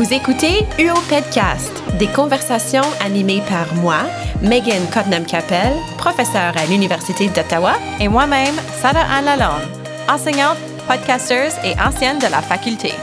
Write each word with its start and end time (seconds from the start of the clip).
Vous 0.00 0.14
écoutez 0.14 0.64
UOPEDcast, 0.78 1.82
des 1.98 2.06
conversations 2.06 2.88
animées 3.04 3.42
par 3.46 3.74
moi, 3.74 3.98
Megan 4.40 4.82
Cotnam-Capel, 4.90 5.74
professeure 5.98 6.56
à 6.56 6.64
l'Université 6.70 7.28
d'Ottawa, 7.28 7.74
et 8.00 8.08
moi-même, 8.08 8.54
Sarah 8.80 9.04
Anne 9.14 9.26
Lalonde, 9.26 9.68
enseignante, 10.08 10.56
podcasteuse 10.88 11.52
et 11.66 11.78
ancienne 11.78 12.18
de 12.18 12.28
la 12.28 12.40
faculté. 12.40 12.94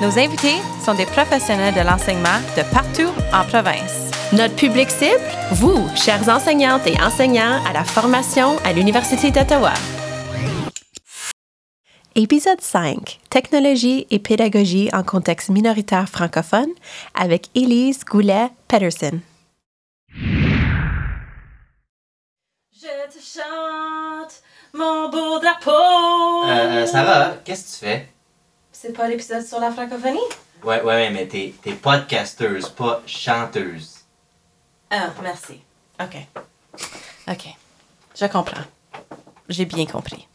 Nos 0.00 0.16
invités 0.20 0.54
sont 0.86 0.94
des 0.94 1.06
professionnels 1.06 1.74
de 1.74 1.80
l'enseignement 1.80 2.38
de 2.56 2.62
partout 2.72 3.10
en 3.32 3.44
province. 3.44 4.12
Notre 4.32 4.54
public 4.54 4.88
cible, 4.88 5.18
vous, 5.50 5.84
chers 5.96 6.28
enseignantes 6.28 6.86
et 6.86 7.02
enseignants 7.02 7.58
à 7.68 7.72
la 7.72 7.82
formation 7.82 8.56
à 8.64 8.72
l'Université 8.72 9.32
d'Ottawa. 9.32 9.72
Épisode 12.16 12.60
5 12.60 13.20
Technologie 13.30 14.04
et 14.10 14.18
pédagogie 14.18 14.90
en 14.92 15.04
contexte 15.04 15.48
minoritaire 15.48 16.08
francophone 16.08 16.70
avec 17.14 17.46
Élise 17.54 18.04
Goulet-Peterson. 18.04 19.20
Je 22.72 22.88
te 23.12 23.20
chante 23.22 24.42
mon 24.74 25.08
beau 25.08 25.38
drapeau. 25.38 26.48
Euh, 26.48 26.84
Sarah, 26.84 27.34
qu'est-ce 27.44 27.78
que 27.78 27.78
tu 27.78 27.84
fais? 27.90 28.08
C'est 28.72 28.92
pas 28.92 29.06
l'épisode 29.06 29.46
sur 29.46 29.60
la 29.60 29.70
francophonie? 29.70 30.18
Ouais, 30.64 30.82
ouais, 30.82 30.84
ouais, 30.84 31.10
mais 31.10 31.28
t'es, 31.28 31.54
t'es 31.62 31.74
podcasteuse, 31.74 32.70
pas 32.70 33.02
chanteuse. 33.06 33.98
Ah, 34.90 35.10
merci. 35.22 35.60
OK. 36.02 36.16
OK. 37.28 37.46
Je 38.18 38.26
comprends. 38.26 38.64
J'ai 39.48 39.64
bien 39.64 39.86
compris. 39.86 40.26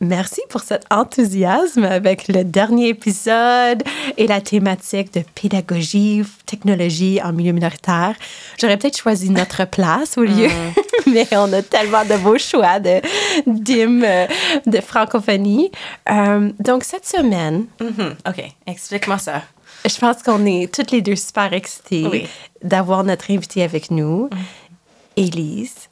Merci 0.00 0.42
pour 0.50 0.60
cet 0.60 0.84
enthousiasme 0.90 1.84
avec 1.84 2.28
le 2.28 2.44
dernier 2.44 2.88
épisode 2.88 3.82
et 4.18 4.26
la 4.26 4.42
thématique 4.42 5.14
de 5.14 5.22
pédagogie, 5.34 6.22
technologie 6.44 7.18
en 7.24 7.32
milieu 7.32 7.52
minoritaire. 7.52 8.14
J'aurais 8.60 8.76
peut-être 8.76 8.98
choisi 8.98 9.30
notre 9.30 9.64
place 9.70 10.18
au 10.18 10.22
lieu, 10.24 10.48
mais 11.06 11.26
on 11.32 11.50
a 11.54 11.62
tellement 11.62 12.04
de 12.04 12.16
beaux 12.18 12.36
choix 12.36 12.78
de 12.78 13.00
d'hymnes 13.46 14.04
euh, 14.04 14.26
de 14.66 14.80
francophonie. 14.82 15.70
Euh, 16.10 16.52
donc, 16.60 16.84
cette 16.84 17.06
semaine, 17.06 17.64
Mhm. 17.80 18.16
OK. 18.28 18.44
Explique-moi 18.66 19.16
ça. 19.16 19.42
je 19.88 19.96
pense 19.96 20.22
qu'on 20.22 20.44
est 20.44 20.72
toutes 20.74 20.90
les 20.90 21.00
deux 21.00 21.16
super 21.16 21.52
excitées 21.54 22.06
Oui. 22.10 22.26
d'avoir 22.62 23.02
notre 23.02 23.30
invitée 23.30 23.62
avec 23.62 23.90
nous, 23.90 24.28
Élise. 25.16 25.88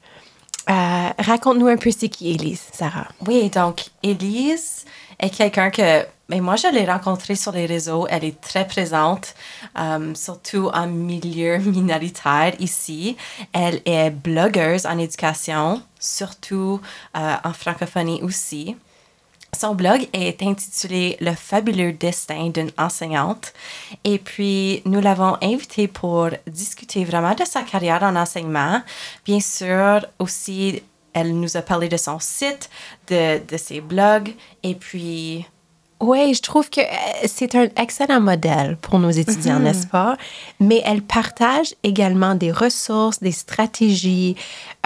Euh, 0.70 1.10
Raconte-nous 1.18 1.66
un 1.66 1.76
peu 1.76 1.90
c'est 1.90 2.08
qui 2.08 2.30
Élise, 2.30 2.62
Sarah. 2.72 3.08
Oui, 3.26 3.50
donc 3.50 3.86
Elise 4.02 4.84
est 5.18 5.30
quelqu'un 5.30 5.70
que 5.70 6.06
mais 6.28 6.40
moi 6.40 6.56
je 6.56 6.68
l'ai 6.68 6.86
rencontrée 6.86 7.34
sur 7.34 7.52
les 7.52 7.66
réseaux. 7.66 8.06
Elle 8.08 8.24
est 8.24 8.40
très 8.40 8.66
présente, 8.66 9.34
euh, 9.78 10.14
surtout 10.14 10.70
en 10.72 10.86
milieu 10.86 11.58
minoritaire 11.58 12.54
ici. 12.60 13.16
Elle 13.52 13.82
est 13.84 14.10
blogueuse 14.10 14.86
en 14.86 14.98
éducation, 14.98 15.82
surtout 16.00 16.80
euh, 17.16 17.34
en 17.44 17.52
francophonie 17.52 18.22
aussi. 18.22 18.76
Son 19.54 19.74
blog 19.74 20.08
est 20.12 20.42
intitulé 20.42 21.16
Le 21.20 21.32
fabuleux 21.32 21.92
destin 21.92 22.48
d'une 22.48 22.72
enseignante. 22.76 23.52
Et 24.02 24.18
puis, 24.18 24.82
nous 24.84 25.00
l'avons 25.00 25.36
invitée 25.42 25.86
pour 25.86 26.30
discuter 26.46 27.04
vraiment 27.04 27.34
de 27.34 27.44
sa 27.44 27.62
carrière 27.62 28.02
en 28.02 28.16
enseignement. 28.16 28.82
Bien 29.24 29.40
sûr, 29.40 30.06
aussi, 30.18 30.82
elle 31.12 31.38
nous 31.38 31.56
a 31.56 31.62
parlé 31.62 31.88
de 31.88 31.96
son 31.96 32.18
site, 32.18 32.68
de, 33.08 33.56
ses 33.56 33.80
blogs. 33.80 34.34
Et 34.62 34.74
puis, 34.74 35.46
Oui, 36.06 36.34
je 36.34 36.42
trouve 36.42 36.68
que 36.68 36.82
euh, 36.82 37.26
c'est 37.26 37.54
un 37.54 37.66
excellent 37.80 38.20
modèle 38.20 38.76
pour 38.82 38.98
nos 38.98 39.08
étudiants, 39.08 39.58
n'est-ce 39.58 39.86
pas? 39.86 40.18
Mais 40.60 40.82
elle 40.84 41.00
partage 41.00 41.74
également 41.82 42.34
des 42.34 42.52
ressources, 42.52 43.20
des 43.20 43.32
stratégies 43.32 44.36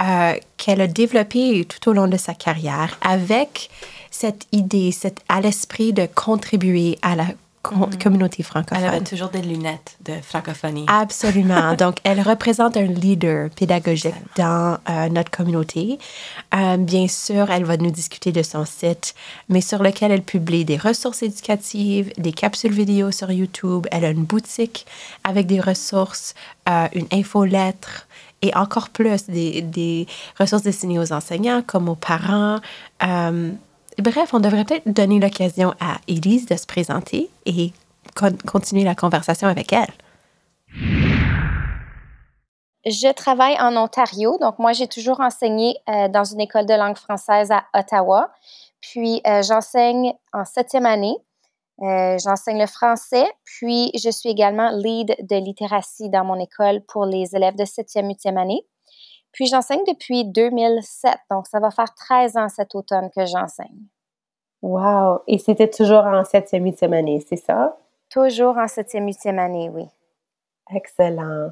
euh, 0.01 0.35
qu'elle 0.55 0.79
a 0.79 0.87
développées 0.87 1.65
tout 1.65 1.89
au 1.89 1.93
long 1.93 2.07
de 2.07 2.15
sa 2.15 2.33
carrière 2.33 2.97
avec 3.01 3.69
cette 4.09 4.47
idée, 4.53 4.93
cette, 4.93 5.19
à 5.27 5.41
l'esprit 5.41 5.91
de 5.91 6.07
contribuer 6.15 6.97
à 7.01 7.17
la 7.17 7.25
com- 7.61 7.89
communauté 8.01 8.37
elle 8.39 8.45
francophone. 8.45 8.83
avait 8.85 9.03
toujours 9.03 9.29
des 9.29 9.41
lunettes 9.41 9.97
de 10.05 10.13
francophonie. 10.21 10.85
Absolument. 10.87 11.73
Donc, 11.77 11.97
elle 12.03 12.21
représente 12.21 12.77
un 12.77 12.83
leader 12.85 13.49
pédagogique 13.51 14.13
dans 14.35 14.77
euh, 14.89 15.09
notre 15.09 15.31
communauté. 15.31 15.99
Euh, 16.55 16.77
bien 16.77 17.07
sûr, 17.07 17.49
elle 17.51 17.63
va 17.65 17.77
nous 17.77 17.91
discuter 17.91 18.31
de 18.31 18.43
son 18.43 18.65
site, 18.65 19.13
mais 19.49 19.61
sur 19.61 19.81
lequel 19.83 20.11
elle 20.11 20.23
publie 20.23 20.65
des 20.65 20.77
ressources 20.77 21.23
éducatives, 21.23 22.11
des 22.17 22.31
capsules 22.31 22.71
vidéo 22.73 23.11
sur 23.11 23.31
YouTube. 23.31 23.87
Elle 23.91 24.05
a 24.05 24.09
une 24.09 24.23
boutique 24.23 24.85
avec 25.23 25.47
des 25.47 25.59
ressources, 25.59 26.33
euh, 26.69 26.87
une 26.93 27.07
infolettre 27.11 28.07
et 28.41 28.55
encore 28.55 28.89
plus 28.89 29.25
des, 29.25 29.61
des 29.61 30.07
ressources 30.39 30.63
destinées 30.63 30.97
aux 30.99 31.11
enseignants 31.11 31.61
comme 31.65 31.89
aux 31.89 31.95
parents. 31.95 32.59
Euh, 33.03 33.51
bref, 34.01 34.33
on 34.33 34.39
devrait 34.39 34.65
peut-être 34.65 34.87
donner 34.87 35.19
l'occasion 35.19 35.73
à 35.79 35.97
Élise 36.07 36.45
de 36.45 36.55
se 36.55 36.65
présenter 36.65 37.29
et 37.45 37.71
con- 38.15 38.37
continuer 38.47 38.83
la 38.83 38.95
conversation 38.95 39.47
avec 39.47 39.73
elle. 39.73 39.91
Je 42.85 43.11
travaille 43.11 43.59
en 43.59 43.75
Ontario, 43.75 44.37
donc 44.39 44.57
moi 44.57 44.71
j'ai 44.73 44.87
toujours 44.87 45.19
enseigné 45.19 45.75
euh, 45.89 46.07
dans 46.07 46.23
une 46.23 46.39
école 46.39 46.65
de 46.65 46.73
langue 46.73 46.97
française 46.97 47.51
à 47.51 47.65
Ottawa. 47.73 48.31
Puis 48.79 49.21
euh, 49.27 49.41
j'enseigne 49.43 50.13
en 50.33 50.45
septième 50.45 50.85
année. 50.85 51.15
Euh, 51.81 52.17
j'enseigne 52.23 52.59
le 52.59 52.67
français, 52.67 53.25
puis 53.43 53.91
je 53.97 54.09
suis 54.09 54.29
également 54.29 54.69
lead 54.71 55.15
de 55.29 55.35
littératie 55.37 56.09
dans 56.09 56.25
mon 56.25 56.39
école 56.39 56.81
pour 56.81 57.05
les 57.05 57.35
élèves 57.35 57.55
de 57.55 57.65
septième, 57.65 58.07
huitième 58.07 58.37
année. 58.37 58.65
Puis 59.31 59.45
j'enseigne 59.45 59.83
depuis 59.87 60.25
2007, 60.25 61.17
donc 61.29 61.47
ça 61.47 61.59
va 61.59 61.71
faire 61.71 61.93
13 61.93 62.37
ans 62.37 62.49
cet 62.49 62.75
automne 62.75 63.09
que 63.15 63.25
j'enseigne. 63.25 63.85
Wow! 64.61 65.19
Et 65.27 65.37
c'était 65.37 65.69
toujours 65.69 66.05
en 66.05 66.23
septième, 66.25 66.65
huitième 66.65 66.93
année, 66.93 67.23
c'est 67.27 67.37
ça? 67.37 67.77
Toujours 68.09 68.57
en 68.57 68.67
septième, 68.67 69.05
huitième 69.05 69.39
année, 69.39 69.69
oui. 69.69 69.85
Excellent. 70.75 71.51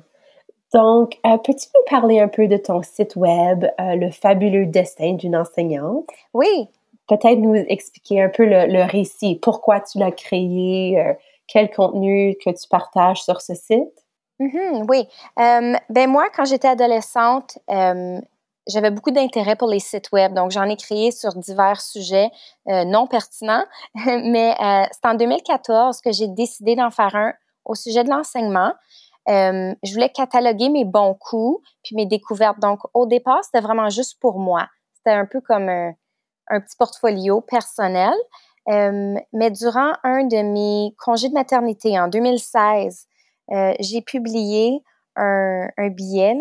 Donc, 0.73 1.17
euh, 1.25 1.37
peux-tu 1.37 1.67
nous 1.73 1.89
parler 1.89 2.19
un 2.19 2.27
peu 2.27 2.47
de 2.47 2.57
ton 2.57 2.81
site 2.83 3.15
web, 3.15 3.65
euh, 3.79 3.95
Le 3.95 4.11
fabuleux 4.11 4.65
destin 4.65 5.13
d'une 5.13 5.35
enseignante? 5.35 6.09
Oui, 6.33 6.69
Peut-être 7.07 7.39
nous 7.39 7.55
expliquer 7.55 8.21
un 8.21 8.27
peu 8.27 8.45
le, 8.45 8.65
le 8.67 8.83
récit, 8.83 9.39
pourquoi 9.41 9.79
tu 9.79 9.97
l'as 9.97 10.11
créé, 10.11 10.99
euh, 10.99 11.13
quel 11.47 11.71
contenu 11.71 12.35
que 12.43 12.49
tu 12.49 12.67
partages 12.69 13.23
sur 13.23 13.41
ce 13.41 13.55
site? 13.55 14.05
Mhm, 14.39 14.85
oui. 14.89 15.07
Euh, 15.39 15.73
ben 15.89 16.09
moi, 16.09 16.25
quand 16.35 16.45
j'étais 16.45 16.67
adolescente, 16.67 17.57
euh, 17.71 18.19
j'avais 18.67 18.91
beaucoup 18.91 19.11
d'intérêt 19.11 19.55
pour 19.55 19.67
les 19.69 19.79
sites 19.79 20.11
web. 20.11 20.33
Donc, 20.33 20.51
j'en 20.51 20.63
ai 20.65 20.75
créé 20.75 21.11
sur 21.11 21.33
divers 21.33 21.81
sujets 21.81 22.29
euh, 22.67 22.83
non 22.85 23.07
pertinents. 23.07 23.65
Mais 24.05 24.55
c'est 24.91 25.05
en 25.09 25.15
2014 25.15 26.01
que 26.01 26.11
j'ai 26.11 26.27
décidé 26.27 26.75
d'en 26.75 26.91
faire 26.91 27.15
un 27.15 27.33
au 27.65 27.75
sujet 27.75 28.03
de 28.03 28.09
l'enseignement. 28.09 28.73
Je 29.27 29.93
voulais 29.93 30.09
cataloguer 30.09 30.69
mes 30.69 30.85
bons 30.85 31.15
coups 31.15 31.61
puis 31.83 31.95
mes 31.95 32.05
découvertes. 32.05 32.59
Donc, 32.59 32.79
au 32.93 33.05
départ, 33.07 33.43
c'était 33.43 33.61
vraiment 33.61 33.89
juste 33.89 34.19
pour 34.19 34.39
moi. 34.39 34.67
C'était 34.93 35.15
un 35.15 35.25
peu 35.25 35.41
comme 35.41 35.67
un, 35.69 35.93
un 36.49 36.61
petit 36.61 36.75
portfolio 36.77 37.41
personnel. 37.41 38.13
Mais 38.67 39.51
durant 39.51 39.93
un 40.03 40.25
de 40.25 40.41
mes 40.43 40.95
congés 40.97 41.29
de 41.29 41.33
maternité 41.33 41.99
en 41.99 42.07
2016, 42.09 43.07
euh, 43.51 43.73
j'ai 43.79 44.01
publié 44.01 44.81
un, 45.15 45.69
billet 45.89 46.37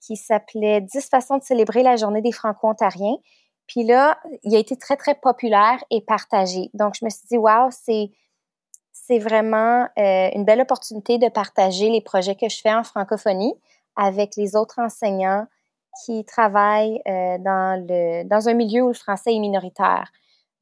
qui 0.00 0.16
s'appelait 0.16 0.80
10 0.80 1.08
façons 1.08 1.38
de 1.38 1.42
célébrer 1.42 1.82
la 1.82 1.96
journée 1.96 2.22
des 2.22 2.32
Franco-Ontariens. 2.32 3.16
Puis 3.66 3.84
là, 3.84 4.18
il 4.42 4.54
a 4.54 4.58
été 4.58 4.76
très, 4.76 4.96
très 4.96 5.14
populaire 5.14 5.82
et 5.90 6.00
partagé. 6.00 6.70
Donc, 6.74 6.94
je 6.98 7.04
me 7.04 7.10
suis 7.10 7.26
dit, 7.28 7.38
waouh, 7.38 7.70
c'est, 7.70 8.10
c'est 8.92 9.18
vraiment 9.18 9.88
euh, 9.98 10.30
une 10.34 10.44
belle 10.44 10.60
opportunité 10.60 11.18
de 11.18 11.28
partager 11.28 11.88
les 11.88 12.00
projets 12.00 12.36
que 12.36 12.48
je 12.48 12.60
fais 12.60 12.72
en 12.72 12.84
francophonie 12.84 13.54
avec 13.96 14.36
les 14.36 14.56
autres 14.56 14.78
enseignants 14.78 15.46
qui 16.04 16.24
travaillent 16.24 17.00
euh, 17.06 17.38
dans, 17.38 17.84
le, 17.86 18.24
dans 18.24 18.48
un 18.48 18.54
milieu 18.54 18.82
où 18.82 18.88
le 18.88 18.94
français 18.94 19.34
est 19.34 19.38
minoritaire. 19.38 20.10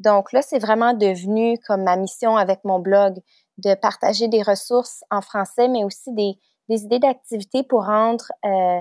Donc 0.00 0.32
là, 0.32 0.42
c'est 0.42 0.58
vraiment 0.58 0.94
devenu 0.94 1.58
comme 1.66 1.84
ma 1.84 1.96
mission 1.96 2.36
avec 2.36 2.64
mon 2.64 2.78
blog 2.78 3.18
de 3.60 3.74
partager 3.74 4.28
des 4.28 4.42
ressources 4.42 5.04
en 5.10 5.20
français, 5.20 5.68
mais 5.68 5.84
aussi 5.84 6.12
des, 6.12 6.38
idées 6.68 7.00
d'activités 7.00 7.64
pour 7.64 7.84
rendre 7.84 8.26
euh, 8.44 8.80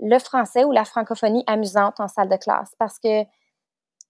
le 0.00 0.18
français 0.18 0.64
ou 0.64 0.72
la 0.72 0.84
francophonie 0.84 1.44
amusante 1.46 2.00
en 2.00 2.08
salle 2.08 2.28
de 2.28 2.36
classe. 2.36 2.74
Parce 2.78 2.98
que 2.98 3.22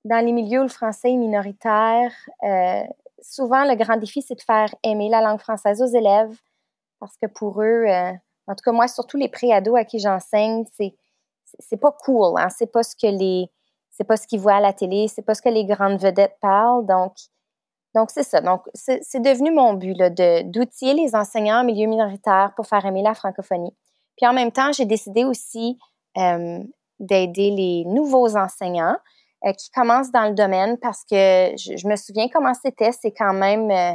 dans 0.04 0.24
les 0.24 0.32
milieux 0.32 0.60
où 0.60 0.62
le 0.62 0.68
français 0.68 1.12
est 1.12 1.16
minoritaire, 1.16 2.10
euh, 2.42 2.82
souvent 3.20 3.64
le 3.64 3.74
grand 3.76 3.98
défi, 3.98 4.22
c'est 4.22 4.34
de 4.34 4.40
faire 4.40 4.74
aimer 4.82 5.10
la 5.10 5.20
langue 5.20 5.40
française 5.40 5.82
aux 5.82 5.94
élèves. 5.94 6.34
Parce 7.00 7.16
que 7.18 7.26
pour 7.26 7.60
eux, 7.60 7.84
euh, 7.86 8.12
en 8.46 8.54
tout 8.54 8.62
cas 8.64 8.72
moi, 8.72 8.88
surtout 8.88 9.18
les 9.18 9.28
pré-ados 9.28 9.78
à 9.78 9.84
qui 9.84 9.98
j'enseigne, 9.98 10.64
c'est 10.72 10.94
c'est 11.58 11.76
pas 11.76 11.92
cool, 11.92 12.40
hein? 12.40 12.48
c'est 12.48 12.72
pas 12.72 12.82
ce 12.82 12.96
que 12.96 13.08
les 13.08 13.50
c'est 13.90 14.04
pas 14.04 14.16
ce 14.16 14.26
qu'ils 14.26 14.40
voient 14.40 14.54
à 14.54 14.60
la 14.60 14.72
télé, 14.72 15.06
c'est 15.06 15.22
pas 15.22 15.34
ce 15.34 15.42
que 15.42 15.50
les 15.50 15.66
grandes 15.66 16.00
vedettes 16.00 16.38
parlent. 16.40 16.86
Donc, 16.86 17.12
Donc, 17.94 18.10
c'est 18.10 18.22
ça. 18.22 18.40
Donc, 18.40 18.62
c'est 18.74 19.20
devenu 19.20 19.50
mon 19.50 19.74
but 19.74 19.96
d'outiller 20.46 20.94
les 20.94 21.14
enseignants 21.14 21.60
en 21.60 21.64
milieu 21.64 21.86
minoritaire 21.86 22.52
pour 22.56 22.66
faire 22.66 22.84
aimer 22.86 23.02
la 23.02 23.14
francophonie. 23.14 23.74
Puis 24.16 24.26
en 24.26 24.32
même 24.32 24.52
temps, 24.52 24.72
j'ai 24.72 24.84
décidé 24.84 25.24
aussi 25.24 25.78
euh, 26.16 26.60
d'aider 27.00 27.50
les 27.50 27.84
nouveaux 27.84 28.36
enseignants 28.36 28.96
euh, 29.44 29.52
qui 29.52 29.70
commencent 29.70 30.12
dans 30.12 30.28
le 30.28 30.34
domaine 30.34 30.78
parce 30.78 31.04
que 31.04 31.52
je, 31.56 31.86
me 31.86 31.96
souviens 31.96 32.28
comment 32.28 32.54
c'était. 32.54 32.92
C'est 32.92 33.12
quand 33.12 33.34
même, 33.34 33.70
euh, 33.70 33.94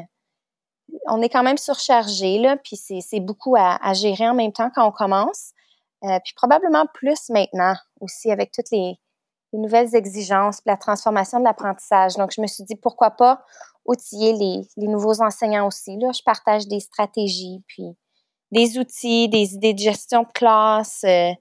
on 1.08 1.22
est 1.22 1.30
quand 1.30 1.44
même 1.44 1.58
surchargé 1.58 2.38
là, 2.40 2.58
puis 2.58 2.78
c'est 2.78 3.20
beaucoup 3.20 3.56
à, 3.58 3.94
gérer 3.94 4.28
en 4.30 4.36
même 4.36 4.54
temps 4.54 4.70
quand 4.74 4.88
on 4.88 4.92
commence. 4.92 5.54
puis 6.02 6.34
probablement 6.36 6.86
plus 6.94 7.30
maintenant 7.30 7.74
aussi 8.00 8.32
avec 8.32 8.52
toutes 8.52 8.72
les, 8.72 9.00
les 9.54 9.60
nouvelles 9.60 9.96
exigences, 9.96 10.60
la 10.66 10.78
transformation 10.78 11.40
de 11.40 11.44
l'apprentissage. 11.44 12.16
Donc, 12.16 12.32
je 12.36 12.42
me 12.42 12.48
suis 12.48 12.64
dit, 12.64 12.76
pourquoi 12.76 13.12
pas 13.12 13.44
outiller 13.86 14.34
les, 14.34 14.88
nouveaux 14.88 15.22
enseignants 15.22 15.68
aussi. 15.68 15.98
Là, 15.98 16.12
je 16.12 16.22
partage 16.22 16.68
des 16.68 16.80
stratégies, 16.80 17.64
puis 17.68 17.86
des 18.52 18.78
outils, 18.78 19.30
des 19.30 19.54
idées 19.54 19.74
de 19.74 19.80
gestion 19.80 20.24
de 20.24 20.32
classe, 20.34 21.04
euh, 21.06 21.32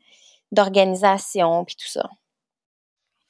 d'organisation, 0.53 1.65
puis 1.65 1.77
tout 1.77 1.89
ça. 1.89 2.09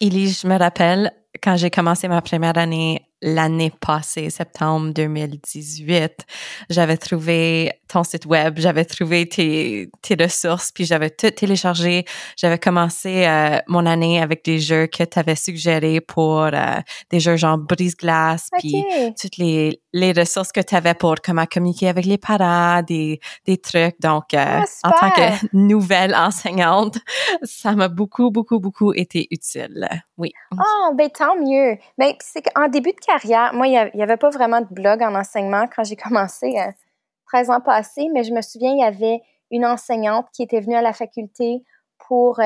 Élise, 0.01 0.41
je 0.43 0.47
me 0.47 0.59
rappelle 0.59 1.13
quand 1.43 1.57
j'ai 1.57 1.71
commencé 1.71 2.09
ma 2.09 2.21
première 2.21 2.59
année 2.59 3.06
l'année 3.27 3.73
passée, 3.81 4.31
septembre 4.31 4.93
2018, 4.95 6.25
j'avais 6.71 6.97
trouvé 6.97 7.73
ton 7.89 8.05
site 8.05 8.25
web, 8.25 8.55
j'avais 8.59 8.85
trouvé 8.85 9.29
tes, 9.29 9.91
tes 10.01 10.23
ressources, 10.23 10.71
puis 10.71 10.85
j'avais 10.85 11.11
tout 11.11 11.31
téléchargé. 11.31 12.05
J'avais 12.37 12.59
commencé 12.59 13.27
euh, 13.27 13.59
mon 13.67 13.85
année 13.85 14.23
avec 14.23 14.45
des 14.45 14.61
jeux 14.61 14.87
que 14.87 15.03
tu 15.03 15.19
avais 15.19 15.35
suggérés 15.35 16.01
pour 16.01 16.43
euh, 16.43 16.53
des 17.11 17.19
jeux 17.19 17.37
genre 17.37 17.59
brise-glace, 17.59 18.49
puis 18.59 18.85
toutes 19.21 19.39
les, 19.39 19.81
les 19.93 20.13
ressources 20.13 20.53
que 20.53 20.61
tu 20.61 20.77
avais 20.77 20.95
pour 20.95 21.17
comment 21.23 21.47
communiquer 21.47 21.89
avec 21.89 22.07
les 22.07 22.19
parents, 22.19 22.83
des, 22.83 23.19
des 23.45 23.59
trucs. 23.59 24.01
Donc, 24.01 24.35
euh, 24.35 24.61
ah, 24.61 24.65
en 24.85 24.91
tant 24.93 25.11
que 25.11 25.47
nouvelle 25.53 26.15
enseignante, 26.15 26.99
ça 27.43 27.73
m'a 27.73 27.89
beaucoup, 27.89 28.31
beaucoup, 28.31 28.61
beaucoup 28.61 28.93
été 28.93 29.27
utile. 29.33 29.89
Oui. 30.17 30.33
Oh, 30.53 30.95
ben 30.95 31.11
tant 31.11 31.35
mieux. 31.37 31.77
Ben, 31.99 32.13
c'est 32.21 32.43
qu'en 32.43 32.69
début 32.69 32.93
de 32.93 33.05
carrière, 33.05 33.16
moi, 33.53 33.67
il 33.67 33.91
n'y 33.95 34.03
avait 34.03 34.17
pas 34.17 34.31
vraiment 34.31 34.61
de 34.61 34.69
blog 34.71 35.03
en 35.03 35.15
enseignement 35.15 35.67
quand 35.75 35.85
j'ai 35.85 35.97
commencé 35.97 36.55
13 37.29 37.51
ans 37.51 37.61
passés, 37.61 38.09
mais 38.13 38.25
je 38.25 38.33
me 38.33 38.41
souviens, 38.41 38.73
il 38.73 38.81
y 38.81 38.85
avait 38.85 39.21
une 39.51 39.65
enseignante 39.65 40.27
qui 40.33 40.43
était 40.43 40.61
venue 40.61 40.77
à 40.77 40.83
la 40.83 40.93
faculté 40.93 41.63
pour 42.09 42.41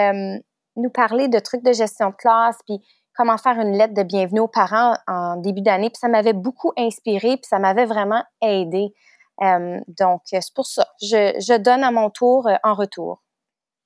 nous 0.76 0.90
parler 0.90 1.28
de 1.28 1.38
trucs 1.38 1.62
de 1.62 1.72
gestion 1.72 2.10
de 2.10 2.14
classe, 2.14 2.58
puis 2.66 2.80
comment 3.14 3.36
faire 3.36 3.58
une 3.60 3.76
lettre 3.76 3.94
de 3.94 4.02
bienvenue 4.02 4.40
aux 4.40 4.48
parents 4.48 4.96
en 5.06 5.36
début 5.36 5.62
d'année. 5.62 5.90
Puis 5.90 5.98
ça 6.00 6.08
m'avait 6.08 6.32
beaucoup 6.32 6.72
inspiré, 6.78 7.36
puis 7.36 7.46
ça 7.48 7.58
m'avait 7.58 7.86
vraiment 7.86 8.24
aidé. 8.40 8.94
donc, 9.40 10.22
c'est 10.24 10.54
pour 10.54 10.66
ça. 10.66 10.86
Je, 11.00 11.58
donne 11.58 11.84
à 11.84 11.90
mon 11.90 12.10
tour 12.10 12.48
en 12.62 12.74
retour. 12.74 13.22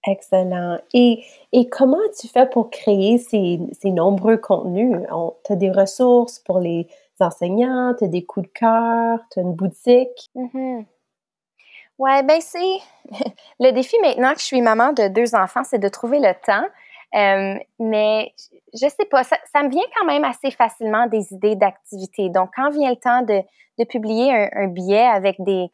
Excellent. 0.07 0.79
Et, 0.93 1.25
et 1.53 1.69
comment 1.69 1.97
tu 2.19 2.29
fais 2.29 2.47
pour 2.47 2.71
créer 2.71 3.19
ces, 3.19 3.59
ces 3.81 3.91
nombreux 3.91 4.37
contenus? 4.37 4.99
Tu 5.45 5.53
as 5.53 5.57
des 5.57 5.71
ressources 5.71 6.39
pour 6.41 6.61
les 6.61 6.87
enseignants, 7.21 7.95
tu 7.97 8.05
as 8.05 8.09
des 8.09 8.25
coups 8.25 8.47
de 8.47 8.53
cœur, 8.53 9.19
tu 9.33 9.39
as 9.39 9.43
une 9.43 9.55
boutique? 9.55 10.31
Mm-hmm. 10.37 10.85
Ouais, 11.99 12.23
ben 12.25 12.41
c'est 12.41 12.79
le 13.61 13.71
défi 13.71 13.97
maintenant 14.03 14.35
que 14.35 14.41
je 14.41 14.45
suis 14.45 14.61
maman 14.61 14.93
de 14.93 15.09
deux 15.09 15.35
enfants, 15.35 15.65
c'est 15.65 15.79
de 15.79 15.89
trouver 15.89 16.19
le 16.19 16.35
temps. 16.45 16.67
Euh, 17.15 17.57
mais 17.79 18.33
je 18.75 18.89
sais 18.89 19.05
pas, 19.09 19.23
ça, 19.23 19.37
ça, 19.53 19.63
me 19.63 19.69
vient 19.69 19.85
quand 19.97 20.05
même 20.05 20.25
assez 20.25 20.51
facilement 20.51 21.07
des 21.07 21.33
idées 21.33 21.55
d'activité. 21.55 22.29
Donc, 22.29 22.51
quand 22.57 22.71
vient 22.71 22.91
le 22.91 22.97
temps 22.97 23.23
de, 23.23 23.41
de 23.79 23.85
publier 23.85 24.33
un 24.53 24.67
billet 24.67 25.07
avec 25.07 25.37
des, 25.39 25.71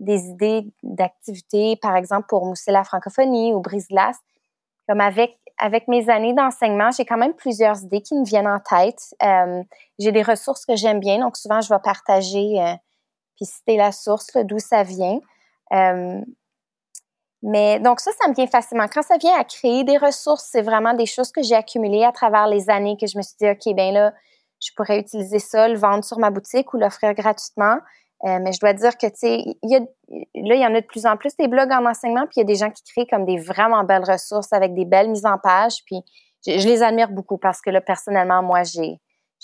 des 0.00 0.26
idées 0.26 0.66
d'activités, 0.82 1.76
par 1.76 1.96
exemple 1.96 2.26
pour 2.28 2.44
mousser 2.46 2.72
la 2.72 2.84
francophonie 2.84 3.52
ou 3.52 3.60
brise-glace. 3.60 4.18
Comme 4.88 5.00
avec, 5.00 5.88
mes 5.88 6.10
années 6.10 6.34
d'enseignement, 6.34 6.90
j'ai 6.90 7.06
quand 7.06 7.16
même 7.16 7.34
plusieurs 7.34 7.82
idées 7.82 8.02
qui 8.02 8.14
me 8.14 8.24
viennent 8.24 8.48
en 8.48 8.60
tête. 8.60 9.14
Euh, 9.22 9.62
j'ai 9.98 10.12
des 10.12 10.22
ressources 10.22 10.66
que 10.66 10.76
j'aime 10.76 11.00
bien, 11.00 11.18
donc 11.18 11.36
souvent 11.36 11.60
je 11.60 11.72
vais 11.72 11.80
partager 11.82 12.60
euh, 12.60 12.74
puis 13.36 13.46
citer 13.46 13.76
la 13.76 13.92
source, 13.92 14.30
d'où 14.44 14.58
ça 14.58 14.82
vient. 14.82 15.20
Euh, 15.72 16.20
mais 17.42 17.78
donc 17.80 18.00
ça, 18.00 18.10
ça 18.20 18.28
me 18.28 18.34
vient 18.34 18.46
facilement. 18.46 18.86
Quand 18.92 19.02
ça 19.02 19.16
vient 19.18 19.38
à 19.38 19.44
créer 19.44 19.84
des 19.84 19.98
ressources, 19.98 20.48
c'est 20.50 20.62
vraiment 20.62 20.94
des 20.94 21.06
choses 21.06 21.30
que 21.30 21.42
j'ai 21.42 21.54
accumulées 21.54 22.04
à 22.04 22.12
travers 22.12 22.46
les 22.46 22.70
années 22.70 22.96
que 22.98 23.06
je 23.06 23.16
me 23.16 23.22
suis 23.22 23.36
dit, 23.38 23.48
OK, 23.48 23.74
ben 23.74 23.92
là, 23.92 24.12
je 24.60 24.70
pourrais 24.76 24.98
utiliser 24.98 25.38
ça, 25.38 25.68
le 25.68 25.76
vendre 25.76 26.04
sur 26.04 26.18
ma 26.18 26.30
boutique 26.30 26.72
ou 26.72 26.78
l'offrir 26.78 27.12
gratuitement. 27.14 27.76
Euh, 28.24 28.38
mais 28.40 28.52
je 28.52 28.60
dois 28.60 28.72
dire 28.72 28.96
que, 28.96 29.06
tu 29.06 29.12
sais, 29.16 29.44
là, 29.62 30.54
il 30.54 30.60
y 30.60 30.66
en 30.66 30.74
a 30.74 30.80
de 30.80 30.86
plus 30.86 31.04
en 31.04 31.16
plus 31.16 31.36
des 31.36 31.46
blogs 31.46 31.70
en 31.72 31.84
enseignement, 31.84 32.22
puis 32.22 32.36
il 32.36 32.40
y 32.40 32.42
a 32.42 32.46
des 32.46 32.54
gens 32.54 32.70
qui 32.70 32.82
créent 32.84 33.06
comme 33.06 33.26
des 33.26 33.36
vraiment 33.36 33.84
belles 33.84 34.04
ressources 34.10 34.52
avec 34.52 34.72
des 34.74 34.86
belles 34.86 35.10
mises 35.10 35.26
en 35.26 35.36
page, 35.36 35.84
puis 35.84 36.00
je, 36.46 36.66
les 36.66 36.82
admire 36.82 37.10
beaucoup 37.10 37.36
parce 37.36 37.60
que 37.60 37.68
là, 37.68 37.82
personnellement, 37.82 38.42
moi, 38.42 38.62
j'ai, 38.62 38.98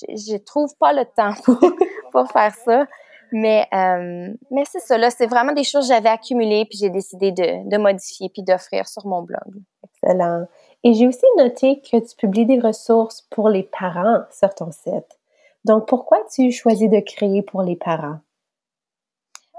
je 0.09 0.37
trouve 0.39 0.71
pas 0.79 0.95
le 0.95 1.05
temps 1.05 1.35
pour, 2.13 2.31
faire 2.33 2.55
ça. 2.55 2.87
Mais, 3.33 3.67
euh, 3.73 4.33
mais 4.51 4.65
c'est 4.65 4.81
ça, 4.81 4.97
là, 4.97 5.11
c'est 5.11 5.27
vraiment 5.27 5.53
des 5.53 5.63
choses 5.63 5.87
que 5.87 5.95
j'avais 5.95 6.09
accumulées, 6.09 6.65
puis 6.65 6.79
j'ai 6.79 6.91
décidé 6.91 7.33
de, 7.33 7.69
de 7.69 7.77
modifier 7.77 8.31
puis 8.31 8.43
d'offrir 8.43 8.89
sur 8.89 9.07
mon 9.07 9.23
blog. 9.23 9.63
Excellent. 9.85 10.47
Et 10.83 10.95
j'ai 10.95 11.07
aussi 11.07 11.27
noté 11.37 11.83
que 11.83 11.99
tu 11.99 12.17
publies 12.17 12.47
des 12.47 12.59
ressources 12.59 13.21
pour 13.31 13.51
les 13.51 13.63
parents 13.63 14.23
sur 14.31 14.55
ton 14.55 14.73
site. 14.73 15.19
Donc, 15.67 15.87
pourquoi 15.87 16.19
tu 16.35 16.51
choisis 16.51 16.89
de 16.89 17.01
créer 17.01 17.43
pour 17.43 17.63
les 17.63 17.77
parents? 17.77 18.21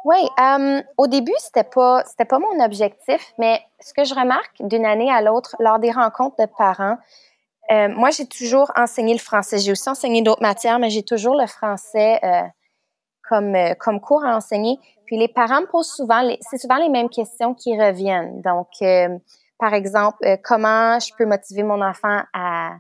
Oui, 0.04 0.18
euh, 0.40 0.82
au 0.98 1.08
début, 1.08 1.34
c'était 1.38 1.64
pas 1.64 2.04
c'était 2.06 2.26
pas 2.26 2.40
mon 2.40 2.64
objectif, 2.64 3.34
mais 3.38 3.62
ce 3.80 3.94
que 3.94 4.04
je 4.04 4.16
remarque 4.16 4.56
d'une 4.60 4.86
année 4.86 5.12
à 5.12 5.22
l'autre 5.22 5.56
lors 5.60 5.78
des 5.80 5.92
rencontres 5.92 6.38
de 6.40 6.48
parents, 6.58 6.98
euh, 7.72 7.90
moi 7.90 8.10
j'ai 8.12 8.28
toujours 8.28 8.72
enseigné 8.76 9.14
le 9.14 9.20
français. 9.20 9.60
J'ai 9.60 9.72
aussi 9.72 9.90
enseigné 9.90 10.22
d'autres 10.24 10.42
matières, 10.42 10.80
mais 10.80 10.90
j'ai 10.90 11.04
toujours 11.04 11.36
le 11.36 11.48
français 11.48 12.20
euh, 12.24 12.42
comme 13.30 13.56
comme 13.80 14.02
cours 14.02 14.26
à 14.26 14.36
enseigner. 14.36 14.80
Puis 15.06 15.18
les 15.18 15.28
parents 15.28 15.62
me 15.62 15.68
posent 15.68 15.92
souvent, 15.92 16.22
c'est 16.42 16.58
souvent 16.58 16.78
les 16.78 16.90
mêmes 16.90 17.10
questions 17.10 17.54
qui 17.54 17.80
reviennent. 17.80 18.42
Donc, 18.42 18.70
par 19.60 19.74
exemple, 19.74 20.26
comment 20.44 21.00
je 21.00 21.12
peux 21.18 21.26
motiver 21.26 21.64
mon 21.64 21.82
enfant 21.82 22.22
à 22.34 22.72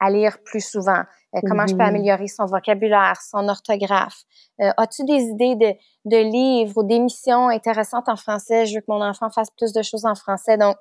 à 0.00 0.10
lire 0.10 0.38
plus 0.44 0.62
souvent? 0.66 1.02
Euh, 1.34 1.40
comment 1.46 1.66
je 1.66 1.74
peux 1.74 1.80
mm-hmm. 1.80 1.88
améliorer 1.88 2.26
son 2.26 2.46
vocabulaire, 2.46 3.20
son 3.22 3.48
orthographe? 3.48 4.22
Euh, 4.60 4.70
as-tu 4.76 5.04
des 5.04 5.22
idées 5.22 5.54
de, 5.54 5.74
de 6.06 6.16
livres 6.16 6.78
ou 6.78 6.82
d'émissions 6.82 7.48
intéressantes 7.48 8.08
en 8.08 8.16
français? 8.16 8.66
Je 8.66 8.76
veux 8.76 8.80
que 8.80 8.90
mon 8.90 9.02
enfant 9.02 9.30
fasse 9.30 9.50
plus 9.50 9.72
de 9.72 9.82
choses 9.82 10.06
en 10.06 10.14
français. 10.14 10.56
Donc, 10.56 10.76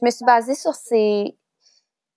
je 0.00 0.04
me 0.04 0.10
suis 0.10 0.24
basée 0.24 0.54
sur 0.54 0.74
ces, 0.74 1.36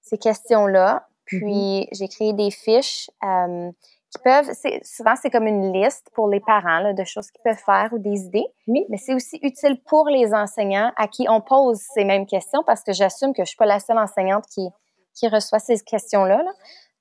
ces 0.01 0.17
questions-là. 0.17 1.07
Puis, 1.25 1.41
mm-hmm. 1.41 1.87
j'ai 1.91 2.07
créé 2.07 2.33
des 2.33 2.51
fiches 2.51 3.09
euh, 3.23 3.69
qui 4.11 4.21
peuvent, 4.23 4.49
souvent 4.83 5.15
c'est 5.21 5.29
comme 5.29 5.47
une 5.47 5.73
liste 5.73 6.09
pour 6.13 6.29
les 6.29 6.39
parents 6.39 6.79
là, 6.79 6.93
de 6.93 7.03
choses 7.03 7.29
qu'ils 7.31 7.41
peuvent 7.43 7.61
faire 7.65 7.89
ou 7.91 7.99
des 7.99 8.21
idées, 8.21 8.47
oui. 8.67 8.85
mais 8.89 8.97
c'est 8.97 9.13
aussi 9.13 9.37
utile 9.41 9.81
pour 9.83 10.07
les 10.07 10.33
enseignants 10.33 10.91
à 10.95 11.07
qui 11.07 11.27
on 11.29 11.41
pose 11.41 11.79
ces 11.93 12.05
mêmes 12.05 12.25
questions 12.25 12.63
parce 12.65 12.83
que 12.83 12.93
j'assume 12.93 13.33
que 13.33 13.43
je 13.43 13.49
suis 13.49 13.57
pas 13.57 13.65
la 13.65 13.79
seule 13.79 13.97
enseignante 13.97 14.45
qui, 14.47 14.69
qui 15.13 15.27
reçoit 15.27 15.59
ces 15.59 15.79
questions-là. 15.79 16.41
Là. 16.43 16.51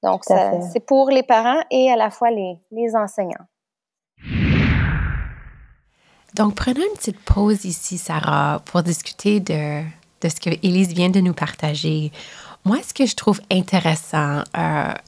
Donc, 0.02 0.22
c'est 0.24 0.84
pour 0.86 1.10
les 1.10 1.22
parents 1.22 1.62
et 1.70 1.90
à 1.90 1.96
la 1.96 2.10
fois 2.10 2.30
les, 2.30 2.58
les 2.70 2.94
enseignants. 2.94 3.46
Donc, 6.34 6.54
prenons 6.54 6.82
une 6.82 6.96
petite 6.96 7.20
pause 7.20 7.64
ici, 7.64 7.96
Sarah, 7.96 8.60
pour 8.66 8.82
discuter 8.82 9.40
de, 9.40 9.82
de 10.20 10.28
ce 10.28 10.38
que 10.38 10.50
Élise 10.62 10.92
vient 10.92 11.08
de 11.08 11.20
nous 11.20 11.32
partager. 11.32 12.12
Moi, 12.64 12.78
ce 12.86 12.92
que 12.92 13.06
je 13.06 13.14
trouve 13.14 13.40
intéressant 13.50 14.40
euh, 14.40 14.42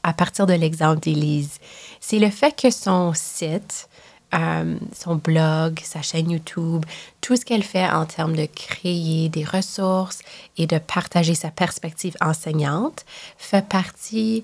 à 0.03 0.13
partir 0.13 0.47
de 0.47 0.53
l'exemple 0.53 1.01
d'Élise, 1.01 1.59
c'est 1.99 2.17
le 2.17 2.29
fait 2.29 2.59
que 2.59 2.71
son 2.71 3.13
site, 3.13 3.89
euh, 4.33 4.77
son 4.93 5.15
blog, 5.15 5.79
sa 5.83 6.01
chaîne 6.01 6.31
YouTube, 6.31 6.85
tout 7.19 7.35
ce 7.35 7.45
qu'elle 7.45 7.63
fait 7.63 7.87
en 7.87 8.05
termes 8.05 8.35
de 8.35 8.45
créer 8.45 9.27
des 9.29 9.43
ressources 9.43 10.21
et 10.57 10.67
de 10.67 10.77
partager 10.77 11.35
sa 11.35 11.51
perspective 11.51 12.15
enseignante 12.21 13.05
fait 13.37 13.67
partie 13.67 14.43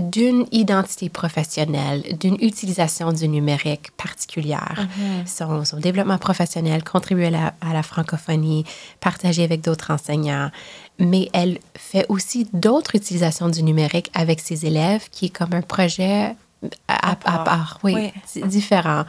d'une 0.00 0.46
identité 0.52 1.08
professionnelle, 1.08 2.02
d'une 2.18 2.36
utilisation 2.40 3.12
du 3.12 3.28
numérique 3.28 3.90
particulière. 3.96 4.86
Mm-hmm. 5.26 5.64
son, 5.64 5.76
développement 5.78 6.18
professionnel 6.18 6.82
contribue 6.82 7.24
à 7.24 7.30
la, 7.30 7.54
à 7.60 7.72
la 7.72 7.82
francophonie, 7.82 8.64
partagé 9.00 9.44
avec 9.44 9.60
d'autres 9.60 9.90
enseignants, 9.92 10.50
mais 10.98 11.28
elle 11.32 11.58
fait 11.76 12.06
aussi 12.08 12.46
d'autres 12.52 12.94
utilisations 12.94 13.48
du 13.48 13.62
numérique 13.62 14.10
avec 14.14 14.40
ses 14.40 14.66
élèves 14.66 15.08
qui 15.10 15.26
est 15.26 15.30
comme 15.30 15.54
un 15.54 15.62
projet 15.62 16.34
à, 16.88 17.16
part. 17.16 17.78
Oui, 17.82 18.12
différent. 18.44 19.04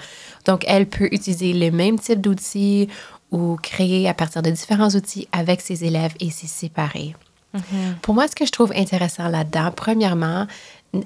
Donc, 0.45 0.63
elle 0.67 0.87
peut 0.87 1.09
utiliser 1.11 1.53
le 1.53 1.71
même 1.71 1.99
type 1.99 2.21
d'outils 2.21 2.87
ou 3.31 3.57
créer 3.61 4.07
à 4.07 4.13
partir 4.13 4.41
de 4.41 4.49
différents 4.49 4.89
outils 4.89 5.27
avec 5.31 5.61
ses 5.61 5.83
élèves 5.83 6.13
et 6.19 6.29
c'est 6.29 6.47
séparé. 6.47 7.15
Mm-hmm. 7.55 7.95
Pour 8.01 8.13
moi, 8.13 8.27
ce 8.27 8.35
que 8.35 8.45
je 8.45 8.51
trouve 8.51 8.71
intéressant 8.75 9.27
là-dedans, 9.27 9.71
premièrement, 9.75 10.47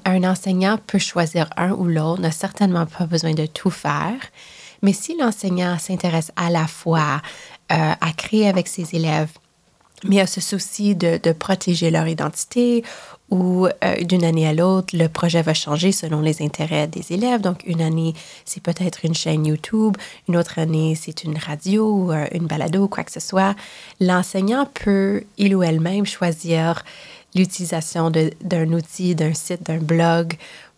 un 0.05 0.23
enseignant 0.23 0.77
peut 0.87 0.99
choisir 0.99 1.49
un 1.57 1.71
ou 1.71 1.85
l'autre, 1.85 2.21
n'a 2.21 2.31
certainement 2.31 2.85
pas 2.85 3.05
besoin 3.05 3.33
de 3.33 3.45
tout 3.45 3.69
faire. 3.69 4.19
Mais 4.81 4.93
si 4.93 5.17
l'enseignant 5.17 5.77
s'intéresse 5.79 6.31
à 6.35 6.49
la 6.49 6.67
fois 6.67 7.21
euh, 7.71 7.93
à 7.99 8.13
créer 8.15 8.47
avec 8.47 8.67
ses 8.67 8.95
élèves, 8.95 9.31
mais 10.03 10.19
a 10.19 10.27
ce 10.27 10.41
souci 10.41 10.95
de, 10.95 11.31
protéger 11.31 11.89
leur 11.89 12.07
identité 12.07 12.83
ou 13.31 13.65
euh, 13.65 14.03
d'une 14.03 14.23
année 14.23 14.47
à 14.47 14.53
l'autre, 14.53 14.95
le 14.95 15.07
projet 15.07 15.41
va 15.41 15.53
changer 15.55 15.91
selon 15.91 16.21
les 16.21 16.43
intérêts 16.43 16.87
des 16.87 17.11
élèves. 17.11 17.41
Donc, 17.41 17.63
une 17.65 17.81
année, 17.81 18.13
c'est 18.43 18.61
peut-être 18.61 19.03
une 19.03 19.15
chaîne 19.15 19.45
YouTube, 19.45 19.97
une 20.29 20.37
autre 20.37 20.59
année, 20.59 20.95
c'est 20.95 21.23
une 21.23 21.37
radio 21.37 21.89
ou 21.89 22.11
euh, 22.11 22.27
une 22.33 22.45
balado 22.45 22.87
quoi 22.87 23.03
que 23.03 23.11
ce 23.11 23.19
soit. 23.19 23.55
L'enseignant 23.99 24.67
peut, 24.71 25.23
il 25.37 25.55
ou 25.55 25.63
elle-même, 25.63 26.05
choisir 26.05 26.83
l'utilisation 27.35 28.09
d'un 28.11 28.71
outil, 28.73 29.13
d'un 29.15 29.33
site, 29.33 29.63
d'un 29.63 29.77
blog 29.77 30.33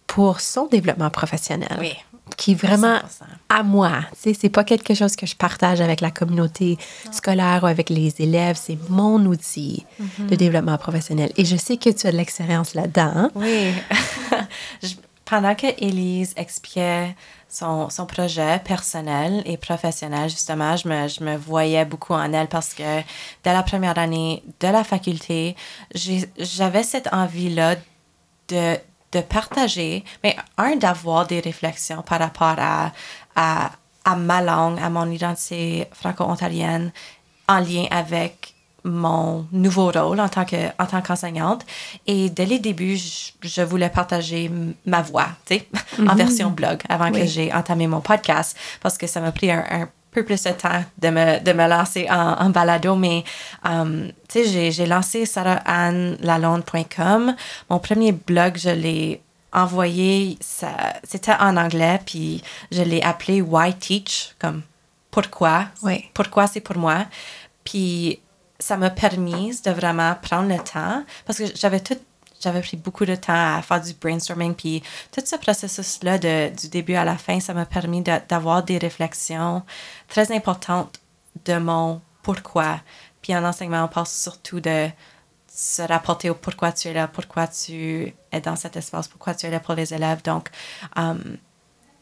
pour 0.08 0.40
son 0.42 0.68
développement 0.68 1.10
professionnel. 1.10 1.78
Oui. 1.80 1.94
Qui 2.36 2.52
est 2.52 2.56
vraiment 2.56 2.98
100%. 2.98 3.02
à 3.48 3.64
moi. 3.64 3.92
Tu 4.12 4.34
sais, 4.34 4.38
c'est 4.42 4.50
pas 4.50 4.66
quelque 4.66 4.94
chose 4.94 5.16
que 5.16 5.26
je 5.26 5.36
partage 5.36 5.80
avec 5.80 6.02
la 6.02 6.12
communauté 6.12 6.78
scolaire 7.12 7.62
ou 7.64 7.68
avec 7.68 7.90
les 7.90 8.14
élèves. 8.20 8.60
C'est 8.62 8.78
mon 8.90 9.26
outil 9.26 9.86
de 10.20 10.36
développement 10.36 10.78
professionnel. 10.78 11.32
Et 11.38 11.46
je 11.46 11.56
sais 11.56 11.78
que 11.78 11.90
tu 11.90 12.06
as 12.06 12.12
de 12.12 12.18
l'expérience 12.18 12.74
là-dedans. 12.74 13.12
hein? 13.16 13.32
Oui. 13.36 13.72
Je- 14.84 14.96
Pendant 15.30 15.56
que 15.56 15.68
Élise 15.84 16.34
expliquait 16.38 17.14
son, 17.50 17.90
son 17.90 18.06
projet 18.06 18.60
personnel 18.64 19.44
et 19.46 19.58
professionnel, 19.58 20.30
justement, 20.30 20.78
je 20.78 20.88
me, 20.88 21.08
je 21.10 21.22
me 21.22 21.36
voyais 21.36 21.84
beaucoup 21.84 22.14
en 22.14 22.32
elle 22.32 22.48
parce 22.48 22.74
que 22.74 23.02
dès 23.44 23.52
la 23.52 23.62
première 23.62 24.00
année 24.00 24.42
de 24.62 24.68
la 24.68 24.86
faculté, 24.86 25.58
j'avais 25.94 26.84
cette 26.84 27.12
envie-là 27.12 27.76
de, 28.48 28.78
de 29.12 29.20
partager, 29.20 30.06
mais 30.24 30.38
un, 30.58 30.78
d'avoir 30.78 31.28
des 31.28 31.42
réflexions 31.42 32.04
par 32.04 32.20
rapport 32.20 32.56
à, 32.58 32.94
à, 33.36 33.72
à 34.06 34.16
ma 34.16 34.42
langue, 34.42 34.80
à 34.80 34.90
mon 34.90 35.12
identité 35.12 35.90
franco-ontarienne 35.92 36.94
en 37.50 37.60
lien 37.60 37.86
avec 37.92 38.54
mon 38.88 39.46
nouveau 39.52 39.92
rôle 39.92 40.20
en 40.20 40.30
tant 40.30 40.46
que 40.46 40.68
en 40.80 40.86
tant 40.86 41.02
qu'enseignante. 41.02 41.66
Et 42.08 42.30
dès 42.30 42.46
les 42.46 42.60
débuts 42.60 42.98
je, 42.98 43.48
je 43.48 43.62
voulais 43.62 43.90
partager 43.90 44.52
ma 44.86 45.02
voix 45.02 45.28
tu 45.46 45.56
sais 45.56 45.68
en 46.08 46.16
version 46.16 46.50
blog 46.50 46.80
avant 46.90 47.12
que 47.12 47.26
j'ai 47.26 47.54
entamé 47.54 47.88
mon 47.88 48.02
podcast 48.02 48.58
parce 48.82 48.98
que 48.98 49.08
ça 49.08 49.20
m'a 49.20 49.32
pris 49.32 49.52
un, 49.52 49.64
un 49.70 49.90
peu 50.12 50.24
plus 50.24 50.42
de 50.44 50.52
temps 50.52 50.84
de 50.98 51.10
me, 51.10 51.44
de 51.44 51.54
me 51.54 51.68
lancer 51.68 52.08
en, 52.10 52.38
en 52.40 52.50
balado. 52.50 52.96
Mais 52.96 53.24
um, 53.64 54.12
tu 54.28 54.46
sais 54.46 54.72
j'ai, 54.72 54.86
lancé 54.86 55.26
sarahannelalonde.com 55.26 57.36
mon 57.70 57.80
premier 57.80 58.14
blog 58.14 58.58
je 58.58 58.70
l'ai 58.70 59.22
envoyé 59.54 60.38
ça, 60.42 60.94
c'était 61.04 61.36
en 61.40 61.58
anglais 61.58 62.00
puis 62.06 62.44
je 62.72 62.82
l'ai 62.82 63.02
appelé 63.02 63.42
Why 63.42 63.74
Teach 63.74 64.36
comme 64.40 64.62
pourquoi? 65.12 65.66
Oui. 65.84 66.06
pourquoi 66.14 66.48
c'est 66.48 66.62
pour 66.62 66.78
moi? 66.78 67.06
Puis 67.64 68.20
ça 68.60 68.78
m'a 68.78 68.90
permis 68.90 69.60
de 69.64 69.72
vraiment 69.72 70.16
prendre 70.16 70.50
le 70.50 70.58
temps 70.58 71.04
parce 71.26 71.40
que 71.40 71.46
j'avais 71.56 71.80
tout 71.80 71.98
j'avais 72.40 72.62
pris 72.62 72.78
beaucoup 72.78 73.06
de 73.06 73.16
temps 73.16 73.58
à 73.58 73.62
faire 73.64 73.82
du 73.82 73.94
brainstorming 73.94 74.54
puis 74.54 74.84
tout 75.12 75.22
ce 75.26 75.36
processus 75.36 76.04
là 76.04 76.18
du 76.20 76.68
début 76.70 76.94
à 76.94 77.04
la 77.04 77.18
fin 77.18 77.40
ça 77.40 77.54
m'a 77.54 77.66
permis 77.66 78.02
d'avoir 78.02 78.64
des 78.64 78.78
réflexions 78.78 79.64
très 80.08 80.32
importantes 80.32 81.00
de 81.46 81.58
mon 81.58 82.02
pourquoi. 82.22 82.82
Puis 83.22 83.36
en 83.36 83.44
enseignement 83.44 83.84
on 83.86 83.88
parle 83.88 84.08
surtout 84.08 84.60
de 84.60 84.88
se 85.52 85.82
rapporter 85.82 86.30
au 86.30 86.36
pourquoi 86.36 86.72
tu 86.72 86.90
es 86.90 86.94
là 86.94 87.08
pourquoi 87.08 87.48
tu 87.48 88.14
es 88.32 88.42
dans 88.42 88.56
cet 88.56 88.76
espace 88.76 89.08
pourquoi 89.08 89.34
tu 89.34 89.48
es 89.48 89.50
là 89.50 89.60
pour 89.60 89.74
les 89.74 89.94
élèves. 89.94 90.22
Donc 90.24 90.50
um, 90.96 91.38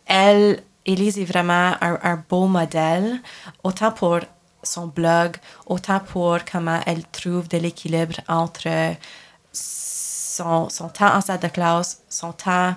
elle, 0.06 0.62
Élise 0.86 1.18
est 1.18 1.26
vraiment 1.26 1.74
un 1.82 2.24
beau 2.30 2.46
modèle, 2.46 3.20
autant 3.64 3.92
pour 3.92 4.20
son 4.68 4.88
blog, 4.88 5.38
autant 5.66 6.00
pour 6.00 6.38
comment 6.50 6.80
elle 6.86 7.06
trouve 7.06 7.48
de 7.48 7.58
l'équilibre 7.58 8.16
entre 8.28 8.96
son, 9.52 10.70
son 10.70 10.90
temps 10.90 11.16
en 11.16 11.22
salle 11.22 11.40
de 11.40 11.48
classe, 11.48 12.02
son 12.10 12.34
temps 12.34 12.76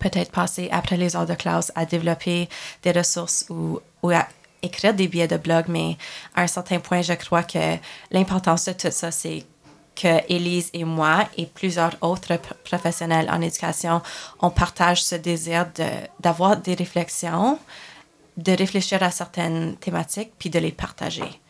peut-être 0.00 0.32
passé 0.32 0.68
après 0.72 0.96
les 0.96 1.16
heures 1.16 1.26
de 1.26 1.34
classe 1.34 1.72
à 1.74 1.86
développer 1.86 2.48
des 2.82 2.92
ressources 2.92 3.46
ou, 3.48 3.80
ou 4.02 4.10
à 4.10 4.26
écrire 4.62 4.94
des 4.94 5.08
billets 5.08 5.28
de 5.28 5.36
blog, 5.36 5.66
mais 5.68 5.96
à 6.34 6.42
un 6.42 6.46
certain 6.46 6.80
point, 6.80 7.02
je 7.02 7.12
crois 7.12 7.42
que 7.42 7.76
l'importance 8.10 8.64
de 8.64 8.72
tout 8.72 8.90
ça, 8.90 9.10
c'est 9.10 9.44
que 9.94 10.20
Élise 10.28 10.70
et 10.72 10.84
moi 10.84 11.28
et 11.36 11.46
plusieurs 11.46 11.92
autres 12.00 12.36
professionnels 12.64 13.28
en 13.30 13.40
éducation, 13.40 14.02
on 14.40 14.50
partage 14.50 15.04
ce 15.04 15.14
désir 15.14 15.66
d'avoir 16.18 16.56
des 16.56 16.74
réflexions, 16.74 17.58
de 18.36 18.52
réfléchir 18.52 19.02
à 19.02 19.10
certaines 19.10 19.76
thématiques, 19.76 20.32
puis 20.38 20.50
de 20.50 20.58
les 20.58 20.72
partager. 20.72 21.40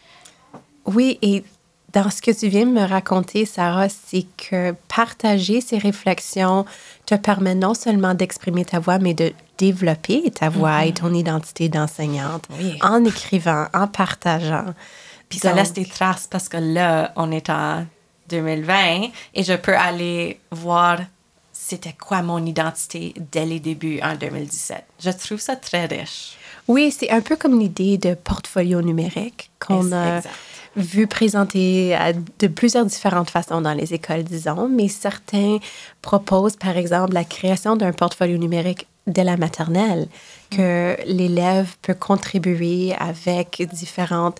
Oui, 0.86 1.18
et 1.22 1.44
dans 1.92 2.10
ce 2.10 2.20
que 2.20 2.30
tu 2.30 2.48
viens 2.48 2.66
de 2.66 2.72
me 2.72 2.84
raconter, 2.86 3.46
Sarah, 3.46 3.88
c'est 3.88 4.26
que 4.36 4.72
partager 4.94 5.60
ces 5.60 5.78
réflexions 5.78 6.66
te 7.06 7.14
permet 7.14 7.54
non 7.54 7.74
seulement 7.74 8.14
d'exprimer 8.14 8.64
ta 8.64 8.80
voix, 8.80 8.98
mais 8.98 9.14
de 9.14 9.32
développer 9.58 10.30
ta 10.32 10.48
voix 10.48 10.84
et 10.84 10.92
ton 10.92 11.14
identité 11.14 11.68
d'enseignante 11.68 12.44
Oui. 12.58 12.76
en 12.82 13.04
écrivant, 13.04 13.66
en 13.72 13.86
partageant. 13.86 14.74
Puis 15.28 15.38
ça 15.38 15.52
laisse 15.52 15.72
des 15.72 15.86
traces 15.86 16.26
parce 16.28 16.48
que 16.48 16.56
là, 16.56 17.12
on 17.16 17.30
est 17.30 17.48
en 17.48 17.86
2020 18.28 19.08
et 19.34 19.42
je 19.42 19.52
peux 19.54 19.76
aller 19.76 20.40
voir 20.50 20.98
c'était 21.52 21.94
quoi 21.94 22.22
mon 22.22 22.44
identité 22.44 23.14
dès 23.32 23.46
les 23.46 23.60
débuts 23.60 24.00
en 24.02 24.16
2017. 24.16 24.84
Je 25.00 25.10
trouve 25.10 25.40
ça 25.40 25.56
très 25.56 25.86
riche. 25.86 26.36
Oui, 26.68 26.90
c'est 26.90 27.10
un 27.10 27.20
peu 27.20 27.36
comme 27.36 27.58
l'idée 27.58 27.98
de 27.98 28.14
portfolio 28.14 28.80
numérique 28.82 29.50
qu'on 29.60 29.92
a 29.92 30.16
Exact. 30.18 30.30
vu 30.76 31.06
présenter 31.06 31.96
de 32.38 32.46
plusieurs 32.46 32.86
différentes 32.86 33.30
façons 33.30 33.60
dans 33.60 33.74
les 33.74 33.92
écoles, 33.92 34.24
disons, 34.24 34.68
mais 34.68 34.88
certains 34.88 35.58
proposent, 36.00 36.56
par 36.56 36.76
exemple, 36.76 37.12
la 37.12 37.24
création 37.24 37.76
d'un 37.76 37.92
portfolio 37.92 38.38
numérique 38.38 38.86
dès 39.06 39.24
la 39.24 39.36
maternelle, 39.36 40.08
que 40.50 40.96
l'élève 41.06 41.76
peut 41.82 41.94
contribuer 41.94 42.94
avec 42.98 43.62
différentes... 43.72 44.38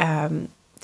euh, 0.00 0.28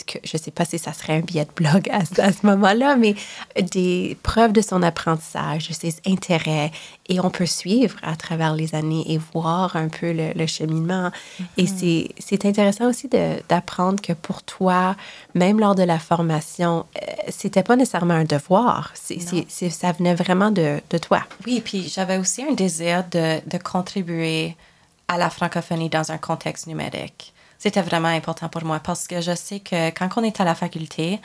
que 0.06 0.18
je 0.24 0.36
ne 0.36 0.42
sais 0.42 0.50
pas 0.50 0.64
si 0.64 0.78
ça 0.78 0.92
serait 0.92 1.14
un 1.16 1.20
billet 1.20 1.44
de 1.44 1.50
blog 1.54 1.88
à, 1.90 2.04
ce- 2.04 2.20
à 2.20 2.32
ce 2.32 2.46
moment-là, 2.46 2.96
mais 2.96 3.14
des 3.60 4.16
preuves 4.22 4.52
de 4.52 4.60
son 4.62 4.82
apprentissage, 4.82 5.68
de 5.68 5.74
ses 5.74 5.96
intérêts. 6.06 6.72
Et 7.08 7.20
on 7.20 7.30
peut 7.30 7.46
suivre 7.46 7.96
à 8.02 8.16
travers 8.16 8.54
les 8.54 8.74
années 8.74 9.04
et 9.12 9.18
voir 9.34 9.76
un 9.76 9.88
peu 9.88 10.12
le, 10.12 10.32
le 10.34 10.46
cheminement. 10.46 11.10
Et 11.58 11.66
c'est- 11.66 12.08
c'est 12.18 12.44
intéressant 12.46 12.88
aussi 12.88 13.08
d'apprendre 13.48 14.00
que 14.00 14.12
pour 14.14 14.42
toi, 14.42 14.96
même 15.34 15.60
lors 15.60 15.74
de 15.74 15.82
la 15.82 15.98
formation, 15.98 16.86
euh, 16.96 17.06
c'était 17.28 17.62
pas 17.62 17.76
nécessairement 17.76 18.14
un 18.14 18.24
devoir. 18.24 18.92
C'est- 18.94 19.18
c'est- 19.48 19.70
ça 19.70 19.92
venait 19.92 20.14
vraiment 20.14 20.50
de, 20.50 20.80
de 20.90 20.98
toi. 20.98 21.22
Oui, 21.46 21.60
puis 21.64 21.88
j'avais 21.88 22.16
aussi 22.16 22.42
un 22.42 22.54
désir 22.54 23.04
de, 23.10 23.40
de 23.46 23.58
contribuer 23.58 24.56
à 25.08 25.18
la 25.18 25.28
francophonie 25.28 25.90
dans 25.90 26.10
un 26.12 26.18
contexte 26.18 26.66
numérique. 26.66 27.31
C'était 27.62 27.82
vraiment 27.82 28.08
important 28.08 28.48
pour 28.48 28.64
moi 28.64 28.80
parce 28.80 29.06
que 29.06 29.20
je 29.20 29.36
sais 29.36 29.60
que 29.60 29.90
quand 29.90 30.08
on 30.16 30.24
est 30.24 30.40
à 30.40 30.44
la 30.44 30.56
faculté, 30.56 31.20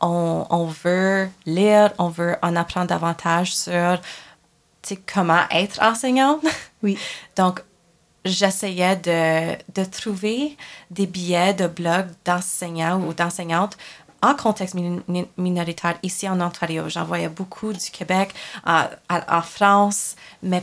on, 0.00 0.46
on 0.48 0.66
veut 0.66 1.28
lire, 1.46 1.90
on 1.98 2.08
veut 2.08 2.36
en 2.42 2.54
apprendre 2.54 2.86
davantage 2.86 3.56
sur 3.56 4.00
comment 5.12 5.42
être 5.50 5.82
enseignante. 5.82 6.42
Oui. 6.82 6.96
Donc, 7.36 7.60
j'essayais 8.24 8.96
de, 8.96 9.54
de 9.74 9.84
trouver 9.84 10.56
des 10.90 11.06
billets 11.06 11.52
de 11.54 11.66
blog 11.66 12.06
d'enseignants 12.24 13.00
ou 13.02 13.12
d'enseignantes 13.12 13.76
en 14.22 14.34
contexte 14.34 14.74
min- 14.76 15.02
min- 15.08 15.26
minoritaire 15.36 15.96
ici 16.02 16.26
en 16.28 16.40
Ontario. 16.40 16.88
J'en 16.88 17.04
voyais 17.04 17.28
beaucoup 17.28 17.72
du 17.74 17.90
Québec, 17.90 18.32
en, 18.64 18.84
en- 19.10 19.20
en 19.38 19.42
France, 19.42 20.14
mais 20.42 20.62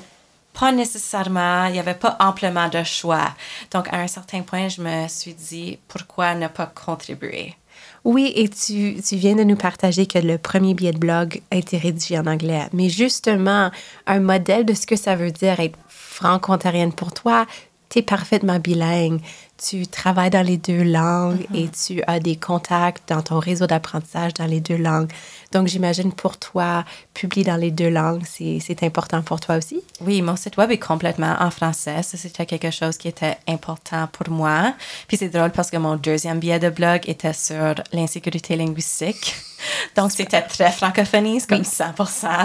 pas 0.59 0.71
nécessairement, 0.71 1.65
il 1.65 1.73
n'y 1.73 1.79
avait 1.79 1.93
pas 1.93 2.17
amplement 2.19 2.67
de 2.67 2.83
choix. 2.83 3.33
Donc, 3.71 3.87
à 3.93 3.97
un 3.97 4.07
certain 4.07 4.41
point, 4.41 4.69
je 4.69 4.81
me 4.81 5.07
suis 5.07 5.33
dit, 5.33 5.79
pourquoi 5.87 6.35
ne 6.35 6.47
pas 6.47 6.65
contribuer? 6.65 7.55
Oui, 8.03 8.31
et 8.35 8.49
tu, 8.49 9.01
tu 9.01 9.15
viens 9.17 9.35
de 9.35 9.43
nous 9.43 9.55
partager 9.55 10.05
que 10.05 10.17
le 10.19 10.37
premier 10.37 10.73
billet 10.73 10.93
de 10.93 10.97
blog 10.97 11.41
a 11.51 11.57
été 11.57 11.77
rédigé 11.77 12.17
en 12.17 12.25
anglais. 12.25 12.67
Mais 12.73 12.89
justement, 12.89 13.69
un 14.07 14.19
modèle 14.19 14.65
de 14.65 14.73
ce 14.73 14.87
que 14.87 14.95
ça 14.95 15.15
veut 15.15 15.31
dire 15.31 15.59
être 15.59 15.77
franco-ontarienne 15.89 16.93
pour 16.93 17.13
toi, 17.13 17.45
tu 17.89 17.99
es 17.99 18.01
parfaitement 18.01 18.59
bilingue. 18.59 19.21
Tu 19.57 19.87
travailles 19.87 20.29
dans 20.29 20.45
les 20.45 20.57
deux 20.57 20.83
langues 20.83 21.47
et 21.53 21.67
tu 21.69 22.03
as 22.05 22.19
des 22.19 22.35
contacts 22.35 23.09
dans 23.09 23.23
ton 23.23 23.39
réseau 23.39 23.65
d'apprentissage 23.65 24.35
dans 24.35 24.45
les 24.45 24.59
deux 24.59 24.77
langues. 24.77 25.11
Donc, 25.51 25.67
j'imagine 25.67 26.11
pour 26.11 26.37
toi, 26.37 26.85
publier 27.13 27.43
dans 27.43 27.55
les 27.55 27.71
deux 27.71 27.89
langues, 27.89 28.23
c'est 28.25 28.83
important 28.83 29.23
pour 29.23 29.39
toi 29.39 29.57
aussi? 29.57 29.81
Oui, 30.01 30.21
mon 30.21 30.35
site 30.35 30.57
web 30.57 30.71
est 30.71 30.77
complètement 30.77 31.35
en 31.39 31.49
français. 31.49 32.03
Ça, 32.03 32.17
c'était 32.17 32.45
quelque 32.45 32.69
chose 32.69 32.97
qui 32.97 33.07
était 33.07 33.37
important 33.47 34.07
pour 34.11 34.29
moi. 34.29 34.73
Puis 35.07 35.17
c'est 35.17 35.29
drôle 35.29 35.51
parce 35.51 35.71
que 35.71 35.77
mon 35.77 35.95
deuxième 35.95 36.39
billet 36.39 36.59
de 36.59 36.69
blog 36.69 37.01
était 37.07 37.33
sur 37.33 37.75
l'insécurité 37.93 38.55
linguistique. 38.55 39.35
Donc, 39.95 40.11
c'était 40.11 40.43
très 40.43 40.71
francophonie, 40.71 41.39
c'est 41.39 41.49
comme 41.49 41.63
100 41.63 41.93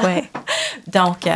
Ouais. 0.05 0.25
Donc, 0.87 1.29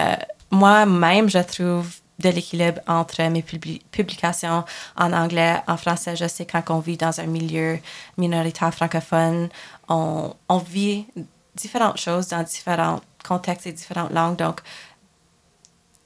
moi-même, 0.51 1.29
je 1.29 1.39
trouve 1.39 1.87
de 2.19 2.31
l'équilibre 2.31 2.81
entre 2.87 3.23
mes 3.29 3.43
publications 3.43 4.65
en 4.97 5.13
anglais, 5.13 5.57
en 5.67 5.77
français. 5.77 6.17
Je 6.17 6.27
sais 6.27 6.47
quand 6.47 6.71
on 6.71 6.79
vit 6.79 6.97
dans 6.97 7.21
un 7.21 7.27
milieu 7.27 7.79
minoritaire 8.17 8.73
francophone, 8.73 9.49
on, 9.89 10.35
on 10.49 10.59
vit 10.59 11.07
différentes 11.55 11.99
choses 11.99 12.29
dans 12.29 12.43
différents 12.43 13.01
contextes 13.27 13.67
et 13.67 13.73
différentes 13.73 14.13
langues. 14.13 14.37
Donc, 14.37 14.61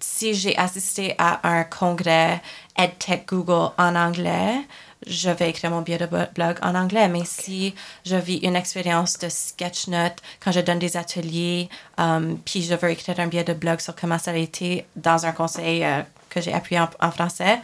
si 0.00 0.34
j'ai 0.34 0.56
assisté 0.56 1.14
à 1.18 1.46
un 1.48 1.64
congrès 1.64 2.40
EdTech 2.78 3.28
Google 3.28 3.72
en 3.78 3.94
anglais, 3.94 4.60
je 5.06 5.30
vais 5.30 5.50
écrire 5.50 5.70
mon 5.70 5.82
billet 5.82 5.98
de 5.98 6.06
blog 6.06 6.58
en 6.62 6.74
anglais. 6.74 7.08
Mais 7.08 7.24
si 7.24 7.74
je 8.04 8.16
vis 8.16 8.38
une 8.38 8.56
expérience 8.56 9.18
de 9.18 9.28
sketchnote, 9.28 10.16
quand 10.40 10.52
je 10.52 10.60
donne 10.60 10.78
des 10.78 10.96
ateliers, 10.96 11.68
um, 11.98 12.38
puis 12.38 12.62
je 12.62 12.74
veux 12.74 12.90
écrire 12.90 13.18
un 13.20 13.26
billet 13.26 13.44
de 13.44 13.54
blog 13.54 13.80
sur 13.80 13.94
comment 13.96 14.18
ça 14.18 14.32
a 14.32 14.36
été 14.36 14.84
dans 14.96 15.26
un 15.26 15.32
conseil 15.32 15.84
euh, 15.84 16.02
que 16.28 16.40
j'ai 16.40 16.52
appuyé 16.52 16.80
en, 16.80 17.10
français, 17.10 17.60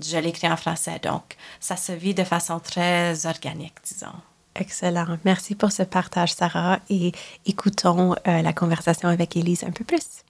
je 0.00 0.16
l'écris 0.18 0.48
en 0.48 0.56
français. 0.56 1.00
Donc, 1.02 1.36
ça 1.58 1.76
se 1.76 1.92
vit 1.92 2.14
de 2.14 2.24
façon 2.24 2.60
très 2.60 3.26
organique, 3.26 3.74
disons. 3.84 4.14
Excellent. 4.54 5.18
Merci 5.24 5.54
pour 5.54 5.72
ce 5.72 5.82
partage, 5.82 6.34
Sarah. 6.34 6.80
Et 6.88 7.12
écoutons 7.46 8.14
euh, 8.26 8.42
la 8.42 8.52
conversation 8.52 9.08
avec 9.08 9.36
Élise 9.36 9.64
un 9.64 9.70
peu 9.70 9.84
plus. 9.84 10.24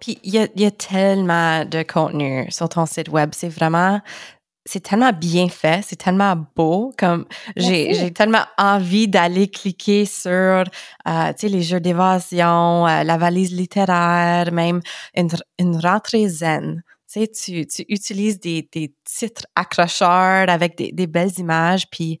Puis 0.00 0.18
il 0.24 0.34
y 0.34 0.64
a, 0.64 0.70
tellement 0.70 1.64
de 1.64 1.82
contenu 1.82 2.50
sur 2.50 2.68
ton 2.68 2.86
site 2.86 3.08
web. 3.10 3.30
C'est 3.34 3.48
vraiment, 3.48 4.00
c'est 4.64 4.80
tellement 4.80 5.12
bien 5.12 5.48
fait, 5.48 5.84
c'est 5.86 5.96
tellement 5.96 6.36
beau. 6.56 6.92
Comme 6.98 7.26
j'ai, 7.56 8.12
tellement 8.12 8.44
envie 8.58 9.08
d'aller 9.08 9.48
cliquer 9.48 10.06
sur, 10.06 10.30
euh, 10.30 10.64
tu 11.32 11.34
sais, 11.36 11.48
les 11.48 11.62
jeux 11.62 11.80
d'évasion, 11.80 12.86
euh, 12.86 13.04
la 13.04 13.18
valise 13.18 13.52
littéraire, 13.52 14.52
même 14.52 14.80
une, 15.14 15.76
rentrée 15.76 16.28
zen. 16.28 16.82
Tu 17.12 17.20
sais, 17.20 17.28
tu, 17.28 17.66
tu 17.66 17.84
utilises 17.88 18.40
des, 18.40 18.68
des 18.72 18.94
titres 19.04 19.46
accrocheurs 19.54 20.48
avec 20.48 20.76
des, 20.78 20.92
des 20.92 21.06
belles 21.06 21.38
images, 21.38 21.90
puis 21.90 22.18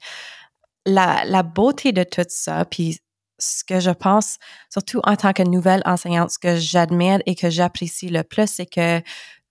la, 0.86 1.24
la 1.24 1.42
beauté 1.42 1.92
de 1.92 2.02
tout 2.02 2.24
ça, 2.28 2.64
puis 2.64 2.98
ce 3.40 3.64
que 3.64 3.80
je 3.80 3.90
pense, 3.90 4.36
surtout 4.70 5.00
en 5.04 5.16
tant 5.16 5.32
que 5.32 5.42
nouvelle 5.42 5.82
enseignante, 5.84 6.30
ce 6.30 6.38
que 6.38 6.56
j'admire 6.56 7.20
et 7.26 7.34
que 7.34 7.50
j'apprécie 7.50 8.08
le 8.08 8.22
plus, 8.22 8.46
c'est 8.46 8.66
que 8.66 9.02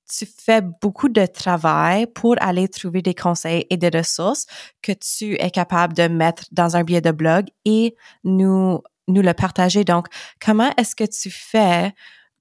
tu 0.10 0.26
fais 0.26 0.62
beaucoup 0.82 1.10
de 1.10 1.26
travail 1.26 2.08
pour 2.08 2.36
aller 2.40 2.68
trouver 2.68 3.02
des 3.02 3.14
conseils 3.14 3.66
et 3.70 3.78
des 3.78 3.90
ressources 3.90 4.46
que 4.82 4.92
tu 4.92 5.36
es 5.40 5.52
capable 5.52 5.94
de 5.94 6.08
mettre 6.08 6.46
dans 6.52 6.76
un 6.76 6.84
billet 6.84 7.02
de 7.02 7.12
blog 7.12 7.46
et 7.66 7.96
nous, 8.24 8.82
nous 9.08 9.22
le 9.22 9.34
partager. 9.34 9.84
Donc, 9.84 10.08
comment 10.44 10.72
est-ce 10.78 10.96
que 10.96 11.04
tu 11.04 11.30
fais 11.30 11.94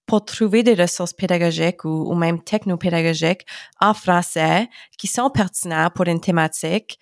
pour 0.06 0.24
trouver 0.24 0.62
des 0.62 0.74
ressources 0.74 1.12
pédagogiques 1.12 1.84
ou, 1.84 2.10
ou 2.10 2.14
même 2.14 2.42
technopédagogiques 2.42 3.46
en 3.80 3.92
français 3.92 4.68
qui 4.96 5.06
sont 5.06 5.28
pertinentes 5.28 5.92
pour 5.92 6.06
une 6.06 6.20
thématique, 6.20 6.98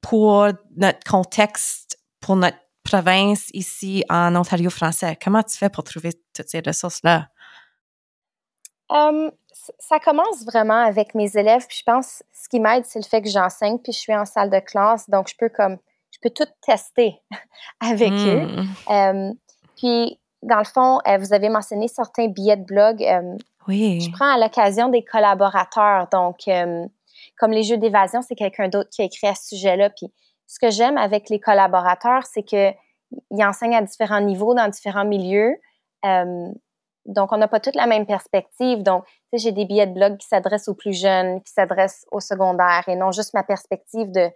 pour 0.00 0.48
notre 0.76 1.04
contexte, 1.04 1.98
pour 2.20 2.36
notre 2.36 2.56
province 2.88 3.48
ici 3.52 4.04
en 4.08 4.34
Ontario 4.34 4.70
français. 4.70 5.16
Comment 5.22 5.42
tu 5.42 5.56
fais 5.56 5.68
pour 5.68 5.84
trouver 5.84 6.12
toutes 6.34 6.48
ces 6.48 6.60
ressources-là? 6.64 7.28
Um, 8.90 9.30
ça 9.78 9.98
commence 9.98 10.44
vraiment 10.46 10.82
avec 10.84 11.14
mes 11.14 11.36
élèves. 11.36 11.66
Puis 11.68 11.78
je 11.80 11.84
pense 11.84 12.22
ce 12.32 12.48
qui 12.48 12.60
m'aide, 12.60 12.84
c'est 12.86 12.98
le 12.98 13.04
fait 13.04 13.20
que 13.20 13.28
j'enseigne, 13.28 13.78
puis 13.78 13.92
je 13.92 13.98
suis 13.98 14.14
en 14.14 14.24
salle 14.24 14.50
de 14.50 14.60
classe, 14.60 15.08
donc 15.10 15.28
je 15.28 15.34
peux 15.38 15.50
comme 15.50 15.76
je 16.10 16.18
peux 16.22 16.30
tout 16.30 16.50
tester 16.62 17.20
avec 17.80 18.12
eux. 18.12 18.46
Hmm. 18.46 18.92
Um, 18.92 19.34
puis 19.76 20.18
dans 20.42 20.58
le 20.58 20.64
fond, 20.64 21.00
euh, 21.06 21.18
vous 21.18 21.34
avez 21.34 21.50
mentionné 21.50 21.88
certains 21.88 22.28
billets 22.28 22.56
de 22.56 22.64
blog. 22.64 23.02
Um, 23.02 23.36
oui. 23.66 24.00
Je 24.00 24.10
prends 24.10 24.32
à 24.32 24.38
l'occasion 24.38 24.88
des 24.88 25.02
collaborateurs. 25.02 26.08
Donc, 26.10 26.48
comme 27.36 27.50
les 27.50 27.62
jeux 27.64 27.76
d'évasion, 27.76 28.22
c'est 28.22 28.34
quelqu'un 28.34 28.68
d'autre 28.68 28.88
qui 28.88 29.02
a 29.02 29.04
écrit 29.04 29.26
à 29.26 29.34
ce 29.34 29.48
sujet-là. 29.48 29.90
Puis 29.90 30.10
ce 30.48 30.58
que 30.58 30.70
j'aime 30.70 30.98
avec 30.98 31.28
les 31.28 31.38
collaborateurs, 31.38 32.24
c'est 32.26 32.42
qu'ils 32.42 32.74
enseignent 33.38 33.76
à 33.76 33.82
différents 33.82 34.20
niveaux, 34.20 34.54
dans 34.54 34.68
différents 34.68 35.04
milieux. 35.04 35.54
Euh, 36.04 36.48
donc, 37.04 37.32
on 37.32 37.36
n'a 37.36 37.48
pas 37.48 37.60
toutes 37.60 37.76
la 37.76 37.86
même 37.86 38.06
perspective. 38.06 38.82
Donc, 38.82 39.04
tu 39.04 39.12
sais, 39.32 39.38
j'ai 39.38 39.52
des 39.52 39.66
billets 39.66 39.86
de 39.86 39.94
blog 39.94 40.16
qui 40.16 40.26
s'adressent 40.26 40.68
aux 40.68 40.74
plus 40.74 40.98
jeunes, 40.98 41.42
qui 41.42 41.52
s'adressent 41.52 42.06
aux 42.10 42.20
secondaires, 42.20 42.84
et 42.88 42.96
non 42.96 43.12
juste 43.12 43.34
ma 43.34 43.44
perspective 43.44 44.10
de, 44.10 44.28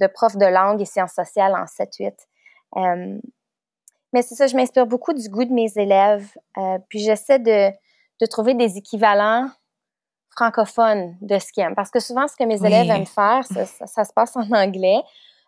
de 0.00 0.06
prof 0.06 0.36
de 0.36 0.46
langue 0.46 0.80
et 0.80 0.84
sciences 0.86 1.12
sociales 1.12 1.54
en 1.54 1.64
7-8. 1.64 2.12
Euh, 2.76 3.18
mais 4.12 4.22
c'est 4.22 4.34
ça, 4.34 4.46
je 4.46 4.56
m'inspire 4.56 4.86
beaucoup 4.86 5.12
du 5.12 5.28
goût 5.28 5.44
de 5.44 5.52
mes 5.52 5.70
élèves. 5.76 6.30
Euh, 6.56 6.78
puis 6.88 7.00
j'essaie 7.00 7.38
de, 7.38 7.70
de, 8.20 8.26
trouver 8.26 8.54
des 8.54 8.78
équivalents 8.78 9.50
francophones 10.30 11.16
de 11.20 11.38
ce 11.38 11.52
qu'ils 11.52 11.64
aiment. 11.64 11.74
Parce 11.74 11.90
que 11.90 12.00
souvent, 12.00 12.26
ce 12.26 12.36
que 12.36 12.44
mes 12.44 12.64
élèves 12.64 12.88
aiment 12.90 13.06
faire, 13.06 13.44
ça, 13.46 14.04
se 14.04 14.12
passe 14.12 14.36
en 14.36 14.50
anglais. 14.52 15.02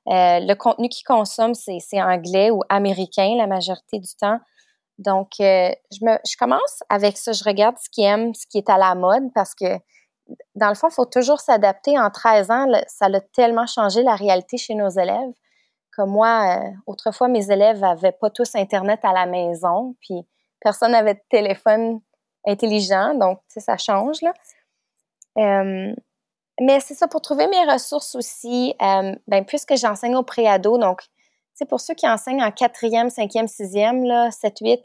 Euh, 0.08 0.40
le 0.40 0.54
contenu 0.54 0.88
qu'ils 0.88 1.04
consomment, 1.04 1.54
c'est 1.54 2.02
anglais 2.02 2.50
ou 2.50 2.62
américain 2.68 3.34
la 3.36 3.46
majorité 3.46 3.98
du 3.98 4.14
temps. 4.18 4.38
Donc, 4.98 5.32
euh, 5.40 5.70
je, 5.92 6.04
me, 6.04 6.18
je 6.28 6.36
commence 6.36 6.82
avec 6.88 7.16
ça. 7.16 7.32
Je 7.32 7.44
regarde 7.44 7.76
ce 7.78 7.88
qu'ils 7.90 8.04
aiment, 8.04 8.34
ce 8.34 8.46
qui 8.46 8.58
est 8.58 8.68
à 8.70 8.78
la 8.78 8.94
mode, 8.94 9.32
parce 9.34 9.54
que, 9.54 9.78
dans 10.54 10.68
le 10.68 10.74
fond, 10.74 10.88
il 10.88 10.94
faut 10.94 11.06
toujours 11.06 11.40
s'adapter. 11.40 11.98
En 11.98 12.10
13 12.10 12.50
ans, 12.50 12.66
ça 12.86 13.06
a 13.06 13.20
tellement 13.20 13.66
changé 13.66 14.02
la 14.02 14.14
réalité 14.14 14.56
chez 14.58 14.74
nos 14.74 14.90
élèves. 14.90 15.32
Comme 15.96 16.10
moi, 16.10 16.58
euh, 16.58 16.70
autrefois, 16.86 17.28
mes 17.28 17.50
élèves 17.50 17.80
n'avaient 17.80 18.12
pas 18.12 18.30
tous 18.30 18.54
Internet 18.54 19.00
à 19.04 19.12
la 19.12 19.26
maison, 19.26 19.96
puis 20.00 20.26
personne 20.60 20.92
n'avait 20.92 21.14
de 21.14 21.22
téléphone 21.30 22.00
intelligent, 22.46 23.14
donc, 23.14 23.40
ça 23.48 23.76
change, 23.76 24.18
là. 24.22 24.32
Mais 26.60 26.78
c'est 26.80 26.94
ça, 26.94 27.08
pour 27.08 27.22
trouver 27.22 27.46
mes 27.46 27.72
ressources 27.72 28.14
aussi, 28.14 28.74
euh, 28.82 29.14
ben, 29.26 29.44
puisque 29.46 29.76
j'enseigne 29.76 30.14
au 30.14 30.22
préado, 30.22 30.76
donc, 30.76 31.00
c'est 31.54 31.64
pour 31.64 31.80
ceux 31.80 31.94
qui 31.94 32.06
enseignent 32.06 32.42
en 32.42 32.50
quatrième, 32.50 33.08
cinquième, 33.08 33.48
sixième, 33.48 34.04
là, 34.04 34.30
7, 34.30 34.58
8, 34.60 34.80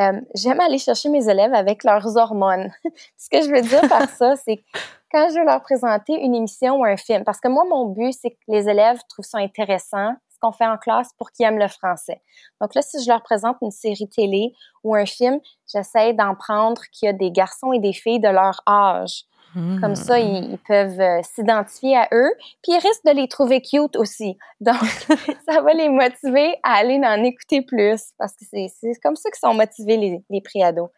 euh, 0.00 0.20
j'aime 0.34 0.60
aller 0.60 0.78
chercher 0.78 1.08
mes 1.08 1.28
élèves 1.28 1.54
avec 1.54 1.82
leurs 1.82 2.18
hormones. 2.18 2.70
ce 3.16 3.30
que 3.30 3.42
je 3.42 3.48
veux 3.48 3.62
dire 3.62 3.88
par 3.88 4.08
ça, 4.10 4.36
c'est 4.44 4.62
quand 5.10 5.28
je 5.30 5.38
veux 5.38 5.46
leur 5.46 5.62
présenter 5.62 6.12
une 6.12 6.34
émission 6.34 6.76
ou 6.76 6.84
un 6.84 6.98
film, 6.98 7.24
parce 7.24 7.40
que 7.40 7.48
moi, 7.48 7.64
mon 7.70 7.86
but, 7.86 8.12
c'est 8.12 8.30
que 8.30 8.40
les 8.48 8.68
élèves 8.68 9.00
trouvent 9.08 9.24
ça 9.24 9.38
intéressant, 9.38 10.12
ce 10.28 10.38
qu'on 10.40 10.52
fait 10.52 10.66
en 10.66 10.76
classe, 10.76 11.10
pour 11.16 11.30
qu'ils 11.30 11.46
aiment 11.46 11.58
le 11.58 11.68
français. 11.68 12.20
Donc 12.60 12.74
là, 12.74 12.82
si 12.82 13.02
je 13.02 13.08
leur 13.08 13.22
présente 13.22 13.56
une 13.62 13.70
série 13.70 14.08
télé 14.10 14.52
ou 14.82 14.94
un 14.94 15.06
film, 15.06 15.40
j'essaie 15.72 16.12
d'en 16.12 16.34
prendre 16.34 16.82
qu'il 16.92 17.06
y 17.06 17.08
a 17.08 17.14
des 17.14 17.30
garçons 17.30 17.72
et 17.72 17.78
des 17.78 17.94
filles 17.94 18.20
de 18.20 18.28
leur 18.28 18.60
âge. 18.66 19.24
Comme 19.54 19.94
ça, 19.94 20.18
ils, 20.18 20.58
peuvent 20.66 21.00
euh, 21.00 21.20
s'identifier 21.22 21.96
à 21.96 22.08
eux. 22.12 22.32
Puis 22.62 22.72
ils 22.72 22.78
risquent 22.78 23.04
de 23.04 23.12
les 23.12 23.28
trouver 23.28 23.60
cute 23.62 23.94
aussi. 23.96 24.36
Donc, 24.60 24.82
ça 25.48 25.60
va 25.60 25.72
les 25.74 25.88
motiver 25.88 26.56
à 26.64 26.74
aller 26.74 27.00
en 27.04 27.22
écouter 27.22 27.62
plus 27.62 28.12
parce 28.18 28.34
que 28.34 28.44
c'est 28.44 29.00
comme 29.02 29.14
ça 29.14 29.30
qu'ils 29.30 29.38
sont 29.38 29.54
motivés, 29.54 29.96
les, 29.96 30.24
les 30.28 30.40
préados. 30.40 30.90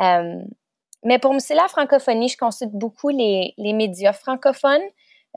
Euh, 0.00 0.42
mais 1.04 1.18
pour 1.18 1.32
me 1.32 1.54
la 1.54 1.68
francophonie, 1.68 2.28
je 2.28 2.36
consulte 2.36 2.72
beaucoup 2.72 3.08
les, 3.08 3.54
les 3.56 3.72
médias 3.72 4.12
francophones, 4.12 4.82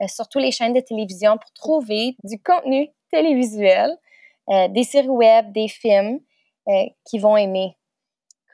euh, 0.00 0.06
surtout 0.08 0.38
les 0.38 0.50
chaînes 0.50 0.72
de 0.72 0.80
télévision, 0.80 1.38
pour 1.38 1.52
trouver 1.52 2.16
du 2.24 2.40
contenu 2.42 2.88
télévisuel, 3.10 3.96
des 4.70 4.84
séries 4.84 5.08
web, 5.08 5.50
des 5.52 5.66
films 5.66 6.20
qu'ils 7.04 7.20
vont 7.20 7.36
aimer. 7.36 7.76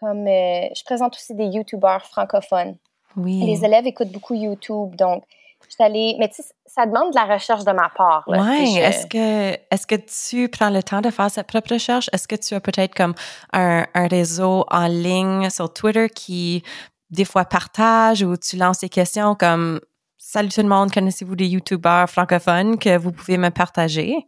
Comme 0.00 0.26
je 0.26 0.84
présente 0.84 1.16
aussi 1.16 1.34
des 1.34 1.46
YouTubers 1.46 2.06
francophones. 2.06 2.76
Les 3.16 3.64
élèves 3.64 3.86
écoutent 3.86 4.12
beaucoup 4.12 4.34
YouTube, 4.34 4.94
donc 4.96 5.24
je 5.68 5.74
suis 5.74 5.82
allée. 5.82 6.16
Mais 6.18 6.28
tu 6.28 6.42
sais, 6.42 6.48
ça 6.66 6.86
demande 6.86 7.10
de 7.10 7.16
la 7.16 7.24
recherche 7.24 7.64
de 7.64 7.72
ma 7.72 7.88
part. 7.88 8.24
Oui. 8.26 8.78
Est-ce 8.78 9.06
que, 9.06 9.52
est 9.52 9.86
que 9.86 9.94
tu 9.96 10.48
prends 10.48 10.70
le 10.70 10.82
temps 10.82 11.00
de 11.00 11.10
faire 11.10 11.30
cette 11.30 11.46
propre 11.46 11.74
recherche? 11.74 12.08
Est-ce 12.12 12.26
que 12.26 12.36
tu 12.36 12.54
as 12.54 12.60
peut-être 12.60 12.94
comme 12.94 13.14
un, 13.52 13.86
un, 13.94 14.06
réseau 14.08 14.64
en 14.70 14.86
ligne 14.86 15.50
sur 15.50 15.72
Twitter 15.72 16.08
qui, 16.08 16.62
des 17.10 17.24
fois, 17.24 17.44
partage 17.44 18.22
ou 18.22 18.36
tu 18.36 18.56
lances 18.56 18.80
des 18.80 18.88
questions 18.88 19.34
comme 19.34 19.80
Salut 20.24 20.50
tout 20.50 20.62
le 20.62 20.68
monde, 20.68 20.92
connaissez-vous 20.92 21.34
des 21.34 21.48
YouTubers 21.48 22.08
francophones 22.08 22.78
que 22.78 22.96
vous 22.96 23.10
pouvez 23.10 23.36
me 23.36 23.50
partager? 23.50 24.24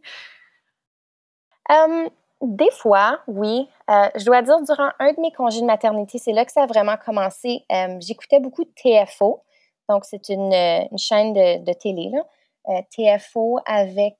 Um, 1.69 2.09
des 2.41 2.71
fois, 2.71 3.21
oui. 3.27 3.67
Euh, 3.89 4.09
je 4.15 4.25
dois 4.25 4.41
dire, 4.41 4.61
durant 4.61 4.89
un 4.99 5.13
de 5.13 5.21
mes 5.21 5.31
congés 5.31 5.61
de 5.61 5.65
maternité, 5.65 6.17
c'est 6.17 6.33
là 6.33 6.45
que 6.45 6.51
ça 6.51 6.63
a 6.63 6.65
vraiment 6.65 6.97
commencé. 6.97 7.63
Euh, 7.71 7.97
j'écoutais 7.99 8.39
beaucoup 8.39 8.63
de 8.63 8.71
TFO. 8.75 9.43
Donc, 9.89 10.05
c'est 10.05 10.29
une, 10.29 10.53
une, 10.53 10.97
chaîne 10.97 11.33
de, 11.33 11.73
télé, 11.73 12.09
là. 12.11 12.25
Euh, 12.67 12.81
TFO 12.89 13.59
avec, 13.67 14.17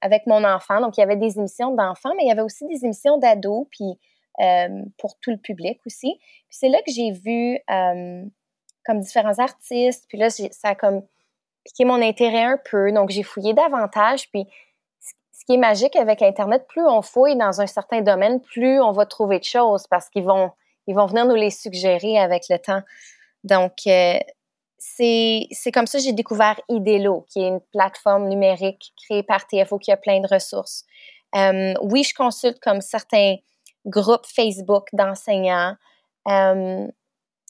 avec 0.00 0.26
mon 0.26 0.42
enfant. 0.42 0.80
Donc, 0.80 0.96
il 0.96 1.00
y 1.00 1.02
avait 1.02 1.16
des 1.16 1.38
émissions 1.38 1.74
d'enfants, 1.74 2.12
mais 2.16 2.24
il 2.24 2.28
y 2.28 2.32
avait 2.32 2.42
aussi 2.42 2.66
des 2.66 2.84
émissions 2.84 3.18
d'ados, 3.18 3.66
puis 3.70 3.98
pour 4.98 5.18
tout 5.20 5.30
le 5.30 5.36
public 5.36 5.78
aussi. 5.86 6.18
Puis 6.18 6.58
c'est 6.58 6.68
là 6.68 6.78
que 6.78 6.90
j'ai 6.90 7.12
vu 7.12 7.60
comme 8.84 9.00
différents 9.00 9.38
artistes. 9.38 10.06
Puis 10.08 10.16
là, 10.16 10.30
ça 10.30 10.68
a 10.70 10.74
comme 10.74 11.02
piqué 11.64 11.84
mon 11.84 12.00
intérêt 12.00 12.44
un 12.44 12.58
peu. 12.70 12.90
Donc, 12.90 13.10
j'ai 13.10 13.22
fouillé 13.22 13.52
davantage. 13.52 14.30
Puis 14.30 14.46
ce 15.44 15.52
qui 15.52 15.56
est 15.56 15.60
magique 15.60 15.94
avec 15.96 16.22
Internet, 16.22 16.64
plus 16.66 16.86
on 16.86 17.02
fouille 17.02 17.36
dans 17.36 17.60
un 17.60 17.66
certain 17.66 18.00
domaine, 18.00 18.40
plus 18.40 18.80
on 18.80 18.92
va 18.92 19.04
trouver 19.04 19.38
de 19.38 19.44
choses 19.44 19.86
parce 19.88 20.08
qu'ils 20.08 20.24
vont, 20.24 20.50
ils 20.86 20.94
vont 20.94 21.04
venir 21.04 21.26
nous 21.26 21.34
les 21.34 21.50
suggérer 21.50 22.18
avec 22.18 22.44
le 22.48 22.58
temps. 22.58 22.80
Donc, 23.42 23.72
euh, 23.86 24.18
c'est 24.78 25.48
comme 25.72 25.86
ça 25.86 25.98
que 25.98 26.04
j'ai 26.04 26.14
découvert 26.14 26.58
Idelo, 26.70 27.26
qui 27.28 27.42
est 27.42 27.48
une 27.48 27.60
plateforme 27.72 28.28
numérique 28.28 28.94
créée 29.04 29.22
par 29.22 29.46
TFO 29.46 29.78
qui 29.78 29.92
a 29.92 29.98
plein 29.98 30.20
de 30.20 30.26
ressources. 30.26 30.84
Euh, 31.36 31.74
oui, 31.82 32.04
je 32.04 32.14
consulte 32.14 32.58
comme 32.60 32.80
certains 32.80 33.36
groupes 33.84 34.26
Facebook 34.26 34.86
d'enseignants. 34.94 35.76
Euh, 36.26 36.86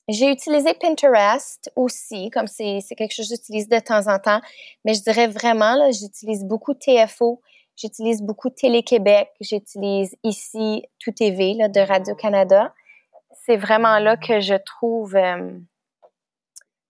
j'ai 0.08 0.30
utilisé 0.30 0.74
Pinterest 0.74 1.70
aussi, 1.76 2.30
comme 2.30 2.48
c'est 2.48 2.82
quelque 2.96 3.14
chose 3.14 3.28
que 3.28 3.36
j'utilise 3.36 3.68
de 3.68 3.78
temps 3.78 4.08
en 4.08 4.18
temps, 4.18 4.40
mais 4.84 4.94
je 4.94 5.02
dirais 5.02 5.28
vraiment, 5.28 5.90
j'utilise 5.92 6.44
beaucoup 6.44 6.74
TFO, 6.74 7.40
j'utilise 7.76 8.22
beaucoup 8.22 8.50
Télé-Québec, 8.50 9.30
j'utilise 9.40 10.16
ici 10.22 10.84
Tout 10.98 11.12
TV 11.12 11.54
de 11.54 11.80
Radio-Canada. 11.80 12.72
C'est 13.44 13.56
vraiment 13.56 13.98
là 13.98 14.16
que 14.16 14.40
je 14.40 14.54
trouve, 14.54 15.16
euh, 15.16 15.58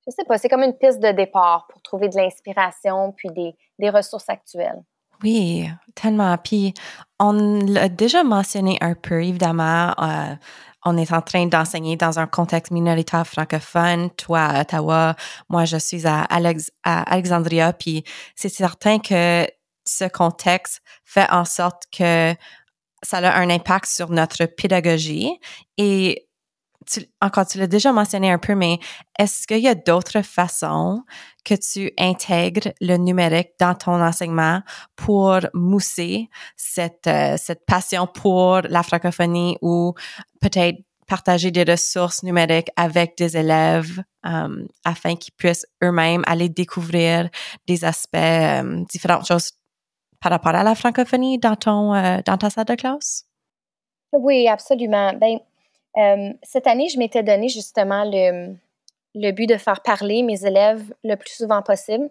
je 0.07 0.11
sais 0.11 0.25
pas, 0.25 0.39
c'est 0.39 0.49
comme 0.49 0.63
une 0.63 0.77
piste 0.77 1.01
de 1.01 1.11
départ 1.13 1.67
pour 1.69 1.83
trouver 1.83 2.09
de 2.09 2.17
l'inspiration 2.17 3.13
puis 3.13 3.31
des, 3.31 3.55
des 3.79 3.91
ressources 3.91 4.29
actuelles. 4.29 4.83
Oui, 5.23 5.69
tellement. 5.95 6.37
Puis, 6.39 6.75
on 7.19 7.33
l'a 7.33 7.89
déjà 7.89 8.25
mentionné 8.25 8.77
un 8.81 8.95
peu, 8.95 9.25
évidemment. 9.25 9.95
Euh, 9.99 10.35
on 10.85 10.97
est 10.97 11.13
en 11.13 11.23
train 11.23 11.47
d'enseigner 11.47 11.97
dans 11.97 12.19
un 12.19 12.27
contexte 12.27 12.71
minoritaire 12.71 13.27
francophone, 13.27 14.11
toi 14.11 14.41
à 14.41 14.61
Ottawa, 14.61 15.17
moi 15.49 15.65
je 15.65 15.79
suis 15.79 16.07
à, 16.07 16.27
Alexandria, 16.85 17.73
puis 17.73 18.05
c'est 18.35 18.51
certain 18.51 18.99
que 18.99 19.47
ce 19.85 20.05
contexte 20.05 20.81
fait 21.05 21.31
en 21.31 21.45
sorte 21.45 21.85
que 21.97 22.35
ça 23.03 23.19
a 23.19 23.39
un 23.39 23.51
impact 23.51 23.87
sur 23.87 24.11
notre 24.11 24.47
pédagogie. 24.47 25.39
Et 25.77 26.27
encore, 27.21 27.47
tu 27.47 27.59
l'as 27.59 27.67
déjà 27.67 27.93
mentionné 27.93 28.31
un 28.31 28.39
peu, 28.39 28.55
mais 28.55 28.79
est-ce 29.19 29.47
qu'il 29.47 29.61
y 29.61 29.69
a 29.69 29.75
d'autres 29.75 30.23
façons 30.23 31.03
que 31.45 31.55
tu 31.55 31.93
intègres 31.99 32.73
le 32.81 32.97
numérique 32.97 33.51
dans 33.61 33.75
ton 33.75 34.03
enseignement 34.03 34.63
pour 34.97 35.41
mousser 35.55 36.29
cette, 36.57 37.07
euh, 37.07 37.37
cette 37.39 37.65
passion 37.67 38.07
pour 38.07 38.61
la 38.63 38.83
francophonie 38.83 39.57
ou 39.63 39.95
peut-être 40.41 40.79
partager 41.07 41.51
des 41.51 41.65
ressources 41.65 42.23
numériques 42.23 42.71
avec 42.77 43.17
des 43.19 43.37
élèves 43.37 44.03
euh, 44.27 44.65
afin 44.85 45.17
qu'ils 45.17 45.35
puissent 45.35 45.67
eux-mêmes 45.83 46.23
aller 46.27 46.49
découvrir 46.49 47.29
des 47.67 47.85
aspects, 47.85 48.17
euh, 48.17 48.85
différentes 48.89 49.27
choses 49.27 49.53
par 50.25 50.33
rapport 50.33 50.55
à 50.55 50.65
la 50.65 50.75
francophonie 50.75 51.39
dans 51.39 51.55
ton 51.55 51.93
dans 52.23 52.39
ta 52.39 52.49
salle 52.49 52.65
de 52.65 52.75
classe? 52.75 53.27
Oui, 54.13 54.49
absolument. 54.49 55.13
Ben, 55.13 55.39
euh, 55.97 56.33
cette 56.43 56.67
année, 56.67 56.89
je 56.89 56.99
m'étais 56.99 57.23
donné 57.23 57.49
justement 57.49 58.05
le, 58.05 58.55
le, 59.15 59.31
but 59.33 59.47
de 59.47 59.57
faire 59.57 59.81
parler 59.83 60.23
mes 60.23 60.45
élèves 60.45 60.95
le 61.05 61.17
plus 61.17 61.35
souvent 61.35 61.63
possible. 61.63 62.09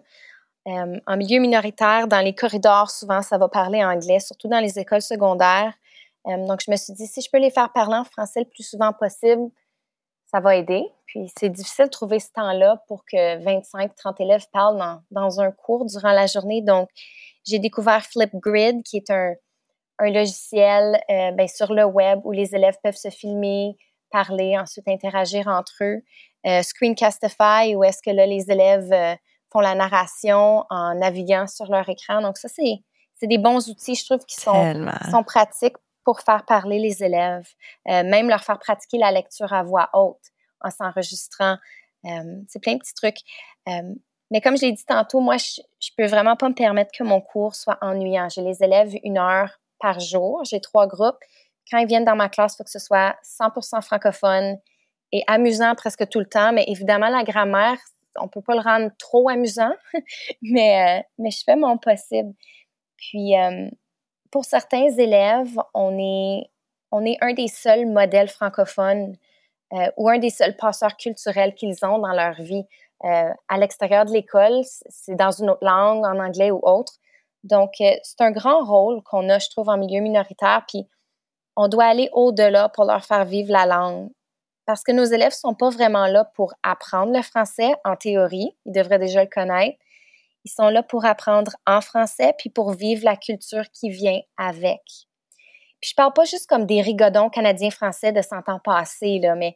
Euh, 0.68 0.98
en 1.06 1.16
milieu 1.16 1.40
minoritaire, 1.40 2.06
dans 2.06 2.20
les 2.20 2.34
corridors, 2.34 2.90
souvent, 2.90 3.20
ça 3.20 3.36
va 3.36 3.48
parler 3.48 3.84
anglais, 3.84 4.20
surtout 4.20 4.48
dans 4.48 4.60
les 4.60 4.78
écoles 4.78 5.02
secondaires. 5.02 5.74
Euh, 6.26 6.46
donc, 6.46 6.60
je 6.64 6.70
me 6.70 6.76
suis 6.76 6.92
dit, 6.94 7.06
si 7.06 7.20
je 7.20 7.30
peux 7.30 7.38
les 7.38 7.50
faire 7.50 7.70
parler 7.72 7.96
en 7.96 8.04
français 8.04 8.40
le 8.40 8.46
plus 8.46 8.62
souvent 8.62 8.92
possible, 8.92 9.50
ça 10.32 10.40
va 10.40 10.56
aider. 10.56 10.84
Puis, 11.06 11.30
c'est 11.38 11.50
difficile 11.50 11.86
de 11.86 11.90
trouver 11.90 12.20
ce 12.20 12.30
temps-là 12.32 12.82
pour 12.88 13.04
que 13.04 13.38
25-30 13.44 14.22
élèves 14.22 14.46
parlent 14.52 14.78
dans, 14.78 15.02
dans, 15.10 15.40
un 15.40 15.50
cours 15.50 15.84
durant 15.84 16.12
la 16.12 16.26
journée. 16.26 16.62
Donc, 16.62 16.88
j'ai 17.44 17.58
découvert 17.58 18.04
Flipgrid, 18.04 18.82
qui 18.82 18.96
est 18.96 19.10
un, 19.10 19.34
un 19.98 20.10
logiciel 20.10 21.00
euh, 21.10 21.30
ben, 21.32 21.48
sur 21.48 21.72
le 21.72 21.84
web 21.84 22.20
où 22.24 22.32
les 22.32 22.54
élèves 22.54 22.76
peuvent 22.82 22.96
se 22.96 23.10
filmer, 23.10 23.76
parler, 24.10 24.58
ensuite 24.58 24.88
interagir 24.88 25.48
entre 25.48 25.74
eux. 25.82 26.02
Euh, 26.46 26.62
Screencastify, 26.62 27.74
où 27.74 27.84
est-ce 27.84 28.02
que 28.02 28.10
là, 28.10 28.26
les 28.26 28.50
élèves 28.50 28.92
euh, 28.92 29.14
font 29.52 29.60
la 29.60 29.74
narration 29.74 30.64
en 30.70 30.94
naviguant 30.94 31.46
sur 31.46 31.70
leur 31.70 31.88
écran. 31.88 32.20
Donc, 32.20 32.38
ça, 32.38 32.48
c'est, 32.48 32.82
c'est 33.14 33.26
des 33.26 33.38
bons 33.38 33.68
outils, 33.68 33.94
je 33.94 34.04
trouve, 34.04 34.24
qui 34.26 34.40
sont, 34.40 34.88
sont 35.10 35.22
pratiques 35.22 35.76
pour 36.04 36.20
faire 36.20 36.44
parler 36.44 36.78
les 36.80 37.02
élèves, 37.02 37.48
même 37.86 38.28
leur 38.28 38.44
faire 38.44 38.58
pratiquer 38.58 38.98
la 38.98 39.10
lecture 39.10 39.54
à 39.54 39.62
voix 39.62 39.88
haute 39.94 40.20
en 40.60 40.70
s'enregistrant. 40.70 41.56
c'est 42.02 42.60
plein 42.60 42.74
de 42.74 42.78
petits 42.80 42.92
trucs. 42.92 43.20
Mais 44.34 44.40
comme 44.40 44.56
je 44.56 44.62
l'ai 44.62 44.72
dit 44.72 44.84
tantôt, 44.84 45.20
moi, 45.20 45.36
je, 45.36 45.60
je 45.78 45.90
peux 45.96 46.06
vraiment 46.06 46.34
pas 46.34 46.48
me 46.48 46.54
permettre 46.54 46.90
que 46.90 47.04
mon 47.04 47.20
cours 47.20 47.54
soit 47.54 47.78
ennuyant. 47.80 48.28
J'ai 48.28 48.42
les 48.42 48.64
élèves 48.64 48.92
une 49.04 49.16
heure 49.16 49.60
par 49.78 50.00
jour. 50.00 50.42
J'ai 50.44 50.60
trois 50.60 50.88
groupes. 50.88 51.20
Quand 51.70 51.78
ils 51.78 51.86
viennent 51.86 52.04
dans 52.04 52.16
ma 52.16 52.28
classe, 52.28 52.54
il 52.54 52.56
faut 52.56 52.64
que 52.64 52.70
ce 52.70 52.80
soit 52.80 53.14
100% 53.22 53.80
francophone 53.80 54.58
et 55.12 55.22
amusant 55.28 55.76
presque 55.76 56.08
tout 56.08 56.18
le 56.18 56.26
temps. 56.26 56.52
Mais 56.52 56.64
évidemment, 56.66 57.10
la 57.10 57.22
grammaire, 57.22 57.78
on 58.16 58.26
peut 58.26 58.42
pas 58.42 58.56
le 58.56 58.60
rendre 58.60 58.90
trop 58.98 59.28
amusant, 59.28 59.72
mais, 60.42 60.98
euh, 60.98 61.02
mais 61.18 61.30
je 61.30 61.44
fais 61.44 61.54
mon 61.54 61.78
possible. 61.78 62.34
Puis, 62.96 63.38
euh, 63.38 63.70
pour 64.32 64.44
certains 64.44 64.88
élèves, 64.98 65.56
on 65.74 65.96
est, 65.96 66.50
on 66.90 67.04
est 67.04 67.18
un 67.20 67.34
des 67.34 67.46
seuls 67.46 67.86
modèles 67.86 68.30
francophones 68.30 69.16
euh, 69.74 69.90
ou 69.96 70.08
un 70.08 70.18
des 70.18 70.30
seuls 70.30 70.56
passeurs 70.56 70.96
culturels 70.96 71.54
qu'ils 71.54 71.84
ont 71.84 71.98
dans 71.98 72.12
leur 72.12 72.34
vie. 72.42 72.64
À 73.04 73.58
l'extérieur 73.58 74.04
de 74.04 74.12
l'école, 74.12 74.62
c'est 74.88 75.14
dans 75.14 75.30
une 75.30 75.50
autre 75.50 75.64
langue, 75.64 76.04
en 76.04 76.18
anglais 76.18 76.50
ou 76.50 76.60
autre. 76.62 76.94
Donc, 77.44 77.72
euh, 77.80 77.94
c'est 78.02 78.22
un 78.22 78.30
grand 78.30 78.64
rôle 78.64 79.02
qu'on 79.02 79.28
a, 79.28 79.38
je 79.38 79.50
trouve, 79.50 79.68
en 79.68 79.76
milieu 79.76 80.00
minoritaire, 80.00 80.64
puis 80.66 80.88
on 81.56 81.68
doit 81.68 81.84
aller 81.84 82.08
au-delà 82.12 82.70
pour 82.70 82.84
leur 82.84 83.04
faire 83.04 83.26
vivre 83.26 83.52
la 83.52 83.66
langue. 83.66 84.08
Parce 84.66 84.82
que 84.82 84.92
nos 84.92 85.04
élèves 85.04 85.32
ne 85.32 85.50
sont 85.50 85.54
pas 85.54 85.68
vraiment 85.68 86.06
là 86.06 86.24
pour 86.34 86.54
apprendre 86.62 87.12
le 87.14 87.22
français 87.22 87.74
en 87.84 87.96
théorie, 87.96 88.56
ils 88.64 88.72
devraient 88.72 88.98
déjà 88.98 89.22
le 89.22 89.28
connaître. 89.28 89.76
Ils 90.44 90.50
sont 90.50 90.68
là 90.68 90.82
pour 90.82 91.04
apprendre 91.04 91.52
en 91.66 91.82
français, 91.82 92.34
puis 92.38 92.48
pour 92.48 92.72
vivre 92.72 93.04
la 93.04 93.16
culture 93.16 93.70
qui 93.72 93.90
vient 93.90 94.20
avec. 94.38 94.80
Puis 95.80 95.90
je 95.90 95.94
parle 95.94 96.14
pas 96.14 96.24
juste 96.24 96.48
comme 96.48 96.64
des 96.64 96.80
rigodons 96.80 97.28
canadiens-français 97.28 98.12
de 98.12 98.22
100 98.22 98.48
ans 98.48 98.60
passés, 98.64 99.18
là, 99.18 99.34
mais 99.34 99.54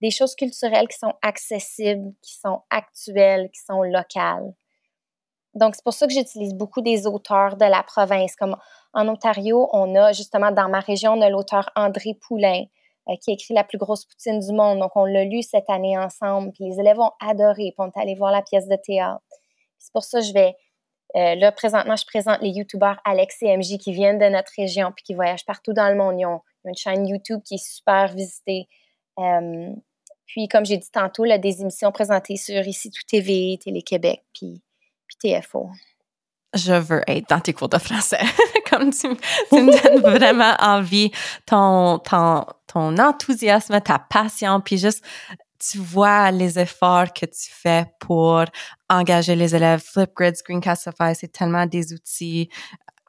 des 0.00 0.10
choses 0.10 0.34
culturelles 0.34 0.88
qui 0.88 0.98
sont 0.98 1.14
accessibles, 1.22 2.12
qui 2.22 2.34
sont 2.34 2.62
actuelles, 2.70 3.50
qui 3.52 3.60
sont 3.60 3.82
locales. 3.82 4.54
Donc, 5.54 5.74
c'est 5.74 5.84
pour 5.84 5.94
ça 5.94 6.06
que 6.06 6.12
j'utilise 6.12 6.54
beaucoup 6.54 6.80
des 6.80 7.06
auteurs 7.06 7.56
de 7.56 7.64
la 7.64 7.82
province. 7.82 8.36
Comme 8.36 8.56
en 8.94 9.08
Ontario, 9.08 9.68
on 9.72 9.94
a 9.96 10.12
justement 10.12 10.52
dans 10.52 10.68
ma 10.68 10.80
région, 10.80 11.12
on 11.12 11.20
a 11.20 11.28
l'auteur 11.28 11.70
André 11.74 12.14
Poulain 12.14 12.64
euh, 13.08 13.14
qui 13.20 13.30
a 13.30 13.34
écrit 13.34 13.54
La 13.54 13.64
plus 13.64 13.78
grosse 13.78 14.04
poutine 14.04 14.38
du 14.38 14.52
monde. 14.52 14.78
Donc, 14.78 14.92
on 14.94 15.04
l'a 15.04 15.24
lu 15.24 15.42
cette 15.42 15.68
année 15.68 15.98
ensemble. 15.98 16.52
Puis 16.52 16.64
les 16.64 16.78
élèves 16.78 17.00
ont 17.00 17.10
adoré. 17.20 17.72
Puis 17.72 17.74
on 17.78 17.88
est 17.88 18.00
allé 18.00 18.14
voir 18.14 18.30
la 18.30 18.42
pièce 18.42 18.68
de 18.68 18.76
théâtre. 18.76 19.22
C'est 19.78 19.92
pour 19.92 20.04
ça 20.04 20.20
que 20.20 20.26
je 20.26 20.32
vais. 20.32 20.54
Euh, 21.16 21.34
là, 21.34 21.50
présentement, 21.50 21.96
je 21.96 22.06
présente 22.06 22.40
les 22.40 22.50
YouTubeurs 22.50 23.00
Alex 23.04 23.42
et 23.42 23.56
MJ 23.56 23.78
qui 23.78 23.92
viennent 23.92 24.18
de 24.18 24.28
notre 24.28 24.52
région 24.56 24.92
puis 24.94 25.02
qui 25.02 25.14
voyagent 25.14 25.44
partout 25.44 25.72
dans 25.72 25.88
le 25.88 25.96
monde. 25.96 26.20
Ils 26.20 26.26
ont, 26.26 26.40
une 26.64 26.76
chaîne 26.76 27.08
YouTube 27.08 27.40
qui 27.42 27.54
est 27.54 27.66
super 27.66 28.08
visitée. 28.14 28.68
Euh, 29.18 29.70
puis, 30.30 30.46
comme 30.46 30.64
j'ai 30.64 30.78
dit 30.78 30.90
tantôt, 30.92 31.24
là, 31.24 31.38
des 31.38 31.60
émissions 31.60 31.90
présentées 31.90 32.36
sur 32.36 32.60
Ici 32.66 32.90
Tout 32.90 33.02
TV, 33.08 33.58
Télé-Québec. 33.62 34.22
Puis, 34.32 34.62
TFO. 35.20 35.70
Je 36.54 36.72
veux 36.72 37.02
être 37.08 37.28
dans 37.28 37.40
tes 37.40 37.52
cours 37.52 37.68
de 37.68 37.78
français. 37.78 38.20
Comme 38.70 38.92
tu, 38.92 39.08
me 39.08 39.82
donnes 39.82 40.00
vraiment 40.16 40.54
envie, 40.60 41.10
ton, 41.46 41.98
ton, 41.98 42.46
ton 42.68 42.96
enthousiasme, 42.98 43.80
ta 43.80 43.98
passion, 43.98 44.60
puis 44.60 44.78
juste 44.78 45.04
tu 45.58 45.78
vois 45.78 46.30
les 46.30 46.58
efforts 46.58 47.12
que 47.12 47.26
tu 47.26 47.50
fais 47.50 47.86
pour 47.98 48.44
engager 48.88 49.34
les 49.34 49.54
élèves. 49.54 49.82
Flipgrid, 49.84 50.36
Screencastify, 50.36 51.14
c'est 51.14 51.30
tellement 51.32 51.66
des 51.66 51.92
outils 51.92 52.48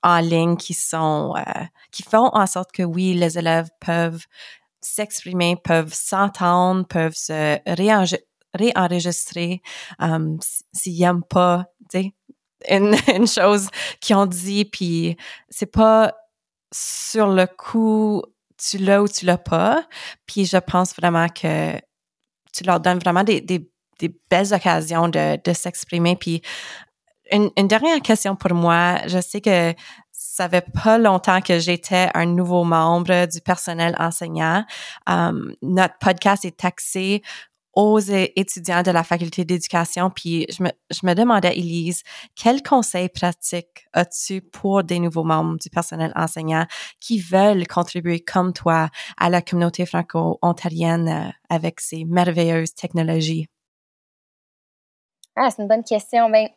en 0.03 0.19
ligne 0.19 0.57
qui 0.57 0.73
sont 0.73 1.33
euh, 1.37 1.63
qui 1.91 2.03
font 2.03 2.29
en 2.33 2.47
sorte 2.47 2.71
que 2.71 2.83
oui, 2.83 3.13
les 3.13 3.37
élèves 3.37 3.69
peuvent 3.79 4.25
s'exprimer, 4.81 5.55
peuvent 5.63 5.93
s'entendre, 5.93 6.85
peuvent 6.87 7.15
se 7.15 7.59
réenregistrer 8.53 9.61
um, 9.99 10.37
s'ils 10.73 10.99
n'aiment 10.99 11.23
pas 11.23 11.65
une, 12.69 12.95
une 13.15 13.27
chose 13.27 13.69
qu'ils 13.99 14.15
ont 14.15 14.25
dit, 14.25 14.65
puis 14.65 15.17
c'est 15.49 15.71
pas 15.71 16.15
sur 16.73 17.27
le 17.27 17.45
coup, 17.47 18.23
tu 18.57 18.77
l'as 18.77 19.01
ou 19.01 19.07
tu 19.07 19.25
l'as 19.25 19.37
pas. 19.37 19.85
Puis 20.25 20.45
je 20.45 20.57
pense 20.57 20.95
vraiment 20.95 21.27
que 21.27 21.75
tu 22.53 22.63
leur 22.63 22.79
donnes 22.79 22.99
vraiment 22.99 23.23
des, 23.23 23.41
belles 24.29 24.53
occasions 24.53 25.09
de, 25.09 25.53
s'exprimer. 25.53 26.15
Puis 26.15 26.41
une, 27.31 27.49
dernière 27.67 28.01
question 28.01 28.35
pour 28.35 28.53
moi. 28.53 28.97
Je 29.07 29.21
sais 29.21 29.41
que 29.41 29.73
ça 30.41 30.49
fait 30.49 30.65
pas 30.83 30.97
longtemps 30.97 31.39
que 31.39 31.59
j'étais 31.59 32.09
un 32.15 32.25
nouveau 32.25 32.63
membre 32.63 33.27
du 33.27 33.41
personnel 33.41 33.95
enseignant. 33.99 34.65
Um, 35.05 35.53
notre 35.61 35.99
podcast 35.99 36.45
est 36.45 36.57
taxé 36.57 37.21
aux 37.73 37.99
étudiants 37.99 38.81
de 38.81 38.89
la 38.89 39.03
faculté 39.03 39.45
d'éducation. 39.45 40.09
Puis 40.09 40.47
je 40.49 40.63
me, 40.63 40.69
je 40.89 41.05
me 41.05 41.13
demandais, 41.13 41.55
Elise, 41.55 42.01
quels 42.35 42.63
conseils 42.63 43.09
pratiques 43.09 43.85
as-tu 43.93 44.41
pour 44.41 44.83
des 44.83 44.97
nouveaux 44.97 45.23
membres 45.23 45.59
du 45.59 45.69
personnel 45.69 46.11
enseignant 46.15 46.65
qui 46.99 47.19
veulent 47.19 47.67
contribuer 47.67 48.19
comme 48.19 48.51
toi 48.51 48.89
à 49.17 49.29
la 49.29 49.43
communauté 49.43 49.85
franco-ontarienne 49.85 51.07
euh, 51.07 51.31
avec 51.49 51.81
ces 51.81 52.03
merveilleuses 52.03 52.73
technologies? 52.73 53.45
Ah, 55.35 55.51
c'est 55.51 55.61
une 55.61 55.67
bonne 55.67 55.83
question. 55.83 56.31
Ben, 56.31 56.49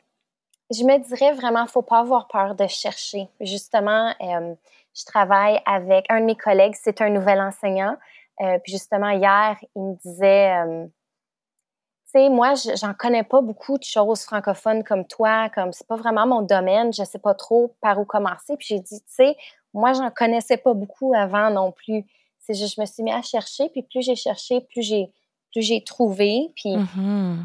je 0.71 0.83
me 0.85 0.99
dirais 0.99 1.33
vraiment, 1.33 1.67
faut 1.67 1.83
pas 1.83 2.01
avoir 2.01 2.29
peur 2.29 2.55
de 2.55 2.67
chercher. 2.67 3.29
Justement, 3.41 4.15
euh, 4.21 4.55
je 4.95 5.05
travaille 5.05 5.61
avec 5.67 6.07
un 6.09 6.21
de 6.21 6.27
mes 6.27 6.37
collègues, 6.37 6.75
c'est 6.81 7.01
un 7.01 7.11
nouvel 7.11 7.41
enseignant. 7.41 7.97
Euh, 8.41 8.59
puis 8.59 8.73
justement, 8.73 9.11
hier, 9.11 9.57
il 9.77 9.83
me 9.83 9.95
disait, 9.97 10.57
euh, 10.57 10.87
tu 10.87 12.21
sais, 12.21 12.29
moi, 12.29 12.55
j'en 12.77 12.95
connais 12.95 13.23
pas 13.23 13.41
beaucoup 13.41 13.79
de 13.79 13.85
choses 13.85 14.23
francophones 14.23 14.83
comme 14.85 15.07
toi, 15.07 15.49
comme 15.51 15.73
c'est 15.73 15.87
pas 15.87 15.97
vraiment 15.97 16.27
mon 16.27 16.43
domaine, 16.43 16.93
je 16.93 17.05
sais 17.05 17.19
pas 17.19 17.35
trop 17.35 17.75
par 17.81 17.99
où 18.01 18.05
commencer. 18.05 18.57
Puis 18.57 18.69
j'ai 18.71 18.81
dit, 18.81 19.01
tu 19.01 19.15
sais, 19.15 19.37
moi, 19.73 19.93
j'en 19.93 20.11
connaissais 20.11 20.57
pas 20.57 20.75
beaucoup 20.75 21.15
avant 21.15 21.51
non 21.51 21.73
plus. 21.73 22.05
C'est 22.41 22.55
juste, 22.55 22.77
je 22.77 22.81
me 22.81 22.87
suis 22.87 23.03
mis 23.03 23.13
à 23.13 23.23
chercher, 23.23 23.69
puis 23.69 23.83
plus 23.83 24.03
j'ai 24.03 24.17
cherché, 24.17 24.61
plus 24.61 24.83
j'ai, 24.83 25.11
plus 25.53 25.63
j'ai 25.63 25.83
trouvé. 25.83 26.53
Puis 26.57 26.77
Mm-hmm. 26.77 27.37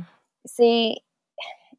c'est, 0.45 0.95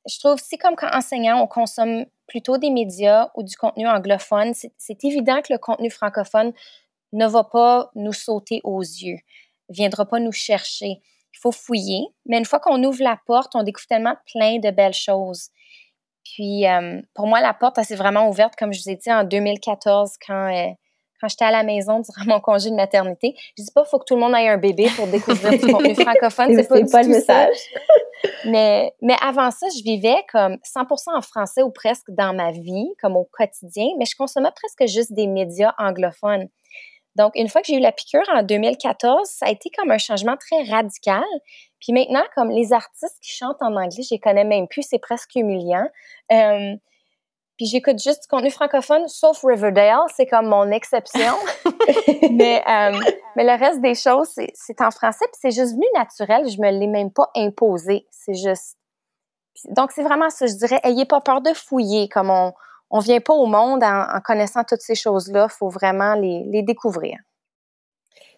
je 0.08 0.18
trouve, 0.18 0.38
c'est 0.42 0.56
comme 0.56 0.76
quand 0.76 0.90
enseignant, 0.92 1.42
on 1.42 1.46
consomme 1.46 2.06
plutôt 2.26 2.58
des 2.58 2.70
médias 2.70 3.28
ou 3.34 3.42
du 3.42 3.56
contenu 3.56 3.86
anglophone. 3.88 4.52
C'est, 4.54 5.04
évident 5.04 5.42
que 5.42 5.52
le 5.52 5.58
contenu 5.58 5.90
francophone 5.90 6.52
ne 7.12 7.26
va 7.26 7.44
pas 7.44 7.90
nous 7.94 8.12
sauter 8.12 8.60
aux 8.64 8.80
yeux, 8.80 9.18
viendra 9.68 10.06
pas 10.06 10.20
nous 10.20 10.32
chercher. 10.32 11.02
Il 11.32 11.38
faut 11.40 11.52
fouiller, 11.52 12.06
mais 12.26 12.38
une 12.38 12.44
fois 12.44 12.60
qu'on 12.60 12.82
ouvre 12.82 13.02
la 13.02 13.18
porte, 13.26 13.54
on 13.54 13.62
découvre 13.62 13.86
tellement 13.86 14.16
plein 14.32 14.58
de 14.58 14.70
belles 14.70 14.94
choses. 14.94 15.48
Puis, 16.24 16.66
euh, 16.66 17.00
pour 17.14 17.26
moi, 17.26 17.40
la 17.40 17.54
porte, 17.54 17.78
elle 17.78 17.84
s'est 17.84 17.96
vraiment 17.96 18.28
ouverte, 18.28 18.54
comme 18.56 18.72
je 18.72 18.82
vous 18.82 18.90
ai 18.90 18.96
dit, 18.96 19.12
en 19.12 19.24
2014, 19.24 20.12
quand, 20.26 20.54
euh, 20.54 20.70
quand 21.20 21.28
j'étais 21.28 21.44
à 21.44 21.50
la 21.50 21.62
maison 21.62 22.00
durant 22.00 22.26
mon 22.26 22.40
congé 22.40 22.70
de 22.70 22.74
maternité. 22.74 23.34
Je 23.56 23.62
dis 23.62 23.70
pas 23.72 23.84
faut 23.84 23.98
que 23.98 24.04
tout 24.04 24.14
le 24.14 24.20
monde 24.20 24.34
ait 24.34 24.48
un 24.48 24.58
bébé 24.58 24.88
pour 24.96 25.06
découvrir 25.06 25.58
du 25.58 25.66
contenu 25.72 25.94
francophone. 25.94 26.54
C'est 26.56 26.68
pas, 26.68 26.84
pas 26.90 27.02
le 27.02 27.08
message. 27.08 27.56
Mais, 28.44 28.92
mais 29.00 29.16
avant 29.22 29.50
ça, 29.50 29.66
je 29.74 29.82
vivais 29.82 30.22
comme 30.30 30.58
100% 30.76 31.16
en 31.16 31.22
français 31.22 31.62
ou 31.62 31.70
presque 31.70 32.10
dans 32.10 32.34
ma 32.34 32.50
vie, 32.50 32.88
comme 33.00 33.16
au 33.16 33.26
quotidien, 33.32 33.86
mais 33.98 34.04
je 34.04 34.14
consommais 34.14 34.50
presque 34.54 34.90
juste 34.92 35.14
des 35.14 35.26
médias 35.26 35.72
anglophones. 35.78 36.48
Donc, 37.16 37.32
une 37.34 37.48
fois 37.48 37.60
que 37.60 37.68
j'ai 37.68 37.76
eu 37.76 37.80
la 37.80 37.92
piqûre 37.92 38.28
en 38.32 38.42
2014, 38.42 39.28
ça 39.28 39.46
a 39.46 39.50
été 39.50 39.70
comme 39.76 39.90
un 39.90 39.98
changement 39.98 40.36
très 40.36 40.62
radical. 40.70 41.24
Puis 41.80 41.92
maintenant, 41.92 42.22
comme 42.34 42.50
les 42.50 42.72
artistes 42.72 43.18
qui 43.22 43.32
chantent 43.32 43.62
en 43.62 43.74
anglais, 43.74 44.02
je 44.02 44.14
les 44.14 44.20
connais 44.20 44.44
même 44.44 44.68
plus, 44.68 44.82
c'est 44.82 44.98
presque 44.98 45.34
humiliant. 45.34 45.88
Euh, 46.32 46.76
puis 47.60 47.66
j'écoute 47.66 47.98
juste 48.02 48.22
du 48.22 48.28
contenu 48.28 48.50
francophone, 48.50 49.06
sauf 49.06 49.44
Riverdale, 49.44 49.98
c'est 50.16 50.24
comme 50.24 50.46
mon 50.46 50.70
exception. 50.70 51.34
mais, 52.30 52.62
euh, 52.66 52.98
mais 53.36 53.44
le 53.44 53.62
reste 53.62 53.82
des 53.82 53.94
choses, 53.94 54.30
c'est- 54.54 54.80
en 54.80 54.90
français, 54.90 55.26
puis 55.26 55.38
c'est 55.42 55.50
juste 55.50 55.74
venu 55.74 55.84
naturel. 55.94 56.48
Je 56.48 56.58
me 56.58 56.70
l'ai 56.70 56.86
même 56.86 57.10
pas 57.10 57.28
imposé. 57.36 58.06
C'est 58.10 58.32
juste. 58.32 58.78
Donc, 59.68 59.92
c'est 59.92 60.02
vraiment 60.02 60.30
ça. 60.30 60.46
Je 60.46 60.54
dirais, 60.54 60.80
ayez 60.84 61.04
pas 61.04 61.20
peur 61.20 61.42
de 61.42 61.52
fouiller. 61.52 62.08
Comme 62.08 62.30
on 62.30 62.54
on 62.88 62.98
vient 62.98 63.20
pas 63.20 63.34
au 63.34 63.44
monde 63.44 63.84
en, 63.84 64.06
en 64.10 64.20
connaissant 64.22 64.64
toutes 64.64 64.80
ces 64.80 64.94
choses-là. 64.94 65.48
Il 65.50 65.54
faut 65.54 65.68
vraiment 65.68 66.14
les, 66.14 66.44
les 66.46 66.62
découvrir. 66.62 67.18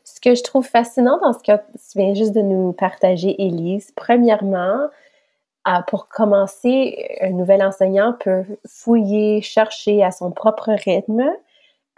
Ce 0.02 0.20
que 0.20 0.34
je 0.34 0.42
trouve 0.42 0.66
fascinant 0.66 1.18
dans 1.22 1.32
ce 1.32 1.44
que 1.44 1.56
tu 1.56 1.98
viens 1.98 2.12
juste 2.14 2.32
de 2.32 2.42
nous 2.42 2.72
partager, 2.72 3.40
Élise, 3.40 3.92
premièrement, 3.94 4.88
pour 5.86 6.08
commencer, 6.08 7.08
un 7.20 7.30
nouvel 7.30 7.62
enseignant 7.62 8.14
peut 8.18 8.44
fouiller, 8.66 9.42
chercher 9.42 10.02
à 10.02 10.10
son 10.10 10.30
propre 10.32 10.70
rythme. 10.72 11.22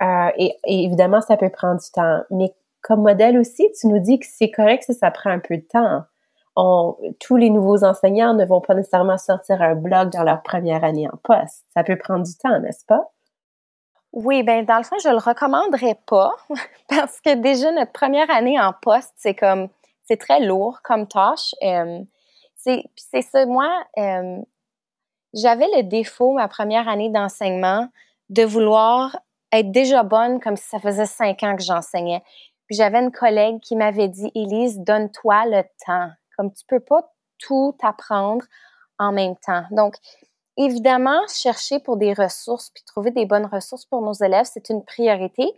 euh, 0.03 0.29
et, 0.37 0.57
et 0.66 0.85
évidemment, 0.85 1.20
ça 1.20 1.37
peut 1.37 1.50
prendre 1.50 1.81
du 1.81 1.90
temps. 1.90 2.22
Mais 2.31 2.53
comme 2.83 3.03
modèle 3.03 3.38
aussi, 3.38 3.66
tu 3.81 3.87
nous 3.87 3.98
dis 3.98 4.18
que 4.18 4.27
c'est 4.29 4.50
correct 4.50 4.85
si 4.85 4.94
ça 4.94 5.11
prend 5.11 5.31
un 5.31 5.38
peu 5.38 5.57
de 5.57 5.62
temps. 5.62 6.03
On, 6.57 6.96
tous 7.18 7.37
les 7.37 7.50
nouveaux 7.50 7.83
enseignants 7.85 8.35
ne 8.35 8.44
vont 8.44 8.61
pas 8.61 8.74
nécessairement 8.74 9.18
sortir 9.18 9.61
un 9.62 9.74
blog 9.74 10.11
dans 10.11 10.22
leur 10.22 10.42
première 10.42 10.85
année 10.85 11.09
en 11.09 11.16
poste. 11.16 11.64
Ça 11.74 11.83
peut 11.83 11.96
prendre 11.96 12.24
du 12.24 12.37
temps, 12.37 12.61
n'est-ce 12.61 12.85
pas? 12.85 13.11
Oui, 14.12 14.44
ben 14.44 14.64
dans 14.64 14.77
le 14.77 14.85
fond, 14.85 14.96
je 15.03 15.09
le 15.09 15.16
recommanderais 15.16 15.98
pas 16.07 16.37
parce 16.88 17.20
que 17.20 17.35
déjà 17.35 17.72
notre 17.72 17.90
première 17.92 18.31
année 18.31 18.61
en 18.61 18.72
poste, 18.72 19.12
c'est 19.16 19.35
comme 19.35 19.68
c'est 20.05 20.18
très 20.18 20.40
lourd 20.40 20.81
comme 20.85 21.09
tâche. 21.09 21.55
Euh, 21.62 22.00
c'est 22.64 23.22
ça. 23.22 23.46
Moi, 23.46 23.68
euh, 23.98 24.38
j'avais 25.35 25.66
le 25.77 25.83
défaut 25.83 26.33
ma 26.33 26.48
première 26.48 26.88
année 26.88 27.11
d'enseignement 27.11 27.88
de 28.31 28.42
vouloir 28.44 29.18
être 29.53 29.70
déjà 29.70 30.03
bonne 30.03 30.40
comme 30.40 30.57
si 30.57 30.68
ça 30.68 30.81
faisait 30.81 31.07
cinq 31.07 31.42
ans 31.42 31.57
que 31.57 31.62
j'enseignais. 31.62 32.22
Puis 32.66 32.77
j'avais 32.77 32.98
une 32.98 33.12
collègue 33.12 33.61
qui 33.61 33.77
m'avait 33.77 34.09
dit, 34.09 34.31
Élise, 34.35 34.79
donne-toi 34.81 35.46
le 35.46 35.62
temps. 35.85 36.11
Comme 36.37 36.53
tu 36.53 36.64
peux 36.66 36.81
pas 36.81 37.12
tout 37.38 37.77
apprendre 37.83 38.44
en 38.98 39.12
même 39.12 39.37
temps. 39.37 39.64
Donc 39.70 39.96
Évidemment, 40.57 41.20
chercher 41.27 41.81
pour 41.81 41.96
des 41.96 42.12
ressources 42.12 42.70
puis 42.70 42.85
trouver 42.85 43.11
des 43.11 43.27
bonnes 43.27 43.46
ressources 43.46 43.87
pour 43.87 44.03
nos 44.03 44.12
élèves, 44.12 44.46
c'est 44.53 44.68
une 44.70 44.85
priorité, 44.85 45.53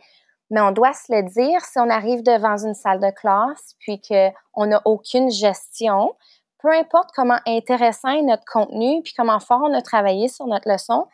mais 0.51 0.61
on 0.62 0.73
doit 0.73 0.95
se 0.95 1.12
le 1.12 1.23
dire, 1.23 1.61
si 1.62 1.79
on 1.79 1.90
arrive 1.90 2.23
devant 2.23 2.57
une 2.57 2.75
salle 2.75 3.01
de 3.01 3.11
classe 3.11 3.75
puis 3.79 4.01
qu'on 4.01 4.66
n'a 4.66 4.81
aucune 4.87 5.31
gestion, 5.31 6.14
peu 6.66 6.72
importe 6.72 7.11
comment 7.14 7.38
intéressant 7.46 8.09
est 8.09 8.22
notre 8.22 8.44
contenu 8.44 9.00
puis 9.02 9.14
comment 9.16 9.38
fort 9.38 9.62
on 9.62 9.72
a 9.72 9.83
travaillé 9.83 10.26
sur 10.26 10.48
notre 10.48 10.68
leçon, 10.68 11.07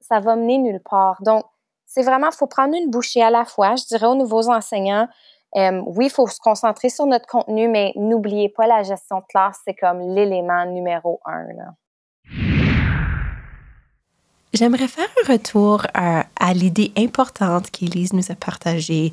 ça 0.00 0.20
va 0.20 0.36
mener 0.36 0.58
nulle 0.58 0.80
part. 0.80 1.20
Donc, 1.22 1.44
c'est 1.86 2.02
vraiment, 2.02 2.28
il 2.30 2.36
faut 2.36 2.46
prendre 2.46 2.76
une 2.76 2.88
bouchée 2.88 3.20
à 3.20 3.30
la 3.30 3.44
fois. 3.44 3.74
Je 3.74 3.84
dirais 3.84 4.06
aux 4.06 4.14
nouveaux 4.14 4.48
enseignants, 4.48 5.08
euh, 5.56 5.82
oui, 5.86 6.06
il 6.06 6.10
faut 6.10 6.28
se 6.28 6.38
concentrer 6.38 6.88
sur 6.88 7.06
notre 7.06 7.26
contenu, 7.26 7.66
mais 7.66 7.92
n'oubliez 7.96 8.48
pas 8.48 8.68
la 8.68 8.84
gestion 8.84 9.18
de 9.18 9.24
classe, 9.28 9.58
c'est 9.64 9.74
comme 9.74 10.14
l'élément 10.14 10.64
numéro 10.66 11.20
un. 11.26 11.46
J'aimerais 14.54 14.88
faire 14.88 15.08
un 15.24 15.32
retour 15.32 15.84
à, 15.94 16.26
à 16.38 16.54
l'idée 16.54 16.92
importante 16.96 17.70
qu'Élise 17.72 18.12
nous 18.12 18.30
a 18.30 18.36
partagée, 18.36 19.12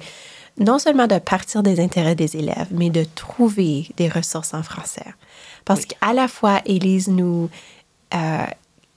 non 0.60 0.78
seulement 0.78 1.08
de 1.08 1.18
partir 1.18 1.64
des 1.64 1.80
intérêts 1.80 2.16
des 2.16 2.38
élèves, 2.38 2.68
mais 2.70 2.92
de 2.92 3.04
trouver 3.04 3.88
des 3.98 4.08
ressources 4.08 4.54
en 4.54 4.62
français. 4.62 5.16
Parce 5.66 5.86
qu'à 5.86 6.14
la 6.14 6.28
fois, 6.28 6.62
Élise 6.66 7.08
nous 7.08 7.50
euh, 8.14 8.46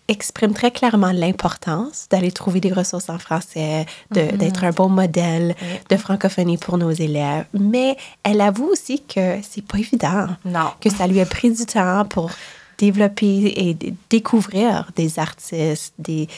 exprime 0.09 0.53
très 0.53 0.71
clairement 0.71 1.13
l'importance 1.13 2.07
d'aller 2.11 2.33
trouver 2.33 2.61
des 2.61 2.73
ressources 2.73 3.09
en 3.09 3.19
français, 3.19 3.87
de- 4.11 4.37
d'être 4.37 4.65
un 4.65 4.71
bon 4.71 4.89
modèle 4.89 5.55
Oui. 5.61 5.69
de 5.91 5.97
francophonie 5.97 6.59
pour 6.59 6.77
nos 6.79 6.91
élèves, 6.91 7.47
mais 7.59 7.97
elle 8.23 8.41
avoue 8.41 8.67
aussi 8.67 9.03
que 9.03 9.39
c'est 9.43 9.65
pas 9.65 9.79
évident 9.79 10.27
Non. 10.45 10.71
que 10.81 10.91
ça 10.91 11.07
lui 11.07 11.21
a 11.21 11.27
pris 11.27 11.51
du 11.53 11.65
temps 11.67 12.05
pour 12.05 12.31
développer 12.79 13.53
et 13.57 13.77
découvrir 14.11 14.91
des 14.97 15.19
artistes, 15.19 15.95
des, 15.99 16.29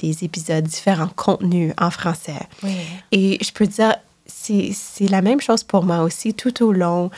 des 0.00 0.24
épisodes, 0.24 0.64
différents 0.64 1.10
contenus 1.14 1.72
en 1.78 1.90
français. 1.90 2.40
Oui. 2.62 2.76
Et 3.12 3.38
je 3.42 3.52
peux 3.52 3.66
dire, 3.66 3.94
c'est 4.26 4.74
la 5.08 5.22
même 5.22 5.40
chose 5.40 5.62
pour 5.62 5.84
moi 5.84 6.00
aussi 6.02 6.34
tout 6.34 6.62
au 6.64 6.72
long 6.72 7.10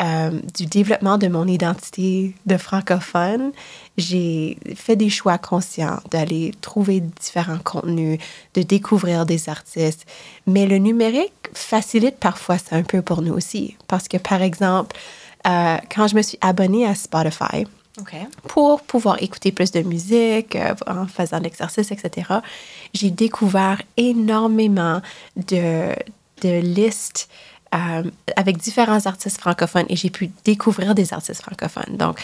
euh, 0.00 0.40
du 0.56 0.66
développement 0.66 1.18
de 1.18 1.28
mon 1.28 1.46
identité 1.46 2.34
de 2.46 2.56
francophone. 2.56 3.52
J'ai 3.98 4.56
fait 4.74 4.96
des 4.96 5.10
choix 5.10 5.38
conscients 5.38 6.00
d'aller 6.10 6.52
trouver 6.60 7.00
différents 7.00 7.58
contenus, 7.58 8.18
de 8.54 8.62
découvrir 8.62 9.26
des 9.26 9.48
artistes. 9.48 10.06
Mais 10.46 10.66
le 10.66 10.78
numérique 10.78 11.32
facilite 11.52 12.16
parfois 12.16 12.58
ça 12.58 12.76
un 12.76 12.82
peu 12.82 13.02
pour 13.02 13.22
nous 13.22 13.34
aussi. 13.34 13.76
Parce 13.86 14.08
que, 14.08 14.16
par 14.16 14.40
exemple, 14.40 14.96
euh, 15.46 15.76
quand 15.94 16.06
je 16.06 16.16
me 16.16 16.22
suis 16.22 16.38
abonnée 16.40 16.86
à 16.86 16.94
Spotify, 16.94 17.66
pour 18.48 18.80
pouvoir 18.82 19.22
écouter 19.22 19.52
plus 19.52 19.70
de 19.70 19.82
musique 19.82 20.56
euh, 20.56 20.74
en 20.86 21.06
faisant 21.06 21.38
de 21.38 21.44
l'exercice, 21.44 21.90
etc., 21.90 22.38
j'ai 22.94 23.10
découvert 23.10 23.82
énormément 23.96 25.02
de, 25.36 25.94
de 26.42 26.60
listes 26.60 27.28
euh, 27.74 28.02
avec 28.36 28.58
différents 28.58 29.06
artistes 29.06 29.40
francophones 29.40 29.86
et 29.88 29.96
j'ai 29.96 30.10
pu 30.10 30.30
découvrir 30.44 30.94
des 30.94 31.14
artistes 31.14 31.42
francophones. 31.42 31.96
Donc, 31.96 32.18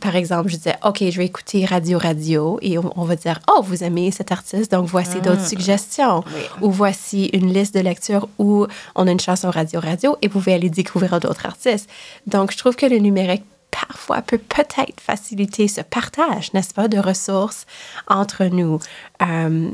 par 0.00 0.14
exemple, 0.14 0.48
je 0.48 0.56
disais, 0.56 0.76
OK, 0.84 0.98
je 1.00 1.18
vais 1.18 1.26
écouter 1.26 1.64
Radio 1.64 1.98
Radio 1.98 2.58
et 2.62 2.78
on, 2.78 2.92
on 2.96 3.04
va 3.04 3.16
dire, 3.16 3.40
oh, 3.50 3.60
vous 3.62 3.82
aimez 3.82 4.10
cet 4.10 4.30
artiste, 4.30 4.70
donc 4.70 4.86
voici 4.86 5.20
d'autres 5.20 5.46
suggestions. 5.46 6.22
Oui. 6.26 6.42
Ou 6.62 6.70
voici 6.70 7.26
une 7.32 7.52
liste 7.52 7.74
de 7.74 7.80
lecture 7.80 8.28
où 8.38 8.66
on 8.94 9.06
a 9.06 9.10
une 9.10 9.20
chanson 9.20 9.50
Radio 9.50 9.80
Radio 9.80 10.16
et 10.22 10.28
vous 10.28 10.38
pouvez 10.38 10.54
aller 10.54 10.70
découvrir 10.70 11.18
d'autres 11.20 11.46
artistes. 11.46 11.90
Donc, 12.26 12.52
je 12.52 12.58
trouve 12.58 12.76
que 12.76 12.86
le 12.86 12.98
numérique 12.98 13.44
parfois 13.70 14.22
peut 14.22 14.38
peut-être 14.38 15.00
faciliter 15.00 15.68
ce 15.68 15.80
partage, 15.80 16.52
n'est-ce 16.52 16.74
pas, 16.74 16.88
de 16.88 16.98
ressources 16.98 17.66
entre 18.06 18.44
nous. 18.44 18.78
Euh, 19.22 19.70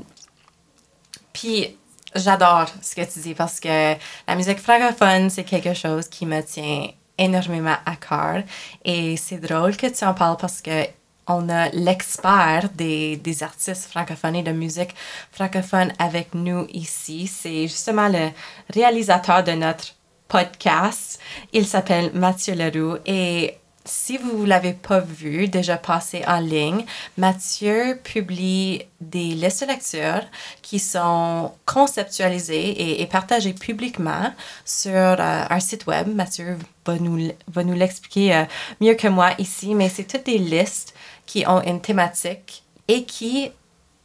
Puis 1.32 1.76
j'adore 2.14 2.66
ce 2.82 2.94
que 2.94 3.02
tu 3.02 3.20
dis 3.20 3.34
parce 3.34 3.60
que 3.60 3.94
la 4.26 4.36
musique 4.36 4.58
francophone, 4.58 5.30
c'est 5.30 5.44
quelque 5.44 5.74
chose 5.74 6.08
qui 6.08 6.26
me 6.26 6.40
tient 6.42 6.88
énormément 7.18 7.76
à 7.84 7.96
cœur. 7.96 8.42
Et 8.84 9.16
c'est 9.16 9.38
drôle 9.38 9.76
que 9.76 9.86
tu 9.86 10.04
en 10.04 10.14
parles 10.14 10.36
parce 10.36 10.60
que 10.60 10.86
on 11.26 11.48
a 11.48 11.70
l'expert 11.70 12.68
des, 12.74 13.16
des, 13.16 13.42
artistes 13.42 13.86
francophones 13.90 14.36
et 14.36 14.42
de 14.42 14.52
musique 14.52 14.94
francophone 15.32 15.90
avec 15.98 16.34
nous 16.34 16.66
ici. 16.70 17.26
C'est 17.26 17.62
justement 17.62 18.08
le 18.08 18.28
réalisateur 18.74 19.42
de 19.42 19.52
notre 19.52 19.94
podcast. 20.28 21.18
Il 21.54 21.66
s'appelle 21.66 22.10
Mathieu 22.12 22.54
Leroux 22.54 22.98
et 23.06 23.56
si 23.84 24.16
vous 24.16 24.42
ne 24.42 24.46
l'avez 24.46 24.72
pas 24.72 25.00
vu, 25.00 25.46
déjà 25.48 25.76
passé 25.76 26.22
en 26.26 26.40
ligne, 26.40 26.86
Mathieu 27.18 28.00
publie 28.02 28.82
des 29.00 29.34
listes 29.34 29.62
de 29.62 29.68
lecture 29.68 30.22
qui 30.62 30.78
sont 30.78 31.52
conceptualisées 31.66 33.02
et, 33.02 33.06
partagées 33.06 33.52
publiquement 33.52 34.32
sur 34.64 34.92
euh, 34.92 35.44
un 35.50 35.60
site 35.60 35.86
web. 35.86 36.08
Mathieu 36.14 36.58
va 36.86 36.98
nous, 36.98 37.30
va 37.48 37.62
nous 37.62 37.74
l'expliquer 37.74 38.34
euh, 38.34 38.44
mieux 38.80 38.94
que 38.94 39.08
moi 39.08 39.32
ici, 39.38 39.74
mais 39.74 39.90
c'est 39.90 40.04
toutes 40.04 40.24
des 40.24 40.38
listes 40.38 40.94
qui 41.26 41.46
ont 41.46 41.60
une 41.62 41.80
thématique 41.80 42.62
et 42.88 43.04
qui, 43.04 43.50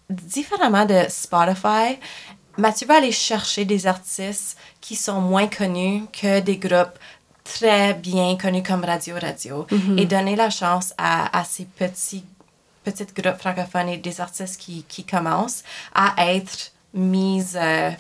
différemment 0.10 0.86
de 0.86 1.06
Spotify, 1.08 1.98
Mathieu 2.58 2.88
va 2.88 2.98
aller 2.98 3.14
chercher 3.14 3.64
des 3.64 3.88
artistes 3.88 4.58
qui 4.82 4.98
sont 4.98 5.22
moins 5.22 5.48
connus 5.48 6.04
que 6.12 6.42
des 6.42 6.58
groupes 6.58 7.00
très 7.58 7.94
bien 7.94 8.38
connus 8.38 8.64
comme 8.64 8.84
Radio 8.84 9.16
Radio 9.22 9.66
Mhm. 9.72 9.98
et 10.00 10.06
donner 10.06 10.36
la 10.36 10.50
chance 10.50 10.94
à, 10.98 11.38
à 11.38 11.44
ces 11.44 11.66
petits, 11.66 12.24
petits 12.84 13.06
groupes 13.16 13.40
francophones 13.40 13.90
et 13.90 13.98
des 13.98 14.22
artistes 14.22 14.58
qui, 14.60 14.84
qui 14.88 15.04
commencent 15.04 15.64
à 15.96 16.14
être 16.34 16.72
mis 16.94 17.46
euh, 17.56 17.92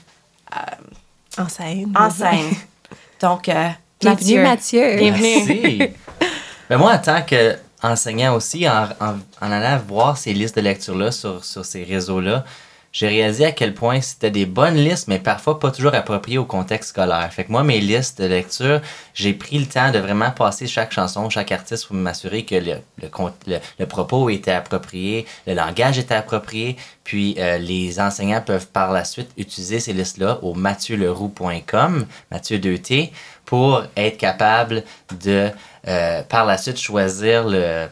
En 1.37 1.47
scène. 1.49 1.93
en 1.97 2.09
scène. 2.09 2.49
Donc, 3.21 3.49
euh, 3.49 3.69
Bienvenue, 4.01 4.41
Mathieu. 4.41 4.95
Bienvenue. 4.97 5.45
Merci. 5.47 5.81
Ben 6.69 6.77
moi, 6.77 6.93
en 6.93 6.99
tant 6.99 7.21
qu'enseignant 7.23 8.35
aussi, 8.35 8.69
en, 8.69 8.83
en, 9.01 9.15
en 9.41 9.51
allant 9.51 9.81
voir 9.87 10.15
ces 10.17 10.33
listes 10.33 10.55
de 10.55 10.61
lecture-là 10.61 11.11
sur, 11.11 11.43
sur 11.43 11.65
ces 11.65 11.83
réseaux-là, 11.83 12.45
j'ai 12.91 13.07
réalisé 13.07 13.45
à 13.45 13.51
quel 13.51 13.73
point 13.73 14.01
c'était 14.01 14.31
des 14.31 14.45
bonnes 14.45 14.75
listes, 14.75 15.07
mais 15.07 15.19
parfois 15.19 15.59
pas 15.59 15.71
toujours 15.71 15.93
appropriées 15.93 16.37
au 16.37 16.45
contexte 16.45 16.89
scolaire. 16.89 17.31
Fait 17.31 17.43
que 17.43 17.51
moi, 17.51 17.63
mes 17.63 17.79
listes 17.79 18.21
de 18.21 18.27
lecture, 18.27 18.81
j'ai 19.13 19.33
pris 19.33 19.59
le 19.59 19.65
temps 19.65 19.91
de 19.91 19.99
vraiment 19.99 20.31
passer 20.31 20.65
chaque 20.65 20.91
chanson, 20.91 21.29
chaque 21.29 21.51
artiste 21.51 21.87
pour 21.87 21.95
m'assurer 21.95 22.45
que 22.45 22.55
le, 22.55 22.75
le, 23.01 23.57
le 23.79 23.85
propos 23.85 24.29
était 24.29 24.51
approprié, 24.51 25.25
le 25.45 25.53
langage 25.53 25.99
était 25.99 26.15
approprié, 26.15 26.77
puis 27.03 27.35
euh, 27.37 27.57
les 27.57 27.99
enseignants 27.99 28.41
peuvent 28.41 28.67
par 28.67 28.91
la 28.91 29.03
suite 29.03 29.29
utiliser 29.37 29.79
ces 29.79 29.93
listes-là 29.93 30.39
au 30.41 30.53
mathieuleroux.com, 30.53 32.05
Mathieu 32.31 32.57
2T, 32.57 33.11
pour 33.45 33.83
être 33.97 34.17
capable 34.17 34.83
de, 35.23 35.49
euh, 35.87 36.23
par 36.23 36.45
la 36.45 36.57
suite, 36.57 36.77
choisir 36.77 37.47
le, 37.47 37.87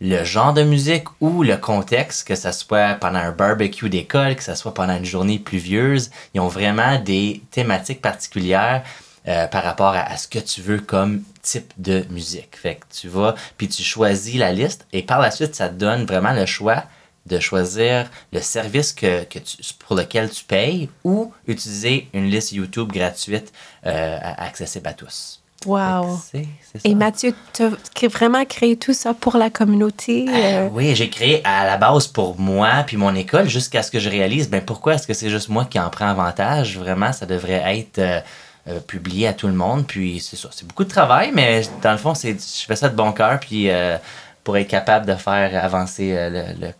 le 0.00 0.24
genre 0.24 0.52
de 0.52 0.62
musique 0.62 1.04
ou 1.20 1.42
le 1.42 1.56
contexte, 1.56 2.26
que 2.26 2.34
ce 2.34 2.52
soit 2.52 2.94
pendant 2.94 3.18
un 3.18 3.32
barbecue 3.32 3.88
d'école, 3.88 4.36
que 4.36 4.44
ce 4.44 4.54
soit 4.54 4.74
pendant 4.74 4.96
une 4.96 5.04
journée 5.04 5.38
pluvieuse. 5.38 6.10
Ils 6.34 6.40
ont 6.40 6.48
vraiment 6.48 7.00
des 7.00 7.42
thématiques 7.50 8.00
particulières 8.00 8.84
euh, 9.26 9.46
par 9.46 9.64
rapport 9.64 9.94
à, 9.94 10.16
ce 10.16 10.28
que 10.28 10.38
tu 10.38 10.62
veux 10.62 10.78
comme 10.78 11.22
type 11.42 11.72
de 11.78 12.04
musique. 12.10 12.56
Fait 12.56 12.76
que 12.76 12.86
tu 12.94 13.08
vas, 13.08 13.34
puis 13.56 13.68
tu 13.68 13.82
choisis 13.82 14.36
la 14.36 14.52
liste 14.52 14.86
et 14.92 15.02
par 15.02 15.20
la 15.20 15.30
suite, 15.30 15.54
ça 15.54 15.68
te 15.68 15.74
donne 15.74 16.04
vraiment 16.04 16.32
le 16.32 16.46
choix 16.46 16.84
de 17.26 17.40
choisir 17.40 18.08
le 18.32 18.40
service 18.40 18.92
que, 18.92 19.24
que 19.24 19.38
tu, 19.38 19.58
pour 19.80 19.96
lequel 19.96 20.30
tu 20.30 20.44
payes 20.44 20.88
ou 21.04 21.32
utiliser 21.46 22.08
une 22.14 22.30
liste 22.30 22.52
YouTube 22.52 22.90
gratuite 22.90 23.52
euh, 23.84 24.18
accessible 24.22 24.88
à 24.88 24.94
tous. 24.94 25.42
Wow. 25.66 26.18
ça. 26.32 26.38
Et 26.84 26.94
Mathieu, 26.94 27.34
tu 27.52 27.64
as 27.64 28.08
vraiment 28.08 28.44
créé 28.44 28.76
tout 28.76 28.92
ça 28.94 29.12
pour 29.12 29.36
la 29.36 29.50
communauté. 29.50 30.26
euh, 30.28 30.68
Oui, 30.72 30.94
j'ai 30.94 31.10
créé 31.10 31.40
à 31.44 31.66
la 31.66 31.76
base 31.76 32.06
pour 32.06 32.38
moi 32.38 32.84
puis 32.86 32.96
mon 32.96 33.14
école 33.14 33.48
jusqu'à 33.48 33.82
ce 33.82 33.90
que 33.90 33.98
je 33.98 34.08
réalise 34.08 34.48
ben 34.48 34.60
pourquoi 34.64 34.94
est-ce 34.94 35.06
que 35.06 35.14
c'est 35.14 35.30
juste 35.30 35.48
moi 35.48 35.64
qui 35.64 35.80
en 35.80 35.90
prends 35.90 36.08
avantage? 36.08 36.78
Vraiment 36.78 37.12
ça 37.12 37.26
devrait 37.26 37.78
être 37.78 37.98
euh, 37.98 38.20
euh, 38.68 38.80
publié 38.80 39.26
à 39.26 39.32
tout 39.32 39.48
le 39.48 39.54
monde 39.54 39.84
puis 39.86 40.20
c'est 40.20 40.36
ça 40.36 40.48
c'est 40.52 40.66
beaucoup 40.66 40.84
de 40.84 40.90
travail 40.90 41.32
mais 41.34 41.62
dans 41.82 41.92
le 41.92 41.98
fond 41.98 42.14
c'est 42.14 42.34
je 42.34 42.64
fais 42.66 42.76
ça 42.76 42.88
de 42.88 42.94
bon 42.96 43.10
cœur 43.12 43.40
puis 43.40 43.68
euh, 43.68 43.96
pour 44.44 44.56
être 44.56 44.68
capable 44.68 45.06
de 45.06 45.14
faire 45.14 45.64
avancer 45.64 46.12
euh, 46.16 46.30
le- 46.30 46.60
le- 46.66 46.72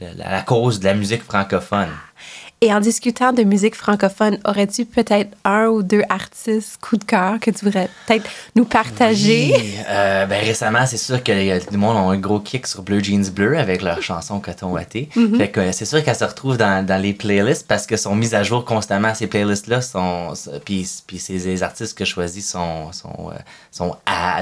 le- 0.00 0.18
la, 0.18 0.30
la 0.32 0.42
cause 0.42 0.80
de 0.80 0.86
la 0.86 0.94
musique 0.94 1.22
francophone. 1.22 1.88
Et 2.64 2.72
en 2.72 2.80
discutant 2.80 3.34
de 3.34 3.42
musique 3.42 3.74
francophone, 3.74 4.38
aurais-tu 4.46 4.86
peut-être 4.86 5.36
un 5.44 5.66
ou 5.66 5.82
deux 5.82 6.00
artistes 6.08 6.78
coup 6.80 6.96
de 6.96 7.04
cœur 7.04 7.38
que 7.38 7.50
tu 7.50 7.62
voudrais 7.66 7.90
peut-être 8.06 8.24
nous 8.56 8.64
partager? 8.64 9.52
Oui, 9.54 9.74
euh, 9.86 10.24
ben 10.24 10.42
récemment, 10.42 10.86
c'est 10.86 10.96
sûr 10.96 11.22
que 11.22 11.58
tout 11.58 11.72
le 11.72 11.76
monde 11.76 11.94
a 11.98 12.00
un 12.00 12.16
gros 12.16 12.40
kick 12.40 12.66
sur 12.66 12.80
Bleu 12.80 13.00
Jeans 13.00 13.28
Bleu 13.30 13.58
avec 13.58 13.82
leur 13.82 14.00
chanson 14.00 14.40
Coton 14.40 14.68
Watté. 14.68 15.10
Fait 15.36 15.50
que 15.50 15.60
euh, 15.60 15.72
c'est 15.72 15.84
sûr 15.84 16.02
qu'elle 16.02 16.16
se 16.16 16.24
retrouve 16.24 16.56
dans, 16.56 16.86
dans 16.86 16.96
les 16.96 17.12
playlists 17.12 17.68
parce 17.68 17.86
que 17.86 17.98
sont 17.98 18.14
mises 18.14 18.34
à 18.34 18.42
jour 18.42 18.64
constamment. 18.64 19.14
Ces 19.14 19.26
playlists-là 19.26 19.82
sont. 19.82 20.32
Puis, 20.64 20.88
puis 21.06 21.18
ces 21.18 21.34
les 21.40 21.62
artistes 21.62 21.98
que 21.98 22.06
je 22.06 22.10
choisis 22.12 22.48
sont, 22.48 22.92
sont, 22.92 23.28
euh, 23.30 23.34
sont 23.72 23.94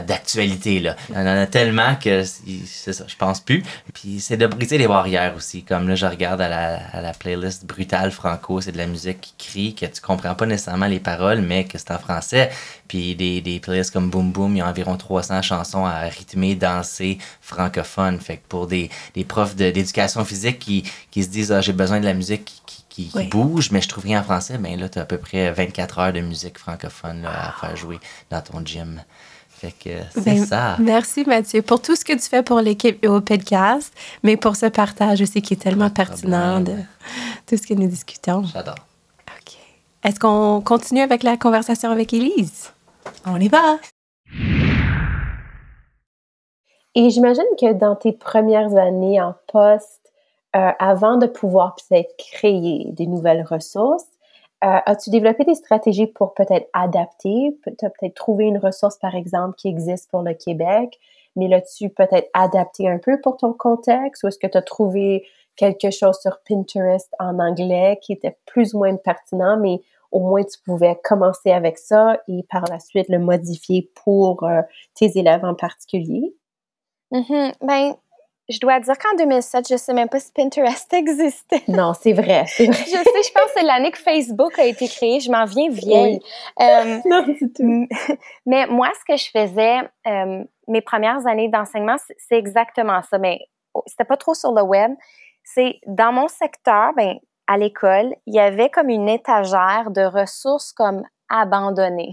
d'actualité. 0.06 0.78
là. 0.78 0.94
Il 1.08 1.16
y 1.16 1.18
en 1.18 1.26
a 1.26 1.46
tellement 1.46 1.96
que 1.96 2.22
c'est 2.22 2.42
c'est 2.66 2.92
ça, 2.92 3.02
je 3.08 3.16
pense 3.16 3.40
plus. 3.40 3.64
Puis 3.92 4.20
c'est 4.20 4.37
de 4.37 4.46
briser 4.46 4.78
les 4.78 4.87
barrières 4.87 5.35
aussi. 5.37 5.64
Comme 5.64 5.88
là, 5.88 5.96
je 5.96 6.06
regarde 6.06 6.40
à 6.40 6.48
la, 6.48 6.78
à 6.92 7.00
la 7.00 7.12
playlist 7.14 7.66
Brutale 7.66 8.12
Franco, 8.12 8.61
c'est 8.61 8.72
de 8.72 8.79
la 8.79 8.87
musique 8.87 9.20
qui 9.20 9.35
crie, 9.48 9.75
que 9.75 9.87
tu 9.87 10.01
comprends 10.01 10.35
pas 10.35 10.46
nécessairement 10.46 10.87
les 10.87 11.01
paroles, 11.01 11.40
mais 11.40 11.64
que 11.64 11.79
c'est 11.79 11.90
en 11.90 11.98
français. 11.98 12.51
Puis 12.88 13.14
des, 13.16 13.40
des 13.40 13.59
playlists 13.59 13.90
comme 13.92 14.11
Boom 14.11 14.31
Boom, 14.33 14.55
il 14.55 14.59
y 14.59 14.61
a 14.62 14.68
environ 14.68 14.96
300 14.96 15.42
chansons 15.42 15.85
à 15.85 16.01
rythmer, 16.01 16.55
danser, 16.55 17.18
francophone. 17.40 18.20
Fait 18.20 18.37
que 18.37 18.46
pour 18.48 18.66
des, 18.66 18.90
des 19.14 19.25
profs 19.25 19.57
de- 19.57 19.70
d'éducation 19.70 20.25
physique 20.25 20.59
qui, 20.59 20.85
qui 21.11 21.25
se 21.25 21.29
disent, 21.29 21.53
ah, 21.53 21.61
j'ai 21.61 21.72
besoin 21.72 21.98
de 22.01 22.05
la 22.05 22.14
musique 22.14 22.44
qui, 22.44 22.62
qui, 22.66 22.85
qui- 22.88 23.09
qui 23.09 23.16
Oui. 23.18 23.27
bouge, 23.29 23.70
mais 23.70 23.81
je 23.81 23.88
trouve 23.88 24.05
rien 24.05 24.20
en 24.20 24.25
français, 24.25 24.59
ben 24.59 24.79
là, 24.79 24.88
tu 24.88 24.98
as 24.98 25.03
à 25.03 25.05
peu 25.07 25.16
près 25.18 25.51
24 25.51 25.98
heures 25.98 26.12
de 26.12 26.20
musique 26.20 26.59
francophone 26.59 27.22
là, 27.22 27.48
à 27.48 27.53
faire 27.53 27.75
jouer 27.77 27.98
dans 28.31 28.42
ton 28.42 28.62
gym. 28.64 29.03
Fait 29.62 29.70
que 29.70 29.90
c'est 30.11 30.25
Ben, 30.25 30.44
ça. 30.44 30.77
Merci 30.81 31.22
Mathieu 31.25 31.62
pour 31.62 31.81
tout 31.81 31.94
ce 31.94 32.05
que 32.05 32.14
tu 32.14 32.29
fais 32.29 32.42
pour 32.42 32.59
l'équipe 32.59 32.98
et 33.05 33.07
au 33.07 33.20
podcast, 33.20 33.94
mais 34.25 34.37
pour 34.37 34.57
ce 34.57 34.66
partage 34.66 35.22
aussi 35.22 35.40
qui 35.40 35.55
est 35.55 35.57
tellement 35.57 35.88
pertinent 35.88 36.59
de 36.59 36.72
tout 37.46 37.57
ce 37.57 37.64
que 37.64 37.75
nous 37.75 37.87
discutons. 37.87 38.42
J'adore. 38.42 38.75
OK. 39.29 39.53
Est-ce 40.03 40.18
qu'on 40.18 40.62
continue 40.62 41.01
avec 41.03 41.22
la 41.22 41.37
conversation 41.37 41.92
avec 41.92 42.12
Élise? 42.12 42.72
On 43.25 43.38
y 43.38 43.46
va. 43.46 43.79
Et 46.96 47.11
j'imagine 47.11 47.44
que 47.57 47.72
dans 47.72 47.94
tes 47.94 48.12
premières 48.12 48.75
années 48.77 49.22
en 49.22 49.37
poste, 49.46 50.12
euh, 50.57 50.70
avant 50.81 51.18
de 51.18 51.29
pouvoir 51.29 51.77
peut-être 51.77 52.16
créer 52.18 52.87
des 52.90 53.07
nouvelles 53.07 53.46
ressources, 53.48 54.09
euh, 54.64 54.79
as-tu 54.87 55.11
développé 55.11 55.44
des 55.44 55.55
stratégies 55.55 56.07
pour 56.07 56.35
peut-être 56.35 56.68
adapter, 56.72 57.57
peut- 57.64 57.75
t'as 57.77 57.90
peut-être 57.90 58.14
trouvé 58.14 58.44
une 58.46 58.59
ressource, 58.59 58.96
par 58.98 59.14
exemple, 59.14 59.57
qui 59.57 59.68
existe 59.68 60.11
pour 60.11 60.22
le 60.22 60.35
Québec, 60.35 60.98
mais 61.37 61.48
l'as-tu 61.48 61.88
peut-être 61.90 62.29
adapté 62.35 62.88
un 62.88 62.98
peu 62.98 63.20
pour 63.20 63.37
ton 63.37 63.53
contexte, 63.53 64.22
ou 64.22 64.29
est-ce 64.29 64.38
que 64.38 64.46
tu 64.46 64.59
as 64.59 64.62
trouvé 64.62 65.25
quelque 65.57 65.90
chose 65.90 66.18
sur 66.20 66.38
Pinterest 66.48 67.12
en 67.18 67.38
anglais 67.38 67.98
qui 68.03 68.12
était 68.12 68.37
plus 68.46 68.75
ou 68.75 68.79
moins 68.79 68.96
pertinent, 68.96 69.57
mais 69.59 69.81
au 70.11 70.20
moins 70.20 70.44
tu 70.44 70.59
pouvais 70.64 70.98
commencer 71.03 71.51
avec 71.51 71.79
ça 71.79 72.18
et 72.29 72.42
par 72.51 72.64
la 72.70 72.79
suite 72.79 73.09
le 73.09 73.18
modifier 73.18 73.90
pour 74.05 74.44
euh, 74.44 74.62
tes 74.94 75.18
élèves 75.18 75.44
en 75.44 75.55
particulier? 75.55 76.35
Mhm. 77.11 77.53
Ben, 77.62 77.94
je 78.48 78.59
dois 78.61 78.81
dire 78.81 78.98
qu'en 78.98 79.16
2007, 79.16 79.68
je 79.68 79.76
sais 79.76 79.92
même 79.94 80.09
pas 80.09 80.20
si 80.20 80.31
Pinterest 80.33 80.92
existait. 80.92 81.62
Non, 81.68 81.92
c'est 81.94 82.12
vrai. 82.12 82.44
Je 82.46 82.55
sais, 82.55 82.66
je 82.66 83.33
pense 83.33 83.44
que 83.44 83.50
c'est 83.57 83.62
l'année 83.62 83.90
que 83.90 83.98
Facebook 83.98 84.59
a 84.59 84.64
été 84.64 84.88
créé. 84.88 85.20
Je 85.20 85.31
m'en 85.31 85.44
viens 85.44 85.70
vieille. 85.70 86.20
Euh, 86.61 86.98
Non, 87.07 87.24
c'est 87.38 87.52
tout. 87.55 87.87
mais 88.46 88.66
moi, 88.66 88.88
ce 88.98 89.05
que 89.12 89.16
je 89.16 89.31
faisais, 89.31 89.78
euh, 90.07 90.44
mes 90.68 90.81
premières 90.81 91.26
années 91.26 91.48
d'enseignement, 91.48 91.96
c'est- 92.06 92.17
c'est 92.19 92.37
exactement 92.38 93.00
ça. 93.02 93.19
Mais 93.19 93.38
oh, 93.75 93.83
c'était 93.87 94.04
pas 94.04 94.17
trop 94.17 94.35
sur 94.35 94.52
le 94.52 94.62
web. 94.62 94.92
C'est 95.44 95.79
dans 95.87 96.12
mon 96.12 96.29
secteur, 96.29 96.92
ben, 96.96 97.17
à 97.48 97.58
l'école, 97.58 98.14
il 98.27 98.35
y 98.35 98.40
avait 98.40 98.71
comme 98.71 98.88
une 98.88 99.08
étagère 99.08 99.90
de 99.90 100.02
ressources 100.02 100.73
comme 100.73 101.02
abandonnées. 101.29 102.12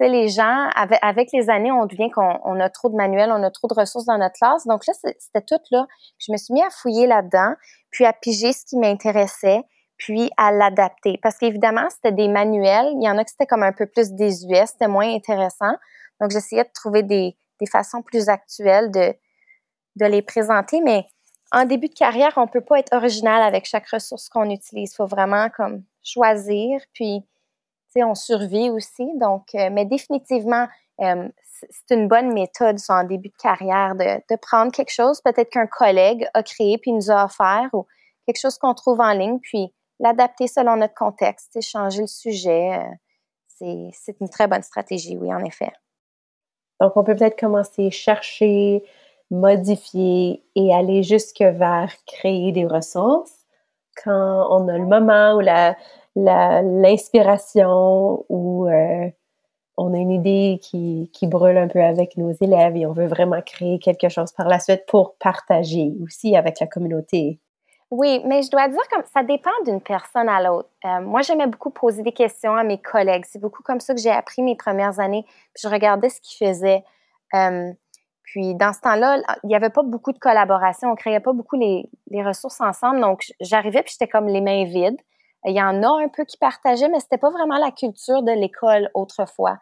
Les 0.00 0.28
gens, 0.28 0.70
avec, 0.74 1.28
les 1.32 1.50
années, 1.50 1.70
on 1.70 1.84
devient 1.84 2.10
qu'on 2.10 2.40
on 2.44 2.58
a 2.58 2.70
trop 2.70 2.88
de 2.88 2.96
manuels, 2.96 3.30
on 3.30 3.42
a 3.42 3.50
trop 3.50 3.68
de 3.68 3.74
ressources 3.74 4.06
dans 4.06 4.16
notre 4.16 4.34
classe. 4.34 4.66
Donc 4.66 4.86
là, 4.86 4.94
c'était 4.94 5.42
tout 5.42 5.60
là. 5.70 5.86
Je 6.18 6.32
me 6.32 6.38
suis 6.38 6.54
mis 6.54 6.62
à 6.62 6.70
fouiller 6.70 7.06
là-dedans, 7.06 7.54
puis 7.90 8.06
à 8.06 8.14
piger 8.14 8.52
ce 8.52 8.64
qui 8.64 8.78
m'intéressait, 8.78 9.62
puis 9.98 10.30
à 10.38 10.52
l'adapter. 10.52 11.18
Parce 11.22 11.36
qu'évidemment, 11.36 11.86
c'était 11.90 12.12
des 12.12 12.28
manuels. 12.28 12.92
Il 12.94 13.04
y 13.04 13.10
en 13.10 13.18
a 13.18 13.24
qui 13.24 13.32
c'était 13.32 13.46
comme 13.46 13.62
un 13.62 13.72
peu 13.72 13.86
plus 13.86 14.12
désuet, 14.12 14.64
c'était 14.66 14.88
moins 14.88 15.14
intéressant. 15.14 15.74
Donc, 16.20 16.30
j'essayais 16.30 16.64
de 16.64 16.70
trouver 16.72 17.02
des, 17.02 17.36
des 17.60 17.66
façons 17.66 18.00
plus 18.00 18.30
actuelles 18.30 18.90
de, 18.90 19.14
de 19.96 20.06
les 20.06 20.22
présenter. 20.22 20.80
Mais 20.80 21.04
en 21.52 21.64
début 21.64 21.88
de 21.88 21.94
carrière, 21.94 22.32
on 22.36 22.46
peut 22.46 22.60
pas 22.60 22.78
être 22.78 22.94
original 22.94 23.42
avec 23.42 23.66
chaque 23.66 23.88
ressource 23.88 24.28
qu'on 24.28 24.48
utilise. 24.48 24.92
Il 24.92 24.96
faut 24.96 25.06
vraiment 25.06 25.48
comme 25.50 25.82
choisir, 26.02 26.80
puis 26.94 27.22
on 27.96 28.14
survit 28.14 28.70
aussi. 28.70 29.06
Donc, 29.16 29.54
euh, 29.54 29.68
mais 29.70 29.84
définitivement, 29.84 30.66
euh, 31.00 31.28
c'est 31.44 31.94
une 31.94 32.08
bonne 32.08 32.32
méthode 32.32 32.78
en 32.88 33.04
début 33.04 33.28
de 33.28 33.36
carrière 33.42 33.94
de, 33.94 34.36
prendre 34.36 34.72
quelque 34.72 34.92
chose 34.92 35.20
peut-être 35.20 35.50
qu'un 35.50 35.66
collègue 35.66 36.26
a 36.34 36.42
créé 36.42 36.78
puis 36.78 36.92
nous 36.92 37.10
a 37.10 37.24
offert 37.24 37.68
ou 37.72 37.86
quelque 38.26 38.40
chose 38.40 38.58
qu'on 38.58 38.74
trouve 38.74 39.00
en 39.00 39.12
ligne 39.12 39.38
puis 39.40 39.72
l'adapter 39.98 40.46
selon 40.46 40.76
notre 40.76 40.94
contexte, 40.94 41.60
changer 41.60 42.02
le 42.02 42.06
sujet. 42.06 42.78
Euh, 42.78 43.90
c'est 43.92 44.18
une 44.20 44.30
très 44.30 44.46
bonne 44.46 44.62
stratégie, 44.62 45.18
oui, 45.18 45.32
en 45.34 45.44
effet. 45.44 45.70
Donc, 46.80 46.96
on 46.96 47.04
peut 47.04 47.14
peut-être 47.14 47.38
commencer 47.38 47.88
à 47.88 47.90
chercher, 47.90 48.82
modifier 49.30 50.42
et 50.54 50.74
aller 50.74 51.02
jusque 51.02 51.42
vers 51.42 51.92
créer 52.06 52.52
des 52.52 52.64
ressources 52.64 53.40
quand 54.02 54.46
on 54.50 54.66
a 54.68 54.78
le 54.78 54.86
moment 54.86 55.34
ou 55.34 55.40
la, 55.40 55.76
l'inspiration 56.16 58.24
ou 58.28 58.66
euh, 58.66 59.08
on 59.76 59.94
a 59.94 59.96
une 59.96 60.10
idée 60.10 60.58
qui, 60.62 61.10
qui, 61.12 61.26
brûle 61.26 61.56
un 61.56 61.68
peu 61.68 61.82
avec 61.82 62.16
nos 62.16 62.32
élèves 62.40 62.76
et 62.76 62.86
on 62.86 62.92
veut 62.92 63.06
vraiment 63.06 63.40
créer 63.40 63.78
quelque 63.78 64.08
chose 64.08 64.32
par 64.32 64.48
la 64.48 64.58
suite 64.58 64.84
pour 64.86 65.14
partager 65.16 65.94
aussi 66.02 66.36
avec 66.36 66.60
la 66.60 66.66
communauté. 66.66 67.40
Oui, 67.90 68.22
mais 68.24 68.42
je 68.42 68.50
dois 68.50 68.68
dire 68.68 68.86
que 68.88 68.96
ça 69.12 69.24
dépend 69.24 69.50
d'une 69.64 69.80
personne 69.80 70.28
à 70.28 70.40
l'autre. 70.40 70.68
Euh, 70.84 71.00
moi, 71.00 71.22
j'aimais 71.22 71.48
beaucoup 71.48 71.70
poser 71.70 72.02
des 72.02 72.12
questions 72.12 72.54
à 72.54 72.62
mes 72.62 72.78
collègues. 72.78 73.24
C'est 73.26 73.40
beaucoup 73.40 73.64
comme 73.64 73.80
ça 73.80 73.94
que 73.94 74.00
j'ai 74.00 74.10
appris 74.10 74.42
mes 74.42 74.54
premières 74.54 75.00
années. 75.00 75.24
Puis 75.26 75.62
je 75.64 75.68
regardais 75.68 76.08
ce 76.08 76.20
qu'ils 76.20 76.46
faisaient. 76.46 76.84
Euh, 77.34 77.72
puis 78.22 78.54
dans 78.54 78.72
ce 78.72 78.80
temps-là, 78.80 79.20
il 79.42 79.48
n'y 79.48 79.56
avait 79.56 79.70
pas 79.70 79.82
beaucoup 79.82 80.12
de 80.12 80.20
collaboration. 80.20 80.92
On 80.92 80.94
créait 80.94 81.18
pas 81.18 81.32
beaucoup 81.32 81.56
les, 81.56 81.90
les 82.10 82.22
ressources 82.22 82.60
ensemble. 82.60 83.00
Donc 83.00 83.24
j'arrivais 83.40 83.82
puis 83.82 83.92
j'étais 83.98 84.08
comme 84.08 84.28
les 84.28 84.40
mains 84.40 84.64
vides. 84.64 85.00
Il 85.44 85.54
y 85.54 85.62
en 85.62 85.82
a 85.82 86.02
un 86.02 86.08
peu 86.08 86.24
qui 86.24 86.36
partageaient, 86.36 86.88
mais 86.88 87.00
c'était 87.00 87.18
pas 87.18 87.30
vraiment 87.30 87.56
la 87.56 87.70
culture 87.70 88.22
de 88.22 88.32
l'école 88.32 88.90
autrefois. 88.94 89.58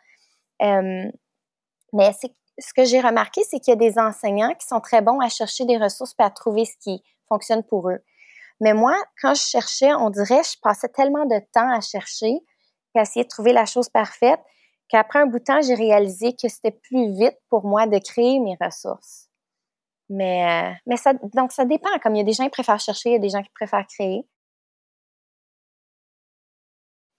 Mais 0.61 2.13
ce 2.59 2.75
que 2.75 2.85
j'ai 2.85 3.01
remarqué, 3.01 3.43
c'est 3.45 3.61
qu'il 3.61 3.73
y 3.73 3.77
a 3.77 3.77
des 3.77 3.99
enseignants 3.99 4.55
qui 4.55 4.67
sont 4.67 4.81
très 4.81 5.03
bons 5.03 5.21
à 5.21 5.29
chercher 5.29 5.65
des 5.65 5.77
ressources 5.77 6.15
et 6.19 6.23
à 6.23 6.31
trouver 6.31 6.65
ce 6.65 6.77
qui 6.81 7.03
fonctionne 7.29 7.63
pour 7.63 7.91
eux. 7.91 8.01
Mais 8.61 8.75
moi, 8.75 8.97
quand 9.23 9.35
je 9.35 9.43
cherchais, 9.43 9.95
on 9.95 10.11
dirait, 10.11 10.43
je 10.43 10.59
passais 10.61 10.89
tellement 10.89 11.27
de 11.27 11.39
temps 11.53 11.71
à 11.71 11.81
chercher, 11.81 12.41
qu'à 12.95 13.03
essayer 13.03 13.25
de 13.25 13.29
trouver 13.29 13.53
la 13.53 13.67
chose 13.67 13.89
parfaite, 13.89 14.41
qu'après 14.89 15.21
un 15.21 15.27
bout 15.27 15.39
de 15.39 15.45
temps, 15.45 15.61
j'ai 15.63 15.75
réalisé 15.75 16.33
que 16.33 16.49
c'était 16.49 16.73
plus 16.73 17.13
vite 17.13 17.37
pour 17.49 17.65
moi 17.65 17.87
de 17.87 17.99
créer 17.99 18.41
mes 18.41 18.57
ressources. 18.61 19.29
Mais, 20.09 20.75
euh, 20.89 20.97
ça, 20.97 21.13
donc 21.35 21.53
ça 21.53 21.65
dépend. 21.65 21.91
Comme 22.03 22.17
il 22.17 22.19
y 22.19 22.23
a 22.23 22.25
des 22.25 22.33
gens 22.33 22.45
qui 22.45 22.51
préfèrent 22.51 22.81
chercher, 22.81 23.11
il 23.11 23.13
y 23.13 23.17
a 23.17 23.21
des 23.21 23.29
gens 23.29 23.43
qui 23.43 23.51
préfèrent 23.51 23.87
créer. 23.87 24.27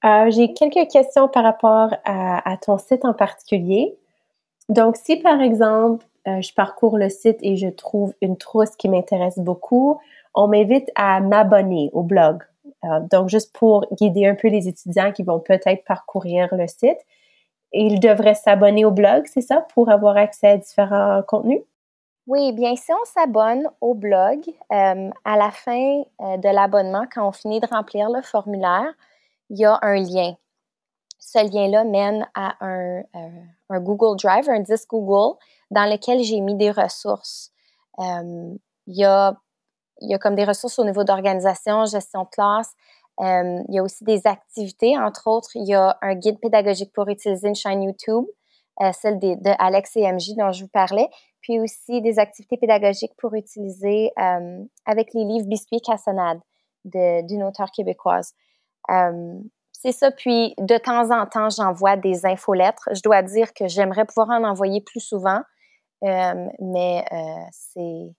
Euh, 0.06 0.32
j'ai 0.32 0.54
quelques 0.54 0.90
questions 0.90 1.28
par 1.28 1.44
rapport 1.44 1.94
à, 2.06 2.58
ton 2.58 2.78
site 2.78 3.04
en 3.04 3.14
particulier. 3.14 3.98
Donc, 4.70 4.96
si 4.96 5.18
par 5.18 5.42
exemple, 5.42 6.06
euh, 6.28 6.42
je 6.42 6.54
parcours 6.54 6.98
le 6.98 7.10
site 7.10 7.38
et 7.42 7.58
je 7.58 7.68
trouve 7.68 8.14
une 8.22 8.38
trousse 8.38 8.76
qui 8.78 8.88
m'intéresse 8.88 9.40
beaucoup, 9.40 10.00
on 10.36 10.48
m'invite 10.48 10.90
à 10.96 11.20
m'abonner 11.20 11.90
au 11.94 12.04
blog. 12.04 12.44
Euh, 12.86 13.00
donc, 13.12 13.30
juste 13.30 13.54
pour 13.54 13.86
guider 13.92 14.26
un 14.26 14.36
peu 14.36 14.48
les 14.48 14.68
étudiants 14.68 15.12
qui 15.12 15.24
vont 15.24 15.40
peut-être 15.40 15.84
parcourir 15.86 16.48
le 16.54 16.68
site. 16.68 17.00
Ils 17.74 18.00
devraient 18.00 18.36
s'abonner 18.36 18.86
au 18.86 18.92
blog, 18.92 19.26
c'est 19.26 19.42
ça, 19.42 19.66
pour 19.74 19.90
avoir 19.90 20.18
accès 20.18 20.48
à 20.48 20.58
différents 20.58 21.22
contenus? 21.28 21.62
Oui, 22.26 22.52
bien, 22.54 22.76
si 22.76 22.92
on 22.94 23.06
s'abonne 23.06 23.70
au 23.82 23.94
blog, 23.96 24.40
à 24.70 25.38
la 25.38 25.52
fin 25.52 26.04
de 26.20 26.54
l'abonnement, 26.54 27.06
quand 27.14 27.28
on 27.28 27.32
finit 27.32 27.60
de 27.60 27.68
remplir 27.68 28.10
le 28.10 28.22
formulaire, 28.22 28.94
il 29.50 29.60
y 29.60 29.66
a 29.66 29.80
un 29.82 29.96
lien. 29.96 30.36
Ce 31.20 31.40
lien-là 31.40 31.84
mène 31.84 32.28
à 32.34 32.56
un, 32.62 33.02
un, 33.70 33.80
Google 33.80 34.18
Drive, 34.18 34.50
un 34.50 34.62
disque 34.62 34.90
Google, 34.90 35.38
dans 35.70 35.86
lequel 35.86 36.24
j'ai 36.24 36.40
mis 36.42 36.56
des 36.56 36.72
ressources. 36.72 37.52
il 37.98 38.60
y 38.88 39.04
a 39.04 39.36
il 40.02 40.10
y 40.10 40.14
a 40.14 40.20
comme 40.20 40.36
des 40.36 40.46
ressources 40.46 40.80
au 40.80 40.86
niveau 40.86 41.04
d'organisation, 41.04 41.86
gestion 41.86 42.24
de 42.24 42.30
classe. 42.30 42.74
Euh, 43.22 43.64
il 43.68 43.76
y 43.76 43.80
a 43.80 43.84
aussi 43.84 44.04
des 44.04 44.26
activités, 44.28 44.98
entre 44.98 45.28
autres, 45.28 45.50
il 45.56 45.68
y 45.68 45.74
a 45.74 45.98
un 46.02 46.16
guide 46.16 46.40
pédagogique 46.40 46.94
pour 46.94 47.10
utiliser 47.10 47.50
une 47.50 47.56
chaîne 47.56 47.84
YouTube, 47.84 48.26
euh, 48.82 48.92
celle 48.94 49.20
de, 49.20 49.36
de, 49.36 49.52
Alex 49.60 49.98
et 49.98 50.10
MJ 50.10 50.36
dont 50.38 50.52
je 50.52 50.64
vous 50.64 50.70
parlais, 50.70 51.10
puis 51.42 51.60
aussi 51.60 52.02
des 52.02 52.18
activités 52.18 52.56
pédagogiques 52.56 53.14
pour 53.18 53.34
utiliser 53.34 54.12
euh, 54.18 54.64
avec 54.86 55.14
les 55.14 55.26
livres 55.26 55.48
Biscuits 55.48 55.82
Cassonade 55.82 56.40
d'une 56.86 57.44
auteure 57.44 57.72
québécoise. 57.72 58.34
C'est 58.88 59.92
ça, 59.92 60.12
puis 60.12 60.54
de 60.58 60.78
temps 60.78 61.12
en 61.12 61.26
temps, 61.26 61.50
j'envoie 61.50 61.96
des 61.96 62.26
infolettres. 62.26 62.90
Je 62.94 63.02
dois 63.02 63.22
dire 63.22 63.54
que 63.54 63.68
j'aimerais 63.68 64.06
pouvoir 64.06 64.30
en 64.30 64.44
envoyer 64.44 64.82
plus 64.82 65.00
souvent, 65.00 65.42
mais 66.02 67.06
c'est 67.52 68.14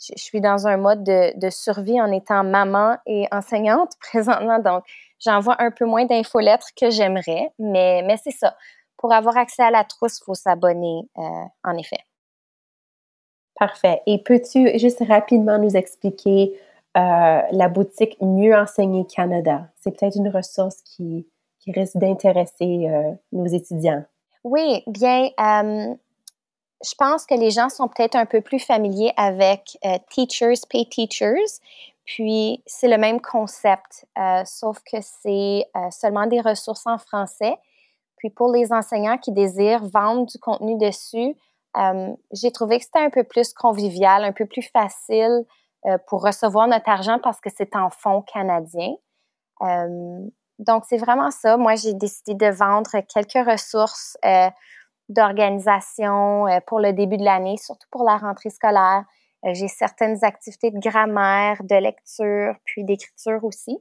je, 0.00 0.12
suis 0.16 0.40
dans 0.40 0.66
un 0.66 0.76
mode 0.76 1.02
de, 1.04 1.50
survie 1.50 2.00
en 2.00 2.10
étant 2.12 2.44
maman 2.44 2.96
et 3.06 3.26
enseignante 3.32 3.92
présentement. 4.00 4.58
Donc, 4.58 4.84
j'envoie 5.18 5.56
un 5.58 5.70
peu 5.70 5.84
moins 5.84 6.04
d'infolettres 6.04 6.68
que 6.80 6.90
j'aimerais, 6.90 7.50
mais, 7.58 8.02
mais 8.06 8.16
c'est 8.22 8.30
ça. 8.30 8.56
Pour 8.96 9.12
avoir 9.12 9.36
accès 9.36 9.62
à 9.62 9.70
la 9.70 9.84
trousse, 9.84 10.18
il 10.20 10.24
faut 10.24 10.34
s'abonner, 10.34 11.02
euh, 11.18 11.44
en 11.64 11.76
effet. 11.76 12.00
Parfait. 13.54 14.02
Et 14.06 14.22
peux-tu 14.22 14.78
juste 14.78 15.02
rapidement 15.06 15.58
nous 15.58 15.76
expliquer 15.76 16.58
euh, 16.98 17.42
la 17.50 17.68
boutique 17.68 18.16
Mieux 18.20 18.54
enseigner 18.54 19.06
Canada? 19.06 19.68
C'est 19.76 19.98
peut-être 19.98 20.16
une 20.16 20.28
ressource 20.28 20.82
qui, 20.82 21.26
risque 21.66 21.98
d'intéresser 21.98 22.88
euh, 22.88 23.12
nos 23.30 23.44
étudiants. 23.44 24.02
Oui, 24.42 24.82
bien, 24.86 25.28
je 26.84 26.94
pense 26.96 27.26
que 27.26 27.34
les 27.34 27.50
gens 27.50 27.68
sont 27.68 27.88
peut-être 27.88 28.14
un 28.14 28.26
peu 28.26 28.40
plus 28.40 28.60
familiers 28.60 29.12
avec 29.16 29.76
euh, 29.84 29.98
Teachers 30.10 30.60
Pay 30.68 30.88
Teachers. 30.88 31.60
Puis, 32.04 32.62
c'est 32.66 32.88
le 32.88 32.96
même 32.96 33.20
concept, 33.20 34.06
euh, 34.16 34.42
sauf 34.46 34.78
que 34.80 34.98
c'est 35.02 35.66
euh, 35.76 35.90
seulement 35.90 36.26
des 36.26 36.40
ressources 36.40 36.86
en 36.86 36.98
français. 36.98 37.56
Puis, 38.16 38.30
pour 38.30 38.52
les 38.52 38.72
enseignants 38.72 39.18
qui 39.18 39.32
désirent 39.32 39.84
vendre 39.84 40.26
du 40.26 40.38
contenu 40.38 40.76
dessus, 40.78 41.36
j'ai 42.32 42.50
trouvé 42.50 42.78
que 42.78 42.84
c'était 42.84 42.98
un 42.98 43.10
peu 43.10 43.22
plus 43.22 43.52
convivial, 43.52 44.24
un 44.24 44.32
peu 44.32 44.46
plus 44.46 44.68
facile 44.72 45.44
pour 46.06 46.22
recevoir 46.22 46.66
notre 46.66 46.88
argent 46.88 47.18
parce 47.22 47.40
que 47.40 47.50
c'est 47.54 47.76
en 47.76 47.90
fonds 47.90 48.22
canadiens. 48.22 48.94
donc, 50.58 50.84
c'est 50.88 50.98
vraiment 50.98 51.30
ça. 51.30 51.56
Moi, 51.56 51.76
j'ai 51.76 51.94
décidé 51.94 52.34
de 52.34 52.50
vendre 52.50 52.90
quelques 53.08 53.48
ressources 53.48 54.16
d'organisation 55.08 56.46
euh, 56.46 56.60
pour 56.66 56.80
le 56.80 56.92
début 56.92 57.16
de 57.16 57.24
l'année, 57.24 57.56
surtout 57.56 57.88
pour 57.90 58.04
la 58.04 58.16
rentrée 58.16 58.50
scolaire. 58.50 59.04
Euh, 59.44 59.54
j'ai 59.54 59.68
certaines 59.68 60.22
activités 60.24 60.70
de 60.70 60.78
grammaire, 60.78 61.62
de 61.62 61.76
lecture, 61.76 62.54
puis 62.64 62.84
d'écriture 62.84 63.42
aussi. 63.44 63.78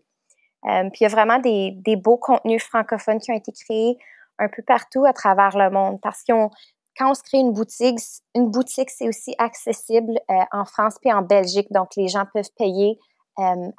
Euh, 0.66 0.90
puis 0.90 1.02
il 1.02 1.04
y 1.04 1.06
a 1.06 1.10
vraiment 1.10 1.40
des, 1.40 1.72
des, 1.76 1.96
beaux 1.96 2.18
contenus 2.18 2.64
francophones 2.64 3.20
qui 3.20 3.32
ont 3.32 3.36
été 3.36 3.52
créés 3.52 3.98
un 4.40 4.48
peu 4.48 4.64
partout 4.64 5.06
à 5.06 5.14
travers 5.14 5.58
le 5.58 5.70
monde 5.70 6.00
parce 6.02 6.24
qu'on 6.24 6.50
quand 6.98 7.12
on 7.12 7.14
se 7.14 7.24
crée 7.24 7.38
une 7.38 7.54
boutique, 7.54 8.00
une 8.36 8.50
boutique, 8.50 8.90
c'est 8.90 9.08
aussi 9.08 9.36
accessible 9.38 10.20
en 10.52 10.66
France 10.66 10.96
puis 11.00 11.12
en 11.14 11.22
Belgique. 11.22 11.72
Donc, 11.72 11.96
les 11.96 12.08
gens 12.08 12.26
peuvent 12.34 12.52
payer 12.58 13.00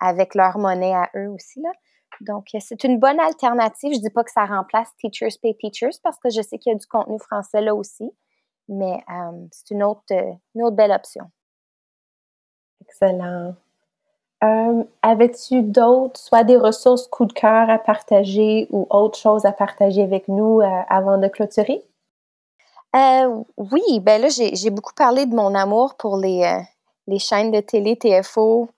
avec 0.01 0.35
leur 0.35 0.59
monnaie 0.59 0.95
à 0.95 1.11
eux 1.17 1.29
aussi. 1.29 1.61
Là. 1.61 1.71
Donc, 2.21 2.47
euh, 2.55 2.59
c'est 2.61 2.85
une 2.85 2.99
bonne 2.99 3.21
alternative. 3.21 3.93
Je 3.95 4.01
dis 4.01 4.11
pas 4.11 4.25
que 4.25 4.31
ça 4.31 4.45
remplace 4.45 4.89
Teachers 4.99 5.39
Pay 5.41 5.57
Teachers 5.57 5.99
parce 6.03 6.19
que 6.19 6.31
je 6.31 6.43
sais 6.43 6.59
qu'il 6.59 6.73
y 6.73 6.75
a 6.75 6.79
du 6.79 6.87
contenu 6.87 7.19
français 7.19 7.61
là 7.61 7.75
aussi, 7.75 8.11
mais 8.69 9.05
euh, 9.11 9.47
c'est 9.53 9.71
une 9.71 9.83
autre, 9.83 10.03
euh, 10.13 10.33
une 10.55 10.65
autre 10.65 10.77
belle 10.77 10.93
option. 10.93 11.25
Excellent. 12.83 13.55
Avais-tu 15.03 15.63
d'autres, 15.63 16.19
soit 16.19 16.45
des 16.45 16.57
ressources 16.57 17.09
coup 17.09 17.25
de 17.25 17.33
cœur 17.33 17.69
à 17.69 17.79
partager 17.79 18.69
ou 18.71 18.87
autre 18.89 19.19
chose 19.19 19.45
à 19.45 19.53
partager 19.53 20.01
avec 20.01 20.29
nous 20.29 20.61
avant 20.89 21.19
de 21.19 21.27
clôturer? 21.27 21.83
Oui, 22.95 24.01
ben 24.01 24.21
là, 24.21 24.29
j'ai 24.29 24.71
beaucoup 24.71 24.95
parlé 24.95 25.27
de 25.27 25.35
mon 25.35 25.55
amour 25.55 25.97
pour 25.97 26.17
les, 26.17 26.63
les 27.07 27.19
chaînes 27.19 27.51
de 27.51 27.61
télé, 27.61 27.97
TFO, 27.97 28.69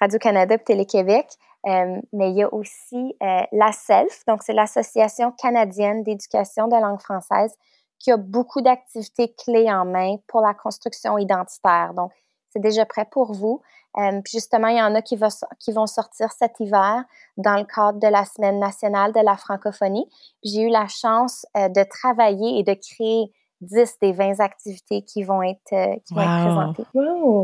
Radio-Canada 0.00 0.54
et 0.56 0.58
Télé-Québec. 0.58 1.26
Euh, 1.66 2.00
mais 2.12 2.30
il 2.30 2.36
y 2.36 2.42
a 2.42 2.52
aussi 2.52 3.16
euh, 3.22 3.40
la 3.52 3.72
SELF, 3.72 4.24
donc 4.26 4.42
c'est 4.42 4.52
l'Association 4.52 5.32
canadienne 5.32 6.02
d'éducation 6.02 6.68
de 6.68 6.76
langue 6.76 7.00
française, 7.00 7.54
qui 7.98 8.12
a 8.12 8.18
beaucoup 8.18 8.60
d'activités 8.60 9.34
clés 9.34 9.72
en 9.72 9.86
main 9.86 10.16
pour 10.26 10.42
la 10.42 10.52
construction 10.52 11.16
identitaire. 11.16 11.94
Donc, 11.94 12.12
c'est 12.50 12.60
déjà 12.60 12.84
prêt 12.84 13.06
pour 13.10 13.32
vous. 13.32 13.62
Euh, 13.96 14.20
puis 14.22 14.32
justement, 14.34 14.68
il 14.68 14.76
y 14.76 14.82
en 14.82 14.94
a 14.94 15.00
qui, 15.00 15.16
vont 15.16 15.86
sortir 15.86 16.32
cet 16.32 16.60
hiver 16.60 17.04
dans 17.38 17.56
le 17.56 17.64
cadre 17.64 17.98
de 17.98 18.08
la 18.08 18.24
Semaine 18.24 18.58
nationale 18.58 19.12
de 19.12 19.20
la 19.20 19.36
francophonie. 19.36 20.06
J'ai 20.42 20.62
eu 20.62 20.68
la 20.68 20.86
chance 20.88 21.46
de 21.54 21.88
travailler 21.88 22.58
et 22.58 22.62
de 22.62 22.74
créer 22.74 23.32
10 23.64 23.98
des 24.00 24.12
20 24.12 24.40
activités 24.40 25.02
qui 25.02 25.22
vont 25.22 25.42
être, 25.42 26.00
qui 26.04 26.14
vont 26.14 26.20
être 26.20 26.44
présentées. 26.44 26.84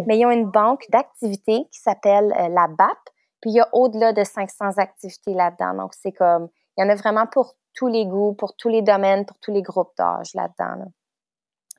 Mais 0.07 0.19
ils 0.19 0.27
ont 0.27 0.31
une 0.31 0.51
banque 0.51 0.85
d'activités 0.91 1.67
qui 1.71 1.81
s'appelle 1.81 2.29
la 2.29 2.69
BAP, 2.69 2.99
puis 3.41 3.51
il 3.51 3.55
y 3.55 3.61
a 3.61 3.69
au-delà 3.73 4.13
de 4.13 4.23
500 4.23 4.79
activités 4.79 5.35
là-dedans. 5.35 5.75
Donc, 5.75 5.95
c'est 5.95 6.13
comme, 6.13 6.49
il 6.77 6.85
y 6.85 6.87
en 6.87 6.91
a 6.91 6.95
vraiment 6.95 7.27
pour 7.27 7.55
tous 7.75 7.89
les 7.89 8.07
goûts, 8.07 8.35
pour 8.35 8.55
tous 8.57 8.69
les 8.69 8.83
domaines, 8.83 9.25
pour 9.25 9.39
tous 9.39 9.53
les 9.53 9.63
groupes 9.63 9.93
d'âge 9.97 10.35
là-dedans. 10.35 10.93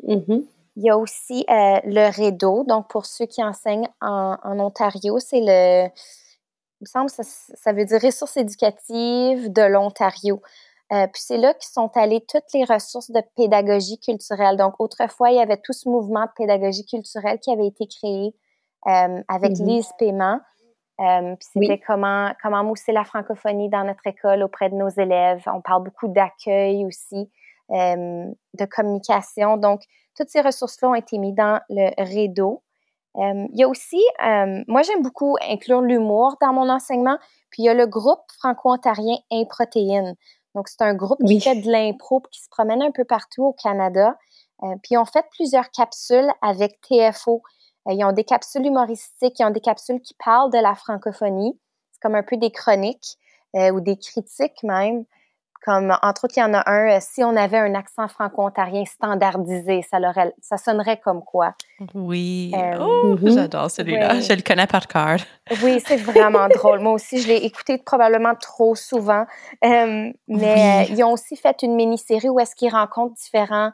Mm-hmm. 0.03 0.45
Il 0.77 0.83
y 0.83 0.89
a 0.89 0.97
aussi 0.97 1.45
euh, 1.49 1.79
le 1.83 2.09
REDO. 2.09 2.63
Donc, 2.63 2.89
pour 2.89 3.05
ceux 3.05 3.25
qui 3.25 3.43
enseignent 3.43 3.89
en, 3.99 4.59
Ontario, 4.59 5.19
c'est 5.19 5.41
le. 5.41 5.89
Il 6.79 6.85
me 6.85 6.87
semble 6.87 7.11
que 7.11 7.23
ça, 7.23 7.23
ça, 7.23 7.73
veut 7.73 7.85
dire 7.85 8.01
ressources 8.01 8.37
éducatives 8.37 9.51
de 9.51 9.61
l'Ontario. 9.61 10.41
Euh, 10.91 11.07
puis 11.07 11.21
c'est 11.21 11.37
là 11.37 11.53
que 11.53 11.63
sont 11.63 11.89
allées 11.95 12.23
toutes 12.27 12.51
les 12.53 12.65
ressources 12.65 13.11
de 13.11 13.21
pédagogie 13.35 13.99
culturelle. 13.99 14.57
Donc, 14.57 14.73
autrefois, 14.79 15.31
il 15.31 15.37
y 15.37 15.39
avait 15.39 15.57
tout 15.57 15.73
ce 15.73 15.87
mouvement 15.87 16.25
de 16.25 16.31
pédagogie 16.35 16.85
culturelle 16.85 17.39
qui 17.39 17.51
avait 17.51 17.67
été 17.67 17.87
créé 17.87 18.35
euh, 18.87 19.21
avec 19.27 19.53
mm-hmm. 19.53 19.65
Lise 19.65 19.89
Paiement. 19.97 20.39
puis 20.97 21.47
c'était 21.53 21.79
comment, 21.79 22.31
comment 22.43 22.63
mousser 22.63 22.91
la 22.91 23.05
francophonie 23.05 23.69
dans 23.69 23.85
notre 23.85 24.05
école 24.05 24.43
auprès 24.43 24.69
de 24.69 24.75
nos 24.75 24.89
élèves. 24.89 25.43
On 25.47 25.61
parle 25.61 25.83
beaucoup 25.83 26.09
d'accueil 26.09 26.85
aussi, 26.85 27.31
de 27.69 28.65
communication. 28.65 29.55
Donc, 29.55 29.81
toutes 30.17 30.29
ces 30.29 30.41
ressources-là 30.41 30.89
ont 30.89 30.95
été 30.95 31.17
mises 31.17 31.35
dans 31.35 31.61
le 31.69 31.89
rideau. 32.03 32.63
Euh, 33.17 33.47
il 33.51 33.59
y 33.59 33.63
a 33.63 33.67
aussi, 33.67 34.01
euh, 34.25 34.63
moi 34.67 34.83
j'aime 34.83 35.01
beaucoup 35.01 35.35
inclure 35.41 35.81
l'humour 35.81 36.35
dans 36.41 36.53
mon 36.53 36.69
enseignement, 36.69 37.17
puis 37.49 37.63
il 37.63 37.65
y 37.65 37.69
a 37.69 37.73
le 37.73 37.85
groupe 37.85 38.21
franco-ontarien 38.39 39.17
Improtéine. 39.31 40.15
Donc 40.55 40.67
c'est 40.67 40.81
un 40.81 40.93
groupe 40.93 41.19
qui 41.25 41.39
fait 41.39 41.55
de 41.55 41.71
l'impro, 41.71 42.21
qui 42.31 42.41
se 42.41 42.49
promène 42.49 42.81
un 42.81 42.91
peu 42.91 43.05
partout 43.05 43.43
au 43.43 43.53
Canada. 43.53 44.17
Euh, 44.63 44.75
puis 44.83 44.97
ont 44.97 45.05
fait 45.05 45.25
plusieurs 45.31 45.71
capsules 45.71 46.29
avec 46.41 46.79
TFO. 46.81 47.41
ils 47.89 48.03
ont 48.03 48.11
des 48.11 48.23
capsules 48.23 48.65
humoristiques, 48.65 49.39
ils 49.39 49.45
ont 49.45 49.51
des 49.51 49.61
capsules 49.61 50.01
qui 50.01 50.13
parlent 50.23 50.51
de 50.51 50.59
la 50.59 50.75
francophonie. 50.75 51.59
C'est 51.91 52.01
comme 52.01 52.15
un 52.15 52.23
peu 52.23 52.37
des 52.37 52.51
chroniques 52.51 53.17
ou 53.53 53.81
des 53.81 53.97
critiques 53.97 54.63
même. 54.63 55.03
Comme, 55.63 55.95
entre 56.01 56.25
autres, 56.25 56.33
il 56.37 56.39
y 56.39 56.43
en 56.43 56.55
a 56.55 56.67
un, 56.67 56.97
euh, 56.97 56.97
si 56.99 57.23
on 57.23 57.35
avait 57.35 57.59
un 57.59 57.75
accent 57.75 58.07
franco-ontarien 58.07 58.83
standardisé, 58.85 59.83
ça, 59.83 59.99
ça 60.41 60.57
sonnerait 60.57 60.99
comme 60.99 61.23
quoi? 61.23 61.53
Oui. 61.93 62.51
Euh, 62.55 62.79
oh, 62.79 63.15
mhm. 63.15 63.31
j'adore 63.31 63.69
celui-là. 63.69 64.19
Je 64.21 64.33
le 64.33 64.41
connais 64.41 64.65
par 64.65 64.87
cœur. 64.87 65.17
Oui, 65.63 65.79
c'est 65.85 65.97
vraiment 66.01 66.47
drôle. 66.47 66.79
Moi 66.79 66.93
aussi, 66.93 67.21
je 67.21 67.27
l'ai 67.27 67.45
écouté 67.45 67.77
probablement 67.77 68.33
trop 68.33 68.73
souvent. 68.73 69.27
Euh, 69.63 70.11
mais 70.27 70.87
ils 70.89 71.03
ont 71.03 71.11
aussi 71.11 71.35
fait 71.35 71.61
une 71.61 71.75
mini-série 71.75 72.29
où 72.29 72.39
est-ce 72.39 72.55
qu'ils 72.55 72.71
rencontrent 72.71 73.13
différents, 73.13 73.71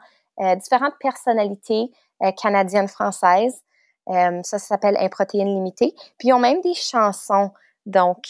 différentes 0.56 0.94
personnalités 1.00 1.90
canadiennes, 2.36 2.88
françaises. 2.88 3.62
ça, 4.06 4.42
ça 4.42 4.58
s'appelle 4.58 4.96
Improtéine 5.00 5.48
Limitée. 5.48 5.94
Puis 6.18 6.28
ils 6.28 6.32
ont 6.34 6.38
même 6.38 6.60
des 6.60 6.74
chansons. 6.74 7.50
Donc, 7.86 8.28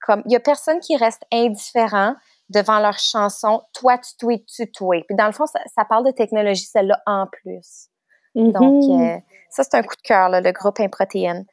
comme 0.00 0.22
il 0.24 0.32
y 0.32 0.36
a 0.36 0.40
personne 0.40 0.80
qui 0.80 0.96
reste 0.96 1.22
indifférent 1.30 2.14
devant 2.50 2.78
leur 2.78 2.98
chanson 2.98 3.62
Toi, 3.74 3.98
tu 3.98 4.16
tweets, 4.18 4.46
tu 4.46 4.70
tweets. 4.70 5.06
Puis 5.06 5.16
dans 5.16 5.26
le 5.26 5.32
fond, 5.32 5.46
ça, 5.46 5.84
parle 5.84 6.06
de 6.06 6.10
technologie, 6.10 6.64
celle-là, 6.64 7.00
en 7.06 7.26
plus. 7.26 7.88
Donc, 8.34 8.84
mm-hmm. 8.84 9.16
euh, 9.16 9.20
ça, 9.50 9.64
c'est 9.64 9.74
un 9.74 9.82
coup 9.82 9.96
de 9.96 10.02
cœur, 10.02 10.28
le 10.30 10.52
groupe 10.52 10.80
Improtéine. 10.80 11.44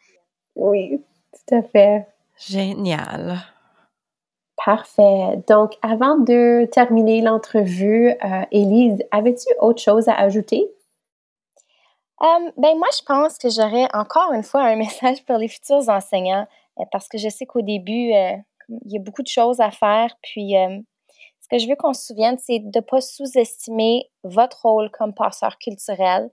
Oui, 0.56 1.02
tout 1.34 1.56
à 1.56 1.62
fait. 1.64 2.08
Génial. 2.38 3.40
Parfait. 4.64 5.44
Donc, 5.48 5.74
avant 5.82 6.18
de 6.18 6.66
terminer 6.72 7.22
l'entrevue, 7.22 8.12
euh, 8.12 8.46
Élise, 8.52 9.04
avais-tu 9.12 9.48
autre 9.60 9.82
chose 9.82 10.08
à 10.08 10.16
ajouter? 10.16 10.66
Euh, 12.22 12.52
ben 12.58 12.78
moi, 12.78 12.88
je 12.98 13.04
pense 13.06 13.38
que 13.38 13.50
j'aurais 13.50 13.88
encore 13.94 14.32
une 14.34 14.44
fois 14.44 14.62
un 14.62 14.76
message 14.78 15.24
pour 15.26 15.38
les 15.38 15.48
futurs 15.48 15.90
enseignants, 15.90 16.46
parce 16.92 17.08
que 17.08 17.18
je 17.18 17.30
sais 17.30 17.46
qu'au 17.46 17.62
début, 17.62 18.12
il 18.70 18.94
y 18.94 18.98
a 18.98 19.02
beaucoup 19.02 19.24
de 19.24 19.28
choses 19.28 19.60
à 19.60 19.72
faire. 19.72 20.16
Puis, 20.22 20.58
euh, 20.58 20.80
ce 21.42 21.48
que 21.50 21.58
je 21.60 21.68
veux 21.68 21.76
qu'on 21.76 21.94
se 21.94 22.06
souvienne, 22.06 22.38
c'est 22.40 22.60
de 22.60 22.80
ne 22.80 22.82
pas 22.82 23.02
sous-estimer 23.02 24.10
votre 24.24 24.62
rôle 24.64 24.90
comme 24.92 25.14
passeur 25.14 25.58
culturel. 25.58 26.30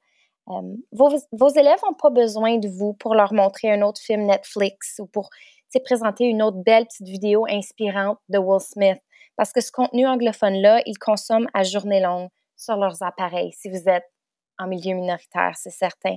Euh, 0.49 0.74
vos, 0.93 1.11
vos, 1.33 1.49
élèves 1.51 1.78
n'ont 1.85 1.95
pas 1.95 2.11
besoin 2.11 2.59
de 2.59 2.68
vous 2.68 2.95
pour 2.95 3.14
leur 3.14 3.33
montrer 3.33 3.70
un 3.70 3.83
autre 3.83 4.01
film 4.01 4.26
Netflix 4.26 4.97
ou 4.99 5.07
pour 5.07 5.30
présenter 5.80 6.24
une 6.24 6.43
autre 6.43 6.59
belle 6.59 6.87
petite 6.87 7.09
vidéo 7.09 7.47
inspirante 7.49 8.18
de 8.28 8.39
Will 8.39 8.61
Smith. 8.61 8.99
Parce 9.37 9.53
que 9.53 9.61
ce 9.61 9.72
contenu 9.72 10.07
anglophone-là, 10.07 10.83
ils 10.87 10.99
consomment 10.99 11.49
à 11.55 11.62
journée 11.62 12.01
longue 12.01 12.28
sur 12.57 12.76
leurs 12.76 13.03
appareils, 13.03 13.53
si 13.53 13.70
vous 13.70 13.89
êtes 13.89 14.05
en 14.59 14.66
milieu 14.66 14.95
minoritaire, 14.95 15.53
c'est 15.57 15.70
certain. 15.70 16.16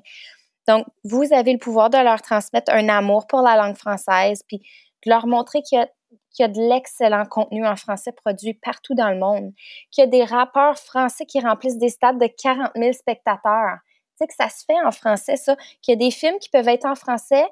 Donc, 0.67 0.85
vous 1.03 1.25
avez 1.31 1.53
le 1.53 1.59
pouvoir 1.59 1.89
de 1.89 1.97
leur 1.97 2.21
transmettre 2.21 2.71
un 2.71 2.89
amour 2.89 3.27
pour 3.27 3.41
la 3.41 3.55
langue 3.55 3.77
française, 3.77 4.43
puis 4.47 4.59
de 4.59 5.09
leur 5.09 5.27
montrer 5.27 5.61
qu'il 5.61 5.79
y 5.79 5.81
a 5.81 5.87
qu'il 6.33 6.43
y 6.43 6.45
a 6.45 6.51
de 6.51 6.59
l'excellent 6.59 7.25
contenu 7.25 7.65
en 7.65 7.75
français 7.75 8.11
produit 8.11 8.53
partout 8.53 8.93
dans 8.93 9.09
le 9.09 9.17
monde, 9.17 9.51
qu'il 9.91 10.03
y 10.03 10.07
a 10.07 10.09
des 10.09 10.23
rappeurs 10.23 10.77
français 10.77 11.25
qui 11.25 11.39
remplissent 11.39 11.77
des 11.77 11.89
stades 11.89 12.19
de 12.19 12.27
40 12.27 12.71
000 12.75 12.93
spectateurs. 12.93 13.77
Tu 14.17 14.17
sais, 14.19 14.27
que 14.27 14.33
ça 14.33 14.49
se 14.49 14.63
fait 14.65 14.79
en 14.85 14.91
français, 14.91 15.35
ça, 15.35 15.55
qu'il 15.81 15.93
y 15.93 15.95
a 15.95 15.99
des 15.99 16.11
films 16.11 16.39
qui 16.39 16.49
peuvent 16.49 16.67
être 16.67 16.85
en 16.85 16.95
français 16.95 17.45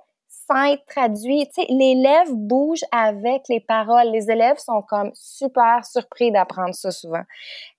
sans 0.47 0.73
être 0.73 0.85
traduits. 0.85 1.47
Tu 1.47 1.61
sais, 1.61 1.67
l'élève 1.69 2.31
bouge 2.31 2.81
avec 2.91 3.43
les 3.49 3.59
paroles. 3.59 4.09
Les 4.11 4.29
élèves 4.31 4.57
sont 4.57 4.81
comme 4.81 5.11
super 5.13 5.85
surpris 5.85 6.31
d'apprendre 6.31 6.73
ça 6.73 6.91
souvent. 6.91 7.23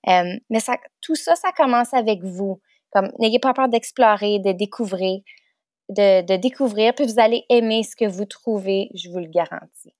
Euh, 0.07 0.37
mais 0.49 0.59
tout 1.01 1.15
ça, 1.15 1.35
ça 1.35 1.51
commence 1.51 1.93
avec 1.93 2.23
vous. 2.23 2.61
Comme, 2.91 3.11
n'ayez 3.19 3.39
pas 3.39 3.53
peur 3.53 3.67
d'explorer, 3.67 4.39
de 4.39 4.51
découvrir, 4.51 5.21
de, 5.89 6.21
de 6.21 6.35
découvrir, 6.37 6.93
puis 6.95 7.05
vous 7.05 7.19
allez 7.19 7.43
aimer 7.49 7.83
ce 7.83 7.95
que 7.95 8.05
vous 8.05 8.25
trouvez, 8.25 8.89
je 8.93 9.09
vous 9.09 9.19
le 9.19 9.27
garantis. 9.27 9.93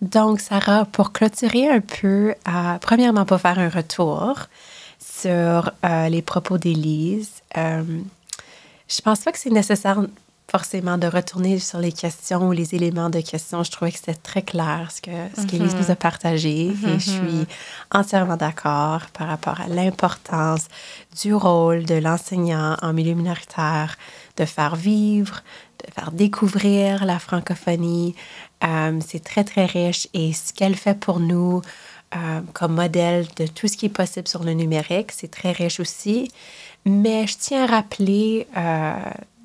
Donc, 0.00 0.40
Sarah, 0.40 0.84
pour 0.84 1.12
clôturer 1.12 1.68
un 1.68 1.80
peu, 1.80 2.34
euh, 2.46 2.78
premièrement, 2.80 3.24
pour 3.24 3.40
faire 3.40 3.58
un 3.58 3.70
retour 3.70 4.36
sur 4.98 5.70
euh, 5.84 6.08
les 6.08 6.20
propos 6.20 6.58
d'Élise, 6.58 7.30
euh, 7.56 7.82
je 8.86 9.00
pense 9.00 9.20
pas 9.20 9.32
que 9.32 9.38
c'est 9.38 9.50
nécessaire 9.50 10.04
forcément 10.50 10.98
de 10.98 11.06
retourner 11.06 11.58
sur 11.58 11.78
les 11.78 11.90
questions 11.90 12.48
ou 12.48 12.52
les 12.52 12.74
éléments 12.74 13.08
de 13.08 13.20
questions. 13.20 13.62
Je 13.62 13.70
trouvais 13.70 13.90
que 13.92 13.98
c'était 13.98 14.14
très 14.14 14.42
clair 14.42 14.90
ce 14.94 15.00
que 15.00 15.10
ce 15.40 15.46
qu'Élise 15.46 15.74
nous 15.74 15.90
a 15.90 15.96
partagé 15.96 16.66
et 16.68 16.98
je 16.98 17.10
suis 17.10 17.18
mm-hmm. 17.18 17.46
entièrement 17.98 18.36
d'accord 18.36 19.06
par 19.14 19.28
rapport 19.28 19.60
à 19.62 19.68
l'importance 19.68 20.66
du 21.22 21.34
rôle 21.34 21.84
de 21.86 21.94
l'enseignant 21.94 22.76
en 22.82 22.92
milieu 22.92 23.14
minoritaire 23.14 23.96
de 24.36 24.44
faire 24.44 24.76
vivre, 24.76 25.42
de 25.84 25.92
faire 25.92 26.12
découvrir 26.12 27.04
la 27.04 27.18
francophonie. 27.18 28.14
Euh, 28.64 28.98
c'est 29.06 29.22
très, 29.22 29.44
très 29.44 29.66
riche 29.66 30.08
et 30.14 30.32
ce 30.32 30.52
qu'elle 30.52 30.74
fait 30.74 30.98
pour 30.98 31.20
nous 31.20 31.62
euh, 32.16 32.40
comme 32.52 32.74
modèle 32.74 33.26
de 33.36 33.46
tout 33.46 33.66
ce 33.66 33.76
qui 33.76 33.86
est 33.86 33.96
possible 33.96 34.28
sur 34.28 34.44
le 34.44 34.52
numérique, 34.52 35.10
c'est 35.10 35.30
très 35.30 35.50
riche 35.52 35.80
aussi. 35.80 36.30
Mais 36.84 37.26
je 37.26 37.36
tiens 37.38 37.64
à 37.64 37.66
rappeler 37.66 38.46
euh, 38.56 38.94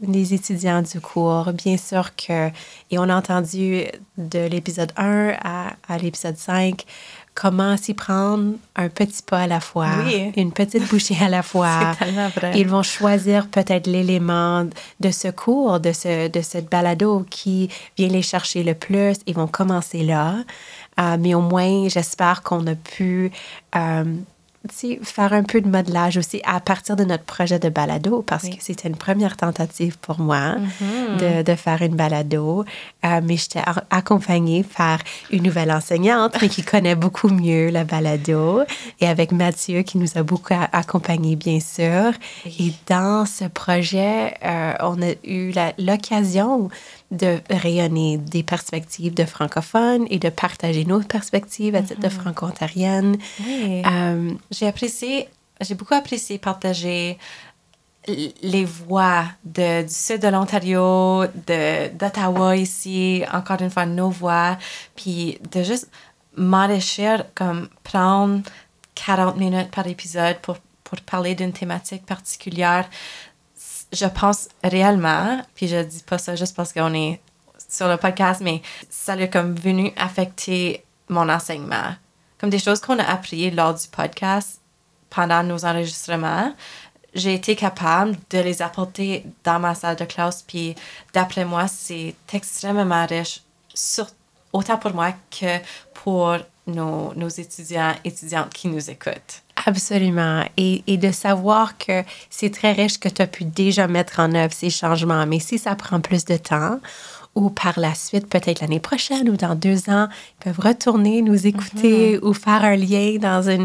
les 0.01 0.33
étudiants 0.33 0.81
du 0.81 1.01
cours, 1.01 1.51
bien 1.53 1.77
sûr 1.77 2.15
que, 2.15 2.49
et 2.91 2.99
on 2.99 3.09
a 3.09 3.15
entendu 3.15 3.85
de 4.17 4.39
l'épisode 4.39 4.91
1 4.97 5.35
à, 5.41 5.73
à 5.87 5.97
l'épisode 5.97 6.37
5, 6.37 6.85
comment 7.39 7.77
s'y 7.77 7.93
prendre 7.93 8.55
un 8.75 8.89
petit 8.89 9.23
pas 9.23 9.39
à 9.39 9.47
la 9.47 9.61
fois, 9.61 9.87
une 10.35 10.51
petite 10.51 10.89
bouchée 10.89 11.15
à 11.21 11.29
la 11.29 11.41
fois. 11.51 11.93
vrai. 12.35 12.51
Ils 12.55 12.67
vont 12.67 12.83
choisir 12.83 13.47
peut-être 13.47 13.87
l'élément 13.87 14.67
de 14.99 15.11
secours 15.11 15.79
de, 15.79 15.93
ce, 15.93 16.27
de 16.27 16.41
cette 16.41 16.69
balado 16.69 17.25
qui 17.29 17.69
vient 17.97 18.09
les 18.09 18.21
chercher 18.21 18.63
le 18.63 18.73
plus. 18.73 19.15
Ils 19.25 19.35
vont 19.35 19.47
commencer 19.47 20.03
là. 20.03 20.35
Euh, 20.99 21.15
mais 21.17 21.33
au 21.33 21.41
moins, 21.41 21.87
j'espère 21.87 22.43
qu'on 22.43 22.67
a 22.67 22.75
pu 22.75 23.31
euh, 23.75 24.03
faire 25.03 25.33
un 25.33 25.43
peu 25.43 25.61
de 25.61 25.69
modelage 25.69 26.17
aussi 26.17 26.41
à 26.45 26.59
partir 26.59 26.95
de 26.95 27.03
notre 27.03 27.23
projet 27.23 27.59
de 27.59 27.69
balado, 27.69 28.21
parce 28.21 28.49
que 28.49 28.55
c'était 28.59 28.89
une 28.89 28.95
première 28.95 29.37
tentative 29.37 29.97
pour 29.97 30.19
moi 30.19 30.55
mm-hmm. 30.81 31.43
de, 31.43 31.55
faire 31.55 31.81
une 31.81 31.95
balado. 31.95 32.65
Euh, 33.05 33.21
mais 33.23 33.37
j'étais 33.37 33.61
accompagnée 33.89 34.63
par 34.63 34.99
une 35.31 35.43
nouvelle 35.43 35.71
enseignante, 35.71 36.35
mais 36.41 36.49
qui 36.49 36.63
connaît 36.63 36.95
beaucoup 36.95 37.29
mieux 37.29 37.69
la 37.69 37.85
balado, 37.85 38.63
et 38.99 39.07
avec 39.07 39.31
Mathieu 39.31 39.81
qui 39.83 39.97
nous 39.97 40.17
a 40.17 40.23
beaucoup 40.23 40.53
accompagnés, 40.71 41.35
bien 41.35 41.59
sûr. 41.59 42.11
Et 42.45 42.73
dans 42.87 43.25
ce 43.25 43.45
projet, 43.45 44.33
euh, 44.43 44.73
on 44.81 45.01
a 45.01 45.13
eu 45.23 45.53
l'occasion 45.77 46.69
de 47.11 47.39
rayonner 47.49 48.17
des 48.17 48.43
perspectives 48.43 49.13
de 49.13 49.25
francophones 49.25 50.05
et 50.09 50.19
de 50.19 50.29
partager 50.29 50.85
nos 50.85 50.99
perspectives 51.01 51.75
à 51.75 51.81
titre 51.81 51.99
de 51.99 52.07
mm-hmm. 52.07 52.11
franco-ontarienne. 52.11 53.17
Euh, 53.47 54.31
j'ai 54.51 54.67
apprécié, 54.67 55.27
j'ai 55.61 55.75
beaucoup 55.75 55.95
apprécié 55.95 56.37
partager 56.37 57.17
les 58.07 58.65
voix 58.65 59.25
de, 59.43 59.83
du 59.83 59.93
sud 59.93 60.21
de 60.21 60.27
l'Ontario, 60.27 61.25
d'Ottawa 61.45 62.55
ici, 62.55 63.23
encore 63.31 63.61
une 63.61 63.69
fois, 63.69 63.85
nos 63.85 64.09
voix, 64.09 64.57
puis 64.95 65.39
de 65.51 65.63
juste 65.63 65.89
m'enrichir, 66.35 67.25
comme 67.35 67.69
prendre 67.83 68.41
40 68.95 69.37
minutes 69.37 69.71
par 69.71 69.87
épisode 69.87 70.37
pour, 70.41 70.57
pour 70.83 70.99
parler 71.01 71.35
d'une 71.35 71.53
thématique 71.53 72.05
particulière 72.05 72.89
je 73.91 74.05
pense 74.05 74.49
réellement, 74.63 75.41
puis 75.55 75.67
je 75.67 75.81
dis 75.83 76.03
pas 76.03 76.17
ça 76.17 76.35
juste 76.35 76.55
parce 76.55 76.73
qu'on 76.73 76.93
est 76.93 77.19
sur 77.67 77.87
le 77.87 77.97
podcast, 77.97 78.41
mais 78.41 78.61
ça 78.89 79.13
a 79.13 79.27
comme 79.27 79.55
venu 79.55 79.91
affecter 79.97 80.83
mon 81.07 81.29
enseignement. 81.29 81.95
Comme 82.39 82.49
des 82.49 82.59
choses 82.59 82.79
qu'on 82.79 82.99
a 82.99 83.03
appris 83.03 83.51
lors 83.51 83.73
du 83.73 83.87
podcast, 83.87 84.59
pendant 85.09 85.43
nos 85.43 85.65
enregistrements, 85.65 86.53
j'ai 87.13 87.33
été 87.33 87.55
capable 87.55 88.15
de 88.29 88.39
les 88.39 88.61
apporter 88.61 89.25
dans 89.43 89.59
ma 89.59 89.73
salle 89.75 89.95
de 89.95 90.05
classe. 90.05 90.43
Puis, 90.43 90.75
d'après 91.13 91.45
moi, 91.45 91.67
c'est 91.67 92.15
extrêmement 92.31 93.05
riche, 93.05 93.41
autant 94.53 94.77
pour 94.77 94.93
moi 94.93 95.13
que 95.31 95.57
pour 95.93 96.37
nos, 96.67 97.13
nos 97.15 97.27
étudiants 97.27 97.95
étudiantes 98.03 98.53
qui 98.53 98.67
nous 98.67 98.89
écoutent. 98.89 99.41
Absolument. 99.65 100.43
Et, 100.57 100.83
et, 100.87 100.97
de 100.97 101.11
savoir 101.11 101.77
que 101.77 102.03
c'est 102.29 102.49
très 102.49 102.71
riche 102.71 102.99
que 102.99 103.09
tu 103.09 103.21
as 103.21 103.27
pu 103.27 103.43
déjà 103.43 103.87
mettre 103.87 104.19
en 104.19 104.33
œuvre 104.33 104.53
ces 104.53 104.69
changements. 104.69 105.25
Mais 105.25 105.39
si 105.39 105.57
ça 105.57 105.75
prend 105.75 105.99
plus 105.99 106.25
de 106.25 106.37
temps, 106.37 106.79
ou 107.35 107.49
par 107.49 107.79
la 107.79 107.93
suite, 107.93 108.27
peut-être 108.27 108.59
l'année 108.59 108.79
prochaine 108.79 109.29
ou 109.29 109.37
dans 109.37 109.55
deux 109.55 109.89
ans, 109.89 110.07
ils 110.11 110.43
peuvent 110.43 110.59
retourner 110.59 111.21
nous 111.21 111.47
écouter 111.47 112.17
mm-hmm. 112.17 112.25
ou 112.25 112.33
faire 112.33 112.63
un 112.63 112.75
lien 112.75 113.17
dans 113.19 113.49
une, 113.49 113.63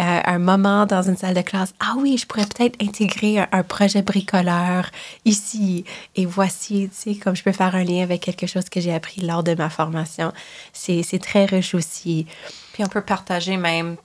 euh, 0.00 0.20
un 0.24 0.38
moment 0.38 0.86
dans 0.86 1.02
une 1.02 1.16
salle 1.16 1.34
de 1.34 1.42
classe. 1.42 1.74
Ah 1.80 1.94
oui, 1.98 2.16
je 2.16 2.26
pourrais 2.26 2.46
peut-être 2.46 2.80
intégrer 2.82 3.38
un, 3.38 3.62
projet 3.62 4.02
bricoleur 4.02 4.90
ici. 5.24 5.84
Et 6.16 6.24
voici, 6.24 6.88
tu 6.88 7.12
sais, 7.12 7.18
comme 7.18 7.36
je 7.36 7.42
peux 7.42 7.52
faire 7.52 7.74
un 7.74 7.84
lien 7.84 8.02
avec 8.02 8.22
quelque 8.22 8.46
chose 8.46 8.68
que 8.68 8.80
j'ai 8.80 8.94
appris 8.94 9.20
lors 9.20 9.42
de 9.42 9.54
ma 9.54 9.70
formation. 9.70 10.32
C'est 10.72 11.20
très 11.20 11.44
riche 11.44 11.74
aussi. 11.74 12.26
Puis 12.72 12.84
on 12.84 12.88
peut 12.88 13.02
partager 13.02 13.56
même 13.56 13.96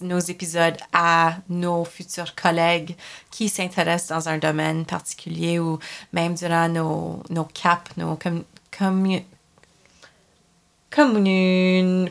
nos 0.00 0.18
épisodes 0.18 0.76
à 0.92 1.36
nos 1.48 1.84
futurs 1.84 2.34
collègues 2.34 2.96
qui 3.30 3.48
s'intéressent 3.48 4.24
dans 4.24 4.28
un 4.28 4.38
domaine 4.38 4.84
particulier 4.84 5.58
ou 5.58 5.78
même 6.12 6.34
durant 6.34 6.68
nos, 6.68 7.22
nos 7.30 7.44
CAP, 7.44 7.88
nos 7.96 8.16
communauté 8.16 9.26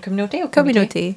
communauté? 0.01 0.43
Ou 0.43 0.47
communauté? 0.47 1.16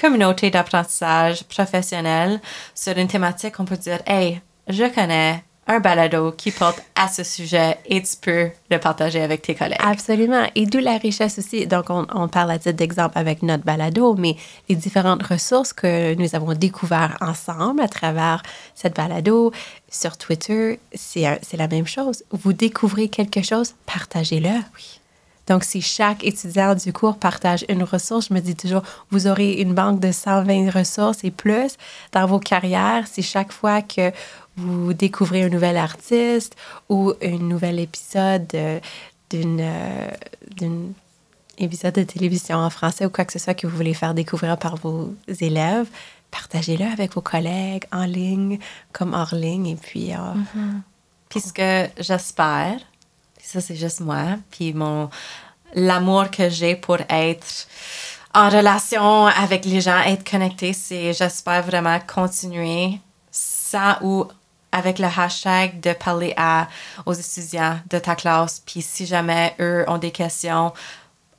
Communauté 0.00 0.50
d'apprentissage 0.50 1.44
professionnel 1.44 2.40
sur 2.74 2.96
une 2.98 3.08
thématique, 3.08 3.58
on 3.58 3.64
peut 3.64 3.76
dire, 3.76 4.00
hey, 4.06 4.40
je 4.68 4.84
connais 4.84 5.42
un 5.66 5.80
balado 5.80 6.32
qui 6.32 6.52
porte 6.52 6.80
à 6.94 7.08
ce 7.08 7.24
sujet 7.24 7.78
et 7.86 8.02
tu 8.02 8.16
peux 8.20 8.50
le 8.70 8.78
partager 8.78 9.20
avec 9.20 9.42
tes 9.42 9.54
collègues. 9.54 9.78
Absolument. 9.80 10.46
Et 10.54 10.66
d'où 10.66 10.78
la 10.78 10.96
richesse 10.96 11.38
aussi. 11.38 11.66
Donc, 11.66 11.90
on, 11.90 12.06
on 12.14 12.28
parle 12.28 12.52
à 12.52 12.58
titre 12.58 12.76
d'exemple 12.76 13.18
avec 13.18 13.42
notre 13.42 13.64
balado, 13.64 14.14
mais 14.14 14.36
les 14.68 14.76
différentes 14.76 15.22
ressources 15.22 15.72
que 15.72 16.14
nous 16.14 16.34
avons 16.34 16.54
découvertes 16.54 17.20
ensemble 17.20 17.80
à 17.80 17.88
travers 17.88 18.42
cette 18.74 18.96
balado 18.96 19.52
sur 19.90 20.16
Twitter, 20.16 20.78
c'est 20.94 21.56
la 21.56 21.68
même 21.68 21.86
chose. 21.86 22.22
Vous 22.30 22.52
découvrez 22.52 23.08
quelque 23.08 23.42
chose, 23.42 23.74
partagez-le. 23.86 24.48
Oui. 24.48 25.00
Donc, 25.46 25.64
si 25.64 25.80
chaque 25.80 26.24
étudiant 26.24 26.74
du 26.74 26.92
cours 26.92 27.16
partage 27.16 27.64
une 27.68 27.82
ressource, 27.84 28.28
je 28.28 28.34
me 28.34 28.40
dis 28.40 28.56
toujours, 28.56 28.82
vous 29.10 29.26
aurez 29.26 29.52
une 29.54 29.74
banque 29.74 30.00
de 30.00 30.12
120 30.12 30.70
ressources 30.70 31.22
et 31.24 31.30
plus 31.30 31.76
dans 32.12 32.26
vos 32.26 32.40
carrières. 32.40 33.06
Si 33.06 33.22
chaque 33.22 33.52
fois 33.52 33.82
que 33.82 34.10
vous 34.56 34.92
découvrez 34.92 35.44
un 35.44 35.48
nouvel 35.48 35.76
artiste 35.76 36.56
ou 36.88 37.12
un 37.22 37.38
nouvel 37.38 37.78
épisode 37.78 38.48
d'une 39.30 39.68
d'une 40.56 40.92
épisode 41.58 41.94
de 41.94 42.02
télévision 42.02 42.58
en 42.58 42.70
français 42.70 43.06
ou 43.06 43.10
quoi 43.10 43.24
que 43.24 43.32
ce 43.32 43.38
soit 43.38 43.54
que 43.54 43.66
vous 43.66 43.76
voulez 43.76 43.94
faire 43.94 44.14
découvrir 44.14 44.58
par 44.58 44.76
vos 44.76 45.14
élèves, 45.40 45.88
partagez-le 46.30 46.84
avec 46.84 47.14
vos 47.14 47.20
collègues 47.20 47.84
en 47.92 48.04
ligne 48.04 48.58
comme 48.92 49.14
hors 49.14 49.34
ligne 49.34 49.66
et 49.68 49.76
puis 49.76 50.12
euh, 50.12 50.16
mm-hmm. 50.16 50.80
puisque 51.28 51.62
j'espère 51.98 52.78
ça 53.46 53.60
c'est 53.60 53.76
juste 53.76 54.00
moi 54.00 54.36
puis 54.50 54.72
mon 54.72 55.10
l'amour 55.74 56.30
que 56.30 56.48
j'ai 56.48 56.76
pour 56.76 56.98
être 57.08 57.66
en 58.34 58.48
relation 58.48 59.26
avec 59.26 59.64
les 59.64 59.80
gens 59.80 60.00
être 60.00 60.28
connecté 60.28 60.72
c'est 60.72 61.12
j'espère 61.12 61.62
vraiment 61.62 61.98
continuer 62.00 63.00
ça 63.30 63.98
ou 64.02 64.26
avec 64.72 64.98
le 64.98 65.06
hashtag 65.06 65.80
de 65.80 65.92
parler 65.92 66.34
à, 66.36 66.68
aux 67.06 67.14
étudiants 67.14 67.78
de 67.88 67.98
ta 67.98 68.14
classe. 68.14 68.62
Puis 68.64 68.82
si 68.82 69.06
jamais 69.06 69.54
eux 69.58 69.84
ont 69.88 69.96
des 69.96 70.10
questions, 70.10 70.72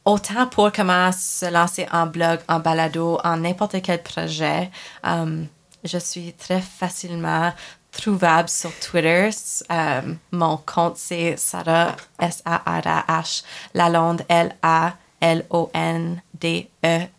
autant 0.05 0.47
pour 0.47 0.71
comment 0.71 1.11
se 1.11 1.45
lancer 1.45 1.85
en 1.91 2.07
blog, 2.07 2.39
en 2.47 2.59
balado, 2.59 3.19
en 3.23 3.37
n'importe 3.37 3.81
quel 3.83 4.01
projet, 4.01 4.71
um, 5.03 5.47
je 5.83 5.99
suis 5.99 6.33
très 6.33 6.61
facilement 6.61 7.53
trouvable 7.91 8.49
sur 8.49 8.71
Twitter. 8.79 9.29
Um, 9.69 10.17
mon 10.31 10.57
compte, 10.57 10.97
c'est 10.97 11.37
Sarah, 11.37 11.95
S-A-R-A-H, 12.19 13.43
Lalonde, 13.73 14.23
L-A-L-O-N-D-E-E, 14.27 14.97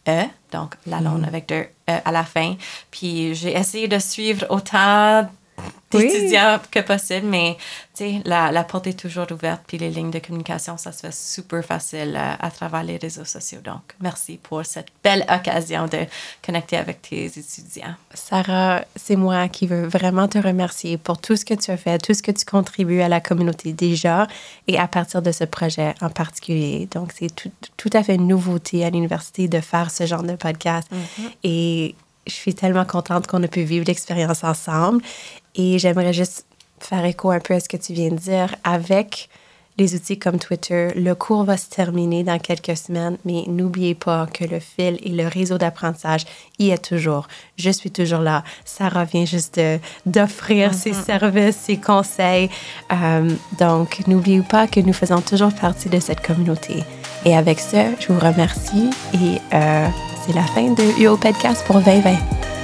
-E, 0.06 0.28
donc 0.52 0.74
Lalonde 0.86 1.22
mm. 1.22 1.24
avec 1.24 1.48
deux 1.48 1.66
E 1.88 2.00
à 2.04 2.12
la 2.12 2.24
fin. 2.24 2.54
Puis 2.90 3.34
j'ai 3.34 3.56
essayé 3.56 3.88
de 3.88 3.98
suivre 3.98 4.46
autant 4.50 5.28
d'étudiants 5.90 6.58
que 6.70 6.80
possible, 6.80 7.26
mais 7.26 7.56
la, 8.24 8.52
la 8.52 8.64
porte 8.64 8.86
est 8.86 8.98
toujours 8.98 9.26
ouverte, 9.30 9.62
puis 9.66 9.78
les 9.78 9.90
lignes 9.90 10.10
de 10.10 10.18
communication, 10.18 10.76
ça 10.76 10.92
se 10.92 11.00
fait 11.00 11.14
super 11.14 11.64
facile 11.64 12.16
euh, 12.16 12.34
à 12.38 12.50
travers 12.50 12.82
les 12.82 12.96
réseaux 12.96 13.24
sociaux. 13.24 13.60
Donc, 13.64 13.80
merci 14.00 14.38
pour 14.42 14.64
cette 14.64 14.88
belle 15.02 15.24
occasion 15.28 15.86
de 15.86 15.98
connecter 16.44 16.76
avec 16.76 17.02
tes 17.02 17.26
étudiants. 17.26 17.94
Sarah, 18.14 18.82
c'est 18.94 19.16
moi 19.16 19.48
qui 19.48 19.66
veux 19.66 19.86
vraiment 19.86 20.28
te 20.28 20.38
remercier 20.38 20.96
pour 20.96 21.18
tout 21.18 21.36
ce 21.36 21.44
que 21.44 21.54
tu 21.54 21.70
as 21.70 21.76
fait, 21.76 21.98
tout 21.98 22.14
ce 22.14 22.22
que 22.22 22.30
tu 22.30 22.44
contribues 22.44 23.00
à 23.00 23.08
la 23.08 23.20
communauté 23.20 23.72
déjà 23.72 24.26
et 24.66 24.78
à 24.78 24.86
partir 24.86 25.22
de 25.22 25.32
ce 25.32 25.44
projet 25.44 25.94
en 26.00 26.10
particulier. 26.10 26.88
Donc, 26.90 27.12
c'est 27.18 27.34
tout, 27.34 27.50
tout, 27.76 27.90
à 27.94 28.02
fait 28.02 28.14
une 28.14 28.28
nouveauté 28.28 28.84
à 28.84 28.90
l'université 28.90 29.48
de 29.48 29.60
faire 29.60 29.90
ce 29.90 30.06
genre 30.06 30.22
de 30.22 30.36
podcast. 30.36 30.88
Mm-hmm. 30.92 31.30
Et 31.44 31.94
je 32.28 32.34
suis 32.34 32.54
tellement 32.54 32.84
contente 32.84 33.26
qu'on 33.26 33.42
a 33.42 33.48
pu 33.48 33.62
vivre 33.62 33.86
l'expérience 33.86 34.44
ensemble. 34.44 35.02
Et 35.54 35.78
j'aimerais 35.78 36.12
juste 36.12 36.46
faire 36.80 37.04
écho 37.04 37.30
un 37.30 37.40
peu 37.40 37.54
à 37.54 37.60
ce 37.60 37.68
que 37.68 37.76
tu 37.76 37.92
viens 37.92 38.10
de 38.10 38.16
dire. 38.16 38.54
Avec 38.64 39.28
les 39.78 39.94
outils 39.94 40.18
comme 40.18 40.38
Twitter, 40.38 40.88
le 40.96 41.14
cours 41.14 41.44
va 41.44 41.56
se 41.56 41.70
terminer 41.70 42.24
dans 42.24 42.38
quelques 42.40 42.76
semaines, 42.76 43.16
mais 43.24 43.44
n'oubliez 43.46 43.94
pas 43.94 44.26
que 44.26 44.44
le 44.44 44.58
fil 44.58 44.98
et 45.02 45.10
le 45.10 45.28
réseau 45.28 45.56
d'apprentissage 45.56 46.24
y 46.58 46.70
est 46.70 46.84
toujours. 46.84 47.28
Je 47.56 47.70
suis 47.70 47.92
toujours 47.92 48.20
là. 48.20 48.42
Ça 48.64 48.88
revient 48.88 49.24
juste 49.24 49.60
d'offrir 50.04 50.74
ses 50.74 50.90
mm-hmm. 50.90 51.04
services, 51.04 51.56
ses 51.56 51.76
conseils. 51.76 52.50
Euh, 52.92 53.30
donc, 53.58 54.04
n'oubliez 54.08 54.42
pas 54.42 54.66
que 54.66 54.80
nous 54.80 54.92
faisons 54.92 55.20
toujours 55.20 55.52
partie 55.52 55.88
de 55.88 56.00
cette 56.00 56.26
communauté. 56.26 56.82
Et 57.24 57.36
avec 57.36 57.60
ça, 57.60 57.84
je 58.00 58.12
vous 58.12 58.18
remercie 58.18 58.90
et 59.14 59.38
euh, 59.54 59.88
c'est 60.26 60.34
la 60.34 60.44
fin 60.44 60.72
de 60.72 61.00
UO 61.00 61.16
Podcast 61.16 61.64
pour 61.66 61.76
2020. 61.76 62.57